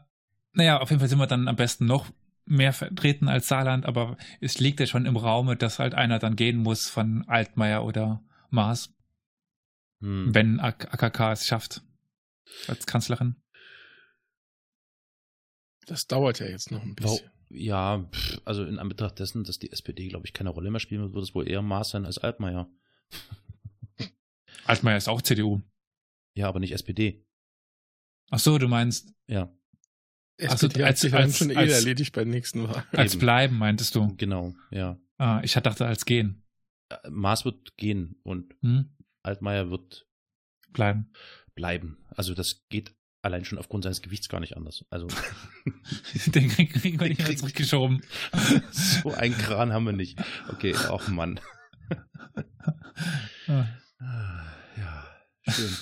[0.54, 2.06] naja, auf jeden Fall sind wir dann am besten noch
[2.46, 6.34] mehr vertreten als Saarland, aber es liegt ja schon im Raume, dass halt einer dann
[6.34, 8.94] gehen muss von Altmaier oder Maas,
[10.00, 10.32] Hm.
[10.34, 11.82] wenn AKK es schafft
[12.68, 13.36] als Kanzlerin.
[15.86, 17.20] Das dauert ja jetzt noch ein Wow.
[17.20, 17.30] bisschen.
[17.50, 18.08] Ja,
[18.44, 21.24] also in Anbetracht dessen, dass die SPD, glaube ich, keine Rolle mehr spielen wird, wird
[21.24, 22.70] es wohl eher Maß sein als Altmaier.
[24.66, 25.62] Altmaier ist auch CDU.
[26.34, 27.24] Ja, aber nicht SPD.
[28.30, 29.50] Ach so, du meinst Ja,
[30.46, 32.68] Ach so, SPD als- hat sich dann als- schon eh als- erledigt bei der nächsten
[32.68, 32.84] Wahl.
[32.92, 33.20] als Eben.
[33.20, 34.14] bleiben, meintest du?
[34.16, 35.00] genau, ja.
[35.16, 36.44] Ah, ich dachte als gehen.
[36.90, 38.94] Äh, Maß wird gehen und Hm?
[39.28, 40.06] Altmaier wird
[40.72, 41.12] Bleiben.
[41.54, 41.98] bleiben.
[42.10, 44.84] Also das geht allein schon aufgrund seines Gewichts gar nicht anders.
[44.90, 45.06] Also
[46.26, 48.02] Den kriegen wir nicht mehr zurückgeschoben.
[48.70, 50.18] so einen Kran haben wir nicht.
[50.48, 51.40] Okay, auch Mann.
[53.46, 53.66] Ah.
[54.76, 55.06] Ja,
[55.48, 55.76] schön.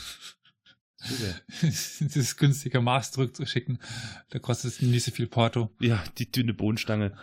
[1.62, 3.78] Es ist günstiger, Maß zurückzuschicken.
[4.30, 5.74] Da kostet es nicht so viel Porto.
[5.80, 7.16] Ja, die dünne Bohnenstange.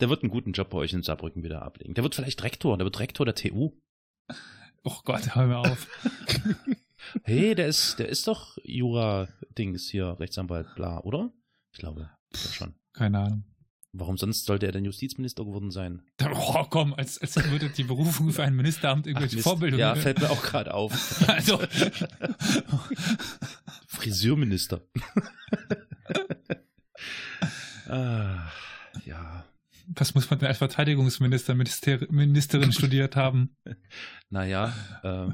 [0.00, 1.94] Der wird einen guten Job bei euch in Saarbrücken wieder ablegen.
[1.94, 3.72] Der wird vielleicht Rektor, der wird Rektor der TU.
[4.84, 5.86] Oh Gott, hör mir auf.
[7.24, 11.32] Hey, der ist, der ist doch Jura-Dings hier, Rechtsanwalt, bla, oder?
[11.72, 12.74] Ich glaube, glaube schon.
[12.92, 13.44] Keine Ahnung.
[13.92, 16.02] Warum sonst sollte er denn Justizminister geworden sein?
[16.32, 19.48] Oh, komm, als, als würde die Berufung für ein Ministeramt irgendwelche Mist.
[19.48, 19.80] Vorbildungen.
[19.80, 21.18] Ja, fällt mir auch gerade auf.
[21.28, 21.58] also,
[23.88, 24.82] Friseurminister.
[27.88, 28.48] ah,
[29.04, 29.44] ja,
[29.86, 33.56] was muss man denn als Verteidigungsminister, Minister, Ministerin studiert haben?
[34.30, 35.28] naja, äh,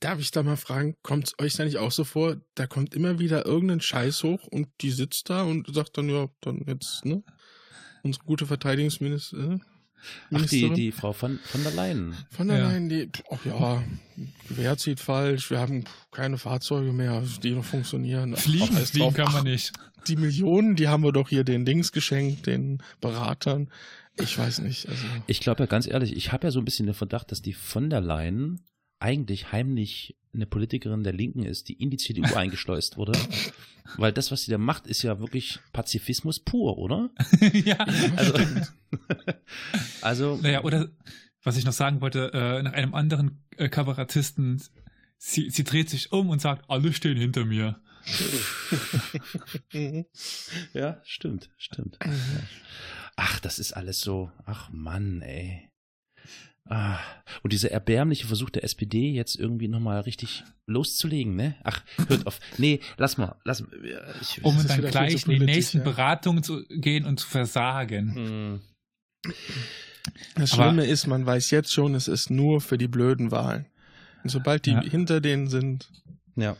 [0.00, 2.94] Darf ich da mal fragen, kommt es euch da nicht auch so vor, da kommt
[2.94, 7.04] immer wieder irgendein Scheiß hoch und die sitzt da und sagt dann, ja, dann jetzt,
[7.04, 7.22] ne?
[8.02, 9.62] Unsere gute Verteidigungsministerin.
[10.32, 12.14] Ach, die, die Frau von, von der Leyen.
[12.30, 12.68] Von der Ja.
[12.68, 13.82] Leyen, die, oh ja,
[14.48, 18.34] Gewehr zieht falsch, wir haben keine Fahrzeuge mehr, die noch funktionieren.
[18.36, 19.14] Ach, Fliegen, alles fliegen drauf.
[19.14, 19.72] kann man Ach, nicht.
[20.08, 23.70] Die Millionen, die haben wir doch hier den Dings geschenkt, den Beratern.
[24.18, 25.04] Ich weiß nicht, also.
[25.26, 27.52] Ich glaube ja ganz ehrlich, ich habe ja so ein bisschen den Verdacht, dass die
[27.52, 28.60] von der Leyen
[28.98, 33.12] eigentlich heimlich eine Politikerin der Linken ist, die in die CDU eingeschleust wurde.
[33.96, 37.10] Weil das, was sie da macht, ist ja wirklich Pazifismus pur, oder?
[37.52, 37.78] ja.
[38.16, 38.34] Also,
[40.02, 40.90] also Naja, oder
[41.42, 44.60] was ich noch sagen wollte, äh, nach einem anderen äh, Kabarettisten,
[45.18, 47.80] sie, sie dreht sich um und sagt, alle stehen hinter mir.
[50.74, 51.98] ja, stimmt, stimmt.
[53.16, 55.65] Ach, das ist alles so, ach Mann, ey.
[56.68, 56.98] Ah,
[57.42, 61.54] und dieser erbärmliche Versuch der SPD jetzt irgendwie nochmal richtig loszulegen, ne?
[61.62, 62.40] Ach, hört auf.
[62.58, 63.70] Nee, lass mal, lass mal.
[64.20, 65.84] Ich, Um dann gleich zu in die nächsten ja.
[65.84, 68.14] Beratungen zu gehen und zu versagen.
[68.14, 68.60] Hm.
[70.34, 73.66] Das Aber- Schlimme ist, man weiß jetzt schon, es ist nur für die blöden Wahlen.
[74.22, 74.82] Und sobald die Ja.
[74.82, 75.90] hinter denen sind,
[76.36, 76.56] Ja.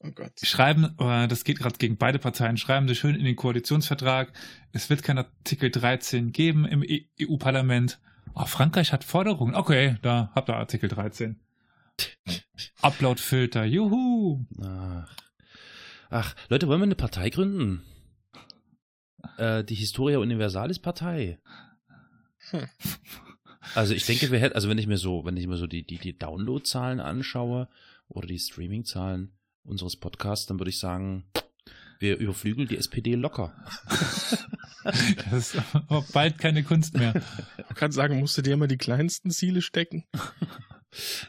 [0.00, 0.32] oh Gott.
[0.42, 4.32] Schreiben, äh, das geht gerade gegen beide Parteien, schreiben Sie schön in den Koalitionsvertrag,
[4.72, 7.98] es wird kein Artikel 13 geben im E- EU-Parlament.
[8.38, 9.54] Oh, Frankreich hat Forderungen.
[9.54, 11.40] Okay, da habt ihr Artikel 13.
[12.82, 14.44] Upload-Filter, juhu.
[14.62, 15.16] Ach.
[16.10, 17.82] Ach, Leute, wollen wir eine Partei gründen?
[19.38, 21.38] Äh, die Historia Universalis Partei.
[23.74, 25.84] Also ich denke, wir hätten, also wenn ich mir so, wenn ich mir so die,
[25.84, 27.68] die, die Download-Zahlen anschaue
[28.06, 29.32] oder die Streaming-Zahlen
[29.64, 31.24] unseres Podcasts, dann würde ich sagen,
[31.98, 33.52] wir überflügeln die SPD locker.
[35.30, 37.20] Das ist aber bald keine Kunst mehr.
[37.68, 40.04] Ich kann sagen, musst du dir immer die kleinsten Ziele stecken.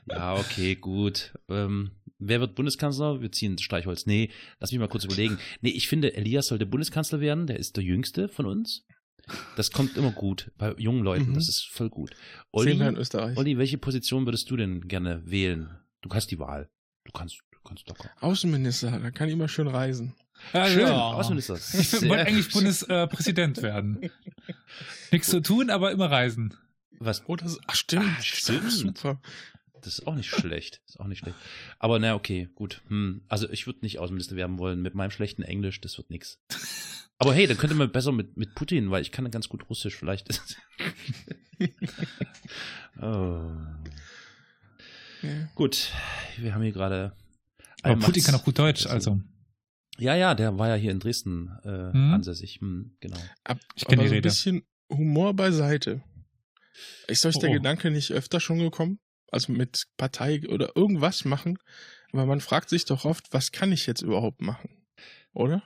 [0.08, 1.34] Ja, okay, gut.
[1.50, 3.22] Ähm, wer wird Bundeskanzler?
[3.22, 4.06] Wir ziehen das Streichholz.
[4.06, 5.40] Nee, lass mich mal kurz überlegen.
[5.60, 7.48] Nee, ich finde, Elias sollte Bundeskanzler werden.
[7.48, 8.86] Der ist der Jüngste von uns.
[9.56, 11.32] Das kommt immer gut bei jungen Leuten.
[11.32, 11.34] Mhm.
[11.34, 12.12] Das ist voll gut.
[12.54, 13.38] Sehen wir in Olli, Österreich.
[13.38, 15.78] Olli, welche Position würdest du denn gerne wählen?
[16.02, 16.70] Du hast die Wahl.
[17.04, 18.10] Du kannst, du kannst locker.
[18.22, 20.16] Außenminister, da kann immer schön reisen.
[20.54, 20.94] Ja, Schön, ja.
[21.14, 21.56] Außenminister.
[21.80, 22.52] Ich wollte eigentlich.
[22.52, 24.10] Bundespräsident werden.
[25.12, 26.54] Nichts zu tun, aber immer reisen.
[27.00, 27.24] Was?
[27.28, 28.72] Oh, das, ach stimmt, Ah, stimmt.
[28.72, 29.22] super.
[29.82, 30.82] Das ist auch nicht schlecht.
[30.86, 31.36] Das ist auch nicht schlecht.
[31.80, 32.82] Aber na, okay, gut.
[32.88, 33.22] Hm.
[33.28, 35.80] Also ich würde nicht Außenminister werden wollen mit meinem schlechten Englisch.
[35.82, 36.40] Das wird nix.
[37.20, 39.96] Aber hey, dann könnte man besser mit, mit Putin, weil ich kann ganz gut Russisch.
[39.96, 40.58] Vielleicht ist
[43.02, 43.52] oh.
[45.22, 45.50] Ja.
[45.56, 45.92] Gut,
[46.38, 47.14] wir haben hier gerade.
[47.82, 49.20] Aber Putin kann auch gut Deutsch, also.
[50.00, 52.14] Ja, ja, der war ja hier in Dresden äh, Hm?
[52.14, 52.60] ansässig.
[52.62, 53.18] Hm, genau.
[53.44, 56.02] Ab, Ich kenn aber die so ein bisschen Humor beiseite.
[57.08, 57.56] Ist euch der Oh, oh.
[57.56, 59.00] Gedanke nicht öfter schon gekommen?
[59.32, 61.58] Also mit Partei oder irgendwas machen?
[62.14, 64.70] Aber man fragt sich doch oft, was kann ich jetzt überhaupt machen?
[65.34, 65.64] Oder?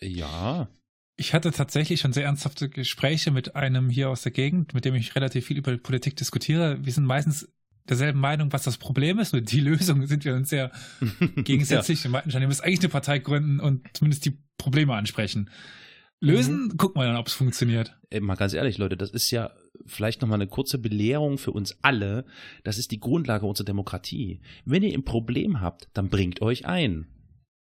[0.00, 0.68] Ja,
[1.16, 4.94] Ich hatte tatsächlich schon sehr ernsthafte Gespräche mit einem hier aus der Gegend, mit dem
[4.94, 6.84] ich relativ viel über Politik diskutiere.
[6.84, 7.48] Wir sind meistens
[7.88, 9.32] derselben Meinung, was das Problem ist.
[9.32, 10.70] Nur die Lösung sind wir uns sehr
[11.36, 12.02] gegensätzlich.
[12.04, 15.50] Wir meinten schon, ihr müsst eigentlich eine Partei gründen und zumindest die Probleme ansprechen.
[16.20, 17.98] Lösen, gucken wir dann, ob es funktioniert.
[18.10, 19.50] Ey, mal ganz ehrlich, Leute, das ist ja
[19.86, 22.24] vielleicht nochmal eine kurze Belehrung für uns alle.
[22.62, 24.40] Das ist die Grundlage unserer Demokratie.
[24.64, 27.08] Wenn ihr ein Problem habt, dann bringt euch ein.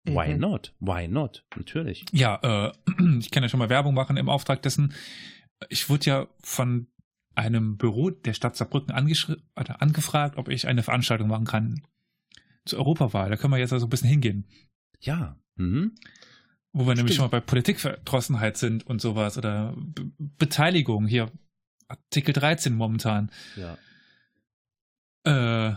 [0.06, 0.39] Why Mhm.
[0.39, 0.76] not?
[0.80, 1.43] Why not?
[1.56, 2.06] Natürlich.
[2.11, 2.72] Ja, äh,
[3.19, 4.93] ich kann ja schon mal Werbung machen im Auftrag dessen.
[5.69, 6.85] Ich wurde ja von
[7.36, 11.82] einem Büro der Stadt Saarbrücken angefragt, ob ich eine Veranstaltung machen kann
[12.66, 13.30] zur Europawahl.
[13.30, 14.45] Da können wir jetzt also ein bisschen hingehen.
[14.99, 15.38] Ja.
[15.56, 15.95] Mhm.
[16.74, 17.16] Wo wir nämlich Stimmt.
[17.16, 21.32] schon mal bei Politikverdrossenheit sind und sowas oder Be Beteiligung hier.
[21.88, 23.30] Artikel 13 momentan.
[23.58, 23.78] Ja.
[25.26, 25.76] Äh,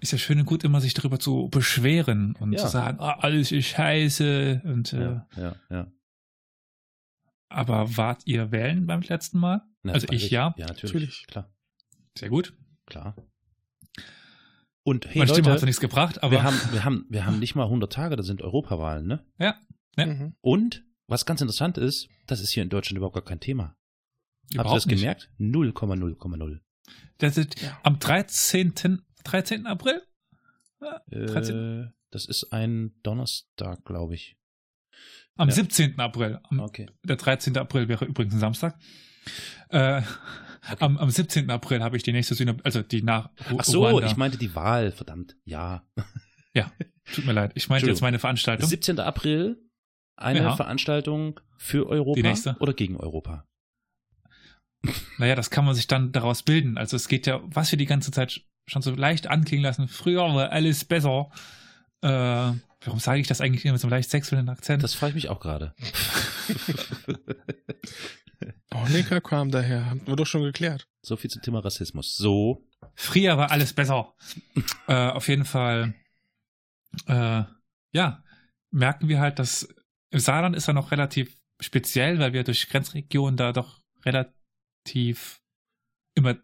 [0.00, 2.58] ist ja schön und gut, immer sich darüber zu beschweren und Ja.
[2.60, 4.62] zu sagen, ah, alles ist scheiße.
[4.64, 5.86] Und, äh, Ja, ja, ja.
[7.50, 9.62] Aber wart ihr wählen beim letzten Mal?
[9.82, 10.54] Na, also ich ja.
[10.56, 10.92] Ja, natürlich.
[10.92, 11.26] Natürlich.
[11.26, 11.52] Klar,
[12.16, 12.54] Sehr gut.
[12.86, 13.16] klar.
[14.82, 17.26] Und hey, Meine Stimme hat Leute, so nichts gebracht, aber wir haben, wir haben, wir
[17.26, 19.24] haben nicht mal 100 Tage, da sind Europawahlen, ne?
[19.38, 19.58] Ja.
[19.96, 20.06] Ja.
[20.06, 20.34] Mhm.
[20.40, 23.64] Und was ganz interessant ist, das ist hier in Deutschland überhaupt gar kein Thema.
[23.64, 25.00] Habt ihr Überhaupt das nicht.
[25.00, 25.30] gemerkt?
[25.38, 26.60] 0,0,0.
[27.18, 27.78] Das ist Ja.
[27.82, 28.74] am 13.
[29.24, 29.66] 13.
[29.66, 30.02] April?
[31.10, 31.92] Äh, 13.
[32.10, 34.36] das ist ein Donnerstag, glaube ich.
[35.36, 35.54] Am Ja.
[35.54, 35.98] 17.
[35.98, 36.38] April.
[36.44, 36.88] Am, Okay.
[37.04, 37.56] Der 13.
[37.56, 38.78] April wäre übrigens ein Samstag.
[39.70, 40.02] Äh,
[40.78, 41.48] am, am 17.
[41.50, 44.06] April habe ich die nächste Sühne, also die nach Ru- Ach so, Ruanda.
[44.08, 45.36] ich meinte die Wahl, verdammt.
[45.44, 45.84] Ja.
[47.14, 47.52] Tut mir leid.
[47.54, 48.68] Ich meinte jetzt meine Veranstaltung.
[48.68, 49.00] 17.
[49.00, 49.60] April,
[50.16, 50.56] eine Ja.
[50.56, 53.46] Veranstaltung für Europa oder gegen Europa.
[55.18, 56.78] Naja, das kann man sich dann daraus bilden.
[56.78, 59.88] Also es geht ja, was wir die ganze Zeit schon so leicht anklingen lassen.
[59.88, 61.30] Früher war alles besser.
[62.02, 62.52] Äh,
[62.84, 64.82] warum sage ich das eigentlich immer mit so einem leicht sexuellen Akzent?
[64.82, 65.74] Das frage ich mich auch gerade.
[68.74, 70.88] Honecker kam daher, haben wir doch schon geklärt.
[71.02, 72.16] So viel zum Thema Rassismus.
[72.16, 72.66] So.
[72.94, 74.14] Früher war alles besser.
[74.86, 75.94] äh, auf jeden Fall,
[77.06, 77.42] äh,
[77.92, 78.24] ja,
[78.70, 79.68] merken wir halt, dass
[80.10, 85.40] im Saarland ist er noch relativ speziell, weil wir durch Grenzregionen da doch relativ
[86.14, 86.36] immer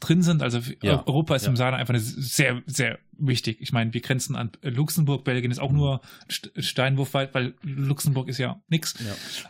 [0.00, 0.42] drin sind.
[0.42, 1.48] Also Ja, Europa ist ja.
[1.50, 3.60] im Saarland einfach eine sehr, sehr wichtig.
[3.60, 6.00] Ich meine, wir grenzen an Luxemburg, Belgien ist auch nur
[6.30, 8.94] St- Steinwurf weit, weil Luxemburg ist ja nix.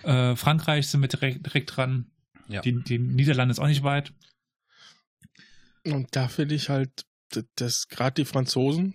[0.04, 0.32] Ja.
[0.32, 2.10] Äh, Frankreich sind wir direkt, direkt dran.
[2.48, 2.60] Ja.
[2.60, 4.12] Die, die Niederlande ist auch nicht weit.
[5.84, 7.06] Und da finde ich halt,
[7.56, 8.94] dass gerade die Franzosen,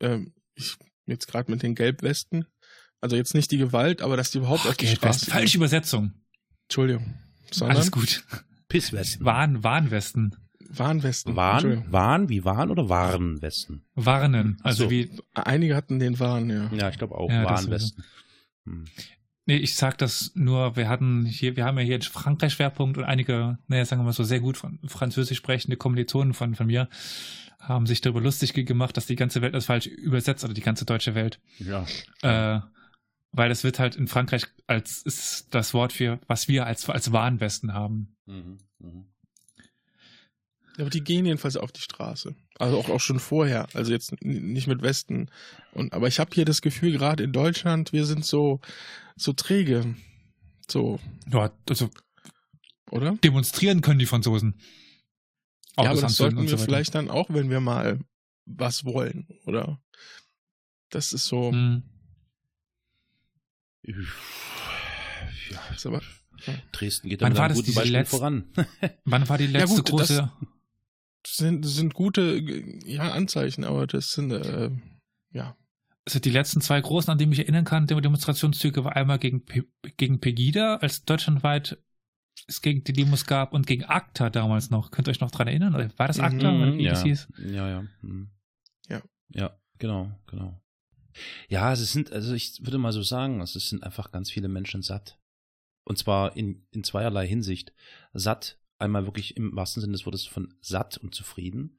[0.00, 0.76] ähm, ich
[1.06, 2.46] jetzt gerade mit den Gelbwesten,
[3.00, 5.32] also jetzt nicht die Gewalt, aber dass die überhaupt auf die Straße gehen.
[5.32, 6.12] Falsche Übersetzung.
[6.68, 7.14] Entschuldigung.
[7.50, 8.24] Sondern Alles gut.
[8.68, 9.24] Pisswesten.
[9.26, 10.36] Warn, Warnwesten.
[10.70, 11.36] Warnwesten.
[11.36, 11.84] Warn.
[11.90, 13.84] Warn, wie Warn oder Warnwesten?
[13.94, 14.58] Warnen.
[14.62, 14.90] Also so.
[14.90, 16.70] wie, Einige hatten den Warn, ja.
[16.72, 17.30] Ja, ich glaube auch.
[17.30, 18.04] Ja, das Warnwesten.
[18.64, 18.84] Hm.
[19.46, 23.04] nee, ich sag das nur, wir hatten hier, wir haben ja hier einen Frankreich-Schwerpunkt und
[23.04, 26.88] einige, naja, sagen wir mal so sehr gut von Französisch sprechende Kommilitonen von, von mir
[27.58, 30.84] haben sich darüber lustig gemacht, dass die ganze Welt das falsch übersetzt, oder die ganze
[30.84, 31.40] deutsche Welt.
[31.58, 31.86] Ja.
[32.22, 32.60] Äh,
[33.32, 37.12] weil es wird halt in Frankreich als ist das Wort für, was wir als, als
[37.12, 38.16] Warnwesten haben.
[38.26, 38.58] Mhm.
[40.78, 42.34] Aber die gehen jedenfalls auf die Straße.
[42.58, 43.68] Also auch, auch schon vorher.
[43.74, 45.30] Also jetzt nicht mit Westen.
[45.72, 48.60] Und, aber ich habe hier das Gefühl, gerade in Deutschland, wir sind so,
[49.16, 49.94] so träge.
[50.70, 50.98] So,
[51.30, 51.90] Ja, also
[52.90, 53.12] oder?
[53.22, 54.54] demonstrieren können die Franzosen.
[55.78, 57.98] ja, aber das sollten wir so vielleicht dann auch, wenn wir mal
[58.46, 59.80] was wollen, oder?
[60.90, 61.50] Das ist so.
[61.52, 61.82] Hm.
[65.50, 66.00] Ja, Ist aber,
[66.72, 68.44] Dresden geht Wann da mit war einem guten Beispiel letzte- voran.
[69.04, 70.48] Wann war die Ja, letzte gut, das- große das
[71.26, 72.42] sind, das sind gute
[72.84, 74.70] ja, Anzeichen, aber das sind, äh,
[75.32, 75.56] ja.
[76.06, 79.18] also die letzten zwei großen, an die ich mich erinnern kann, Dem- Demonstrationszüge war einmal
[79.18, 79.44] gegen,
[79.96, 81.78] gegen Pegida, als deutschlandweit
[82.48, 84.90] es gegen die Demos gab und gegen ACTA damals noch.
[84.90, 85.74] Könnt ihr euch noch dran erinnern?
[85.74, 86.56] Oder War das Mhm, ACTA?
[86.56, 86.90] oder wie ja.
[86.92, 87.28] das hieß?
[87.50, 87.84] ja, ja.
[88.00, 88.30] Mhm.
[88.88, 89.02] Ja.
[89.28, 90.60] Ja, genau, genau.
[91.48, 94.82] Ja, es sind, also ich würde mal so sagen, es sind einfach ganz viele Menschen
[94.82, 95.18] satt.
[95.84, 97.72] Und zwar in, in zweierlei Hinsicht.
[98.14, 101.78] Satt, einmal wirklich im wahrsten Sinne des Wortes von satt und zufrieden.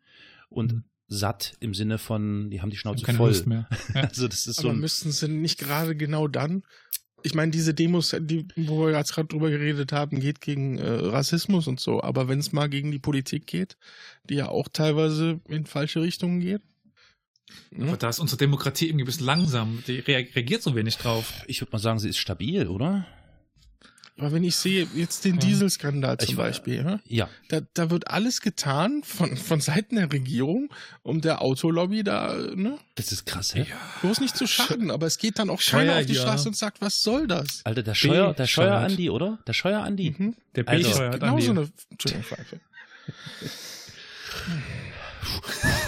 [0.50, 0.84] Und Mhm.
[1.08, 3.30] satt im Sinne von, die haben die Schnauze keine voll.
[3.30, 3.68] Lust mehr.
[3.94, 4.02] Ja.
[4.02, 6.64] Also das ist so Aber ein, müssten sie nicht gerade genau dann?
[7.26, 10.90] Ich meine, diese Demos, die, wo wir jetzt gerade drüber geredet haben, geht gegen äh,
[10.90, 12.02] Rassismus und so.
[12.04, 13.78] Aber wenn es mal gegen die Politik geht,
[14.30, 16.62] die ja auch teilweise in falsche Richtungen geht.
[17.76, 17.98] Aber Ne?
[17.98, 19.84] da ist unsere Demokratie irgendwie ein bisschen langsam.
[19.88, 21.34] Die rea- reagiert so wenig drauf.
[21.48, 23.06] ich würde mal sagen, sie ist stabil, oder?
[24.18, 25.40] Aber wenn ich sehe, jetzt den Ja.
[25.42, 27.30] Dieselskandal zum Ich Beispiel, ja, Ja.
[27.50, 30.70] da, da wird alles getan von, von Seiten der Regierung,
[31.02, 33.66] um der Autolobby da, ne, Das ist krass, hä?
[34.02, 34.92] bloß nicht zu schaden.
[34.92, 36.22] Aber es geht dann auch Scheuer keiner auf die hier.
[36.22, 37.62] Straße und sagt, was soll das?
[37.64, 38.70] Alter, der Scheuer, der Bescheuert.
[38.92, 39.40] Scheuer-Andi, oder?
[39.48, 40.16] Der Scheuer-Andi.
[40.16, 40.36] Mhm.
[40.56, 42.60] Der Also, B-Steuer hat Genau an so die- eine, Entschuldigung, Pfeife.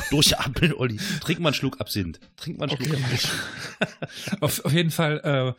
[0.10, 0.97] Durchatmen, Olli.
[1.22, 2.19] Trink mal einen Schluck Absinth.
[2.38, 3.03] Trink mal einen Schluck Okay.
[3.11, 4.41] Absinth.
[4.41, 5.53] Auf, auf jeden Fall, äh,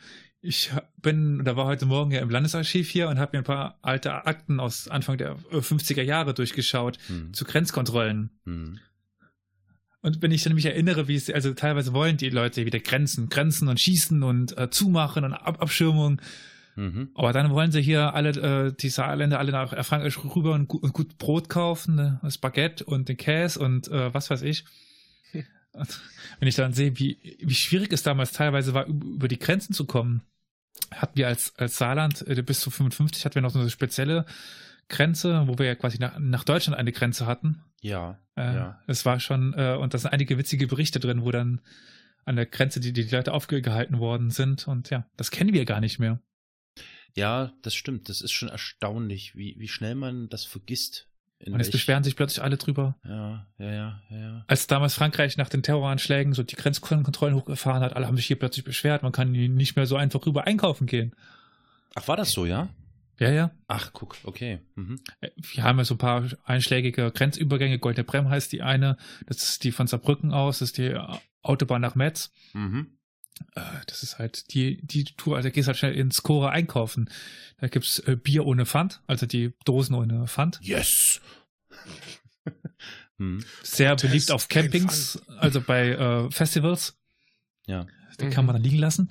[0.47, 0.71] ich
[1.03, 4.27] bin, da war heute Morgen ja im Landesarchiv hier und habe mir ein paar alte
[4.27, 7.33] Akten aus Anfang der äh, 50er Jahre durchgeschaut Hm.
[7.35, 8.31] zu Grenzkontrollen.
[8.45, 8.79] Hm.
[10.03, 13.29] Und wenn ich dann mich erinnere, wie es, also teilweise wollen die Leute wieder Grenzen,
[13.29, 16.21] Grenzen und schießen und äh, zumachen und Ab Abschirmung.
[16.77, 17.09] Mhm.
[17.15, 20.77] Aber dann wollen sie hier alle, äh, die Saarländer alle nach Frankreich rüber und, gu
[20.77, 22.21] und gut Brot kaufen, ne?
[22.23, 24.65] das Baguette und den Käse und äh, was weiß ich.
[25.73, 26.01] Und
[26.39, 29.75] wenn ich dann sehe, wie, wie schwierig es damals teilweise war, üb- über die Grenzen
[29.75, 30.23] zu kommen,
[30.93, 34.27] hatten wir als, als Saarland äh, bis zu 55 hatten wir noch so eine spezielle
[34.89, 37.63] Grenze, wo wir ja quasi nach, nach Deutschland eine Grenze hatten.
[37.81, 38.83] Ja, Äh, ja.
[38.87, 41.61] Es war schon, äh, und da sind einige witzige Berichte drin, wo dann
[42.25, 44.69] an der Grenze die, die Leute aufgehalten worden sind.
[44.69, 46.21] Und ja, das kennen wir gar nicht mehr.
[47.15, 48.09] Ja, das stimmt.
[48.09, 51.09] Das ist schon erstaunlich, wie, wie schnell man das vergisst.
[51.39, 52.97] In Und jetzt beschweren sich plötzlich alle drüber.
[53.05, 54.45] Ja, ja, ja, ja, ja.
[54.47, 58.39] Als damals Frankreich nach den Terroranschlägen so die Grenzkontrollen hochgefahren hat, alle haben sich hier
[58.39, 61.15] plötzlich beschwert, man kann nicht mehr so einfach rüber einkaufen gehen.
[61.95, 62.71] Ach, war das so, ja?
[63.19, 63.51] Ja, ja.
[63.67, 64.61] Ach, guck, okay.
[64.75, 65.01] Mhm.
[65.21, 67.79] Äh, Wir haben ja so ein paar einschlägige Grenzübergänge.
[67.79, 68.97] Goldene Brem heißt die eine.
[69.27, 70.59] Das ist die von Saarbrücken aus.
[70.59, 70.99] Das ist die
[71.43, 72.31] Autobahn nach Metz.
[72.53, 72.96] Mhm.
[73.55, 75.37] Äh, Das ist halt die, die Tour.
[75.37, 77.11] Also da gehst halt schnell ins Cora einkaufen.
[77.59, 79.03] Da gibt's äh, Bier ohne Pfand.
[79.07, 80.59] Also die Dosen ohne Pfand.
[80.63, 81.21] Yes!
[83.19, 83.45] hm.
[83.63, 85.21] Sehr Protest, beliebt auf Campings.
[85.39, 86.99] Also bei äh, Festivals.
[87.67, 87.87] Ja,
[88.19, 88.31] Da Mhm.
[88.31, 89.11] kann man dann liegen lassen.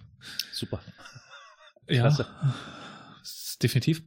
[0.52, 0.82] super.
[1.88, 2.02] Ja.
[2.02, 2.28] Klasse.
[3.20, 4.04] Das ist Definitiv.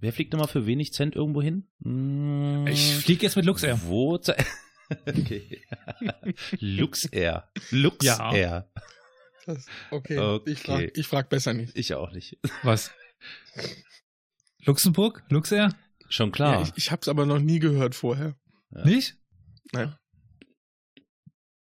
[0.00, 1.66] Wer fliegt nochmal für wenig Cent irgendwo hin?
[1.82, 3.80] Hm, Ich fliege jetzt mit Luxair.
[3.84, 4.14] Wo?
[5.06, 5.62] okay.
[6.60, 7.50] Luxair.
[7.72, 8.36] Luxair.
[8.38, 8.70] Ja.
[9.48, 10.50] Das, okay, Okay.
[10.52, 11.74] ich frage ich frag besser nicht.
[11.76, 12.36] Ich auch nicht.
[12.62, 12.90] Was?
[14.64, 15.24] Luxemburg?
[15.30, 15.74] Luxair?
[16.10, 16.62] Schon Ja, klar.
[16.62, 18.36] ich ich habe es aber noch nie gehört vorher.
[18.74, 18.84] Ja.
[18.84, 19.16] Nicht?
[19.72, 19.96] Nein.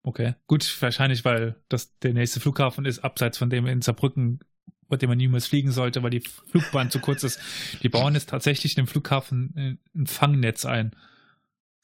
[0.03, 0.35] Okay.
[0.47, 4.39] Gut, wahrscheinlich, weil das der nächste Flughafen ist, abseits von dem in Saarbrücken,
[4.87, 7.39] bei dem man niemals fliegen sollte, weil die Flugbahn zu kurz ist.
[7.83, 10.91] Die bauen jetzt tatsächlich in dem Flughafen ein- Fangnetz ein.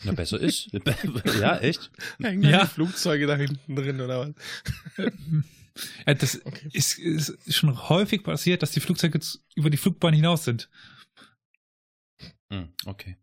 [0.03, 0.69] Na, besser ist.
[1.39, 1.89] ja, echt?
[2.21, 2.49] Hängen Ja.
[2.49, 2.65] ja.
[2.65, 4.33] Flugzeuge da hinten drin oder
[4.97, 5.05] was?
[6.07, 6.69] Ja, das Okay.
[6.71, 9.19] ist, ist schon häufig passiert, dass die Flugzeuge
[9.55, 10.69] über die Flugbahn hinaus sind.
[12.49, 13.17] Hm, okay.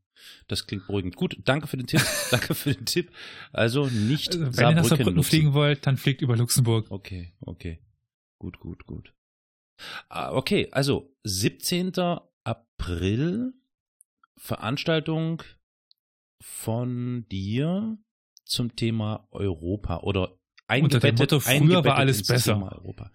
[0.48, 1.16] Das klingt beruhigend.
[1.16, 2.02] Gut, danke für den Tipp.
[2.30, 3.10] danke für den Tipp.
[3.52, 6.90] Also nicht Also, wenn ihr nach Saarbrücken fliegen wollt, dann fliegt über Luxemburg.
[6.90, 7.80] Okay, okay.
[8.38, 9.14] Gut, gut, gut.
[10.08, 11.92] Ah, Okay, also 17.
[12.44, 13.54] April
[14.36, 15.42] Veranstaltung
[16.40, 17.96] von dir
[18.44, 20.38] zum Thema Europa oder
[20.80, 22.72] Unter dem eingebettet, Motto, früher eingebettet war alles besser.
[22.72, 23.10] Europa.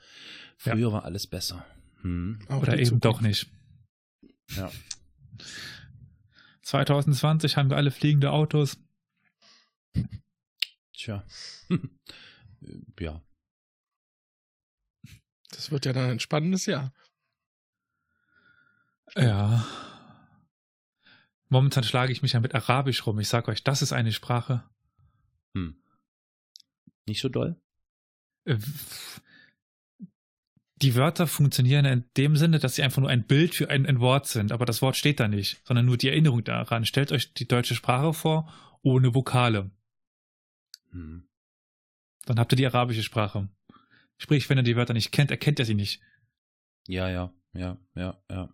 [0.57, 1.65] Früher war alles besser.
[2.01, 2.39] Hm.
[2.49, 3.05] Oder eben Zukunft.
[3.05, 3.47] doch nicht.
[4.55, 4.71] Ja.
[6.63, 8.77] 2020 haben wir alle fliegende Autos.
[10.93, 11.23] Tja.
[12.99, 13.21] ja.
[15.51, 16.93] Das wird ja dann ein spannendes Jahr.
[19.15, 19.65] Ja.
[21.49, 23.19] Momentan schlage ich mich ja mit Arabisch rum.
[23.19, 24.63] Ich sage euch, das ist eine Sprache.
[25.53, 25.81] Hm.
[27.07, 27.59] Nicht so doll?
[28.45, 28.57] äh,
[30.81, 33.99] Die Wörter funktionieren in dem Sinne, dass sie einfach nur ein Bild für ein, ein
[33.99, 36.85] Wort sind, aber das Wort steht da nicht, sondern nur die Erinnerung daran.
[36.85, 38.53] Stellt euch die deutsche Sprache vor,
[38.83, 39.71] ohne Vokale.
[40.91, 41.27] Hm.
[42.25, 43.49] Dann habt ihr die arabische Sprache.
[44.17, 46.01] Sprich, wenn ihr die Wörter nicht kennt, erkennt ihr sie nicht.
[46.87, 48.53] Ja, ja, ja, ja, ja.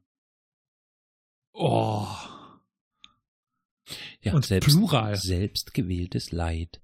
[1.54, 2.08] Oh.
[4.22, 5.16] Ja, Und selbst, Plural.
[5.16, 6.82] Selbstgewähltes Leid.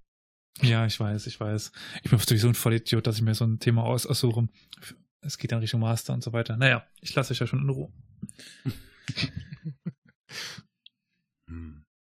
[0.62, 1.72] Ja, ich weiß, ich weiß.
[2.04, 4.50] Ich bin sowieso ein Vollidiot, dass ich mir so ein Thema aus aussuche.
[5.22, 6.58] Es geht dann Richtung Master und so weiter.
[6.58, 7.92] Naja, ich lasse euch ja schon in Ruhe.
[11.48, 11.86] Hm.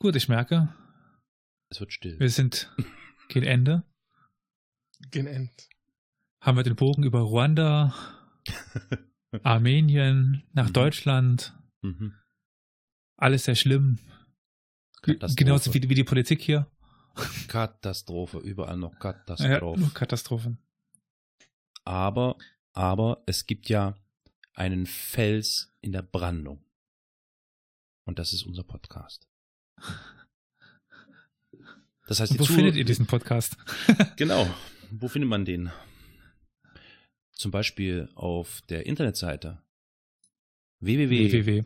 [0.00, 0.68] Gut, ich merke,
[1.70, 2.18] Es wird still.
[2.20, 2.72] wir sind
[3.28, 3.82] gegen Ende.
[5.10, 5.50] Gen
[6.40, 7.94] Haben wir den Bogen über Ruanda,
[9.42, 10.72] Armenien, nach Mhm.
[10.72, 11.54] Deutschland.
[11.82, 12.14] Mhm.
[13.16, 13.98] Alles sehr schlimm.
[15.02, 16.70] Genauso wie, wie die Politik hier.
[17.48, 19.80] Katastrophe, überall noch Ja, Katastrophe.
[19.80, 20.58] nur Katastrophen.
[21.84, 22.36] aber,
[22.72, 23.96] aber es gibt ja
[24.54, 26.64] einen Fels in der Brandung.
[28.04, 29.28] Und das ist unser Podcast.
[32.06, 33.56] Das heißt, wo Zuh- findet ihr diesen Podcast?
[34.16, 34.48] Genau.
[34.90, 35.70] Wo findet man den?
[37.32, 39.62] Zum Beispiel auf der Internetseite
[40.80, 41.32] www.
[41.32, 41.64] www.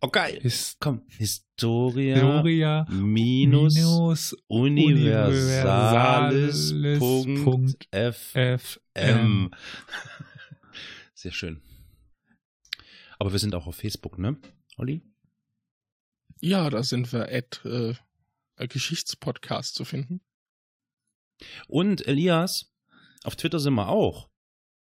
[0.00, 0.38] Oh geil.
[0.42, 1.02] Ist Komm.
[1.08, 8.58] Historia Gloria minus minus universales Punkt Punkt FM.
[8.94, 9.50] FM.
[11.14, 11.62] Sehr schön.
[13.18, 14.36] Aber wir sind auch auf Facebook, ne,
[14.76, 15.02] Olli?
[16.40, 17.94] Ja, da sind wir at äh,
[18.66, 20.20] Geschichtspodcast zu finden.
[21.66, 22.72] Und Elias,
[23.22, 24.28] auf Twitter sind wir auch.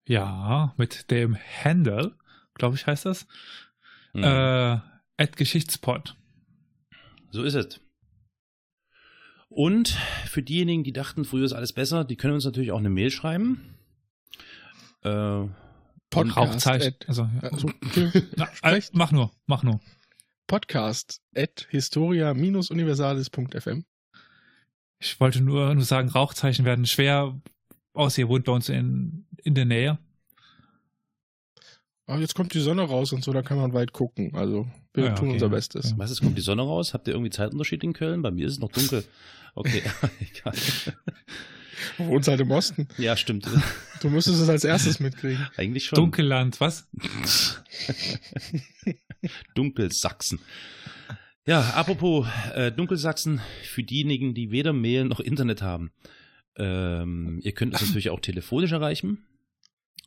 [0.06, 2.16] Ja, mit dem Handle,
[2.54, 3.26] glaube ich, heißt das.
[4.12, 4.24] Hm.
[4.24, 4.80] Äh,
[5.16, 6.16] Geschichtspod.
[7.30, 7.80] So ist es.
[9.48, 12.90] Und für diejenigen, die dachten, früher ist alles besser, die können uns natürlich auch eine
[12.90, 13.76] Mail schreiben.
[15.02, 15.44] Äh,
[16.08, 16.94] Podcast Rauchzeichen.
[17.00, 17.50] at, Also, ja.
[17.50, 18.10] also, okay.
[18.36, 19.80] Na, äh, mach nur, mach nur.
[20.46, 23.84] Podcast at historia-universalis.fm.
[24.98, 27.40] Ich wollte nur, nur sagen, Rauchzeichen werden schwer
[27.92, 28.18] aus.
[28.18, 29.98] Ihr wohnt bei uns in, in der Nähe.
[32.12, 34.34] Aber jetzt kommt die Sonne raus und so, da kann man weit gucken.
[34.34, 35.34] Also wir Ja, tun okay.
[35.34, 35.90] unser Bestes.
[35.92, 35.98] Ja.
[35.98, 36.92] was ist, kommt die Sonne raus?
[36.92, 38.20] Habt ihr irgendwie Zeitunterschied in Köln?
[38.22, 39.04] Bei mir ist es noch dunkel.
[39.54, 39.82] Okay,
[40.20, 40.54] egal.
[41.98, 42.86] Du wohnst halt im Osten.
[42.98, 43.48] Ja, stimmt.
[44.00, 45.46] Du müsstest es als erstes mitkriegen.
[45.56, 45.96] Eigentlich schon.
[45.96, 46.88] Dunkelland, was?
[49.54, 50.38] Dunkelsachsen.
[51.46, 55.90] Ja, apropos äh, Dunkelsachsen, für diejenigen, die weder Mail noch Internet haben.
[56.56, 59.24] Ähm, ihr könnt uns natürlich auch telefonisch erreichen.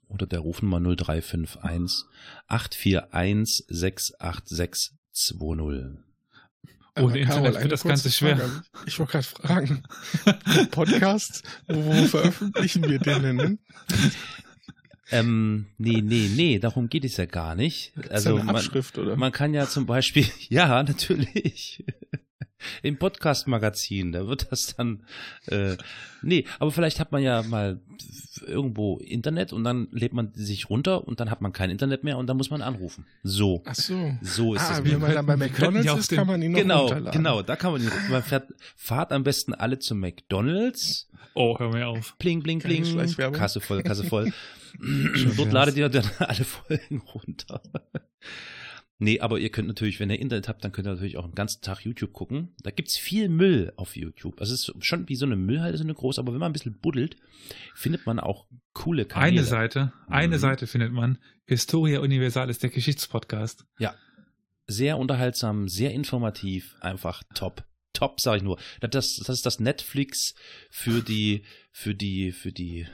[0.07, 2.06] Oder der Rufnummer 0351
[2.48, 5.99] 841 68620.
[6.98, 8.38] Ohne Internet Carol, wird das Ganze schwer.
[8.38, 8.64] Frage.
[8.86, 9.84] Ich wollte gerade fragen,
[10.72, 13.60] Podcast, wo veröffentlichen wir den denn?
[15.11, 17.94] Ähm, nee, nee, nee, darum geht es ja gar nicht.
[18.10, 21.84] Also Also man, man kann ja zum Beispiel, ja, natürlich.
[22.84, 25.04] Im Podcast-Magazin, da wird das dann,
[25.48, 25.76] äh,
[26.22, 27.80] nee, aber vielleicht hat man ja mal
[28.46, 32.18] irgendwo Internet und dann lädt man sich runter und dann hat man kein Internet mehr
[32.18, 33.06] und dann muss man anrufen.
[33.24, 34.18] So, Ach so.
[34.22, 34.86] so ist ah, es.
[34.86, 37.12] wie man dann bei McDonalds ist, den- kann man ihn noch Genau, runterladen.
[37.12, 41.70] genau, da kann man ihn, man fährt, fahrt am besten alle zu McDonalds, Oh, hör
[41.74, 42.18] mir auf.
[42.18, 42.86] Pling, bling, bling.
[42.86, 43.38] Schleichwerbung.
[43.38, 44.32] Kasse voll, Kasse voll.
[45.38, 47.62] Dort ladet ihr dann alle Folgen runter.
[48.98, 51.36] Nee, aber ihr könnt natürlich, wenn ihr Internet habt, dann könnt ihr natürlich auch den
[51.36, 52.56] ganzen Tag YouTube gucken.
[52.64, 54.40] Da gibt's viel Müll auf YouTube.
[54.40, 56.54] Also es ist schon wie so eine Müllhalde, so eine große, aber wenn man ein
[56.54, 57.18] bisschen buddelt,
[57.74, 59.40] findet man auch coole Kanäle.
[59.40, 60.40] Eine Seite, eine Mhm.
[60.40, 61.18] Seite findet man.
[61.46, 63.66] Historia Universalis, der Geschichtspodcast.
[64.68, 67.66] Sehr unterhaltsam, sehr informativ, einfach top.
[67.94, 68.58] Top, sag ich nur.
[68.82, 70.36] Das, das ist das Netflix
[70.72, 72.88] für die, für die, für die,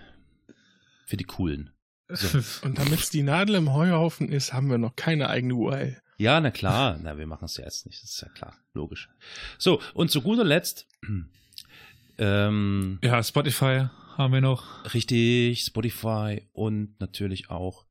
[1.06, 1.71] für die Coolen.
[2.14, 2.40] So.
[2.66, 6.02] Und damit die Nadel im Heuhaufen ist, haben wir noch keine eigene URL.
[6.18, 7.00] Ja, na klar.
[7.02, 8.02] Na, wir machen es ja jetzt nicht.
[8.04, 8.56] Das ist ja klar.
[8.74, 9.10] Logisch.
[9.58, 10.88] So, und zu guter Letzt,
[12.18, 14.94] ähm, ja, Spotify haben wir noch.
[14.94, 17.86] richtig, Spotify und natürlich auch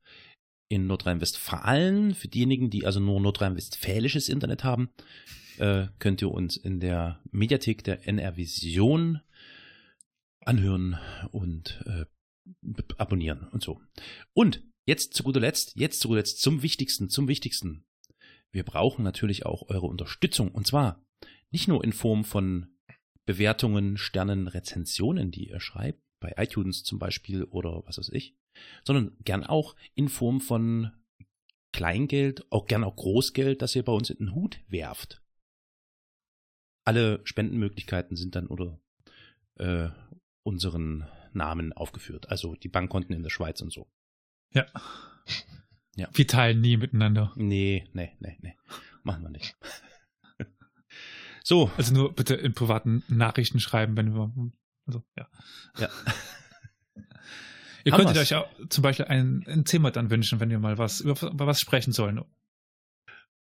[0.69, 2.15] in Nordrhein-Westfalen.
[2.15, 4.91] Für diejenigen, die also nur nordrhein-westfälisches Internet haben,
[5.59, 9.21] äh, könnt ihr uns in der Mediathek der NR Vision
[10.41, 10.99] anhören
[11.33, 12.05] und äh,
[12.97, 13.81] abonnieren und so.
[14.33, 17.85] Und jetzt zu guter Letzt, jetzt zu guter Letzt zum Wichtigsten, zum Wichtigsten.
[18.53, 21.05] Wir brauchen natürlich auch eure Unterstützung und zwar
[21.51, 22.67] nicht nur in Form von
[23.27, 28.37] Bewertungen, Sternen, Rezensionen, die ihr schreibt, bei iTunes zum Beispiel oder was weiß ich,
[28.85, 30.93] sondern gern auch in Form von
[31.73, 35.23] Kleingeld, auch gern auch Großgeld, das ihr bei uns in den Hut werft.
[36.85, 38.81] Alle Spendenmöglichkeiten sind dann unter
[39.59, 39.91] äh,
[40.43, 43.91] unseren Namen aufgeführt, also die Bankkonten in der Schweiz und so.
[44.53, 44.67] Ja.
[45.97, 46.09] Ja.
[46.13, 47.33] Wir teilen nie miteinander.
[47.37, 48.57] Nee, nee, nee, nee.
[49.03, 49.57] Machen wir nicht.
[51.43, 54.33] so, Also nur bitte in privaten Nachrichten schreiben, wenn wir.
[54.87, 55.29] Also, ja.
[55.79, 55.89] ja.
[57.85, 58.33] Ihr Haben könntet wir's.
[58.33, 61.47] euch auch zum Beispiel ein, ein Thema dann wünschen, wenn wir mal was über, über
[61.47, 62.23] was sprechen sollen.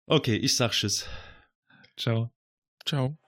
[0.07, 1.07] Okay, ich sag Tschüss.
[1.97, 2.33] Ciao.
[2.87, 3.19] Ciao.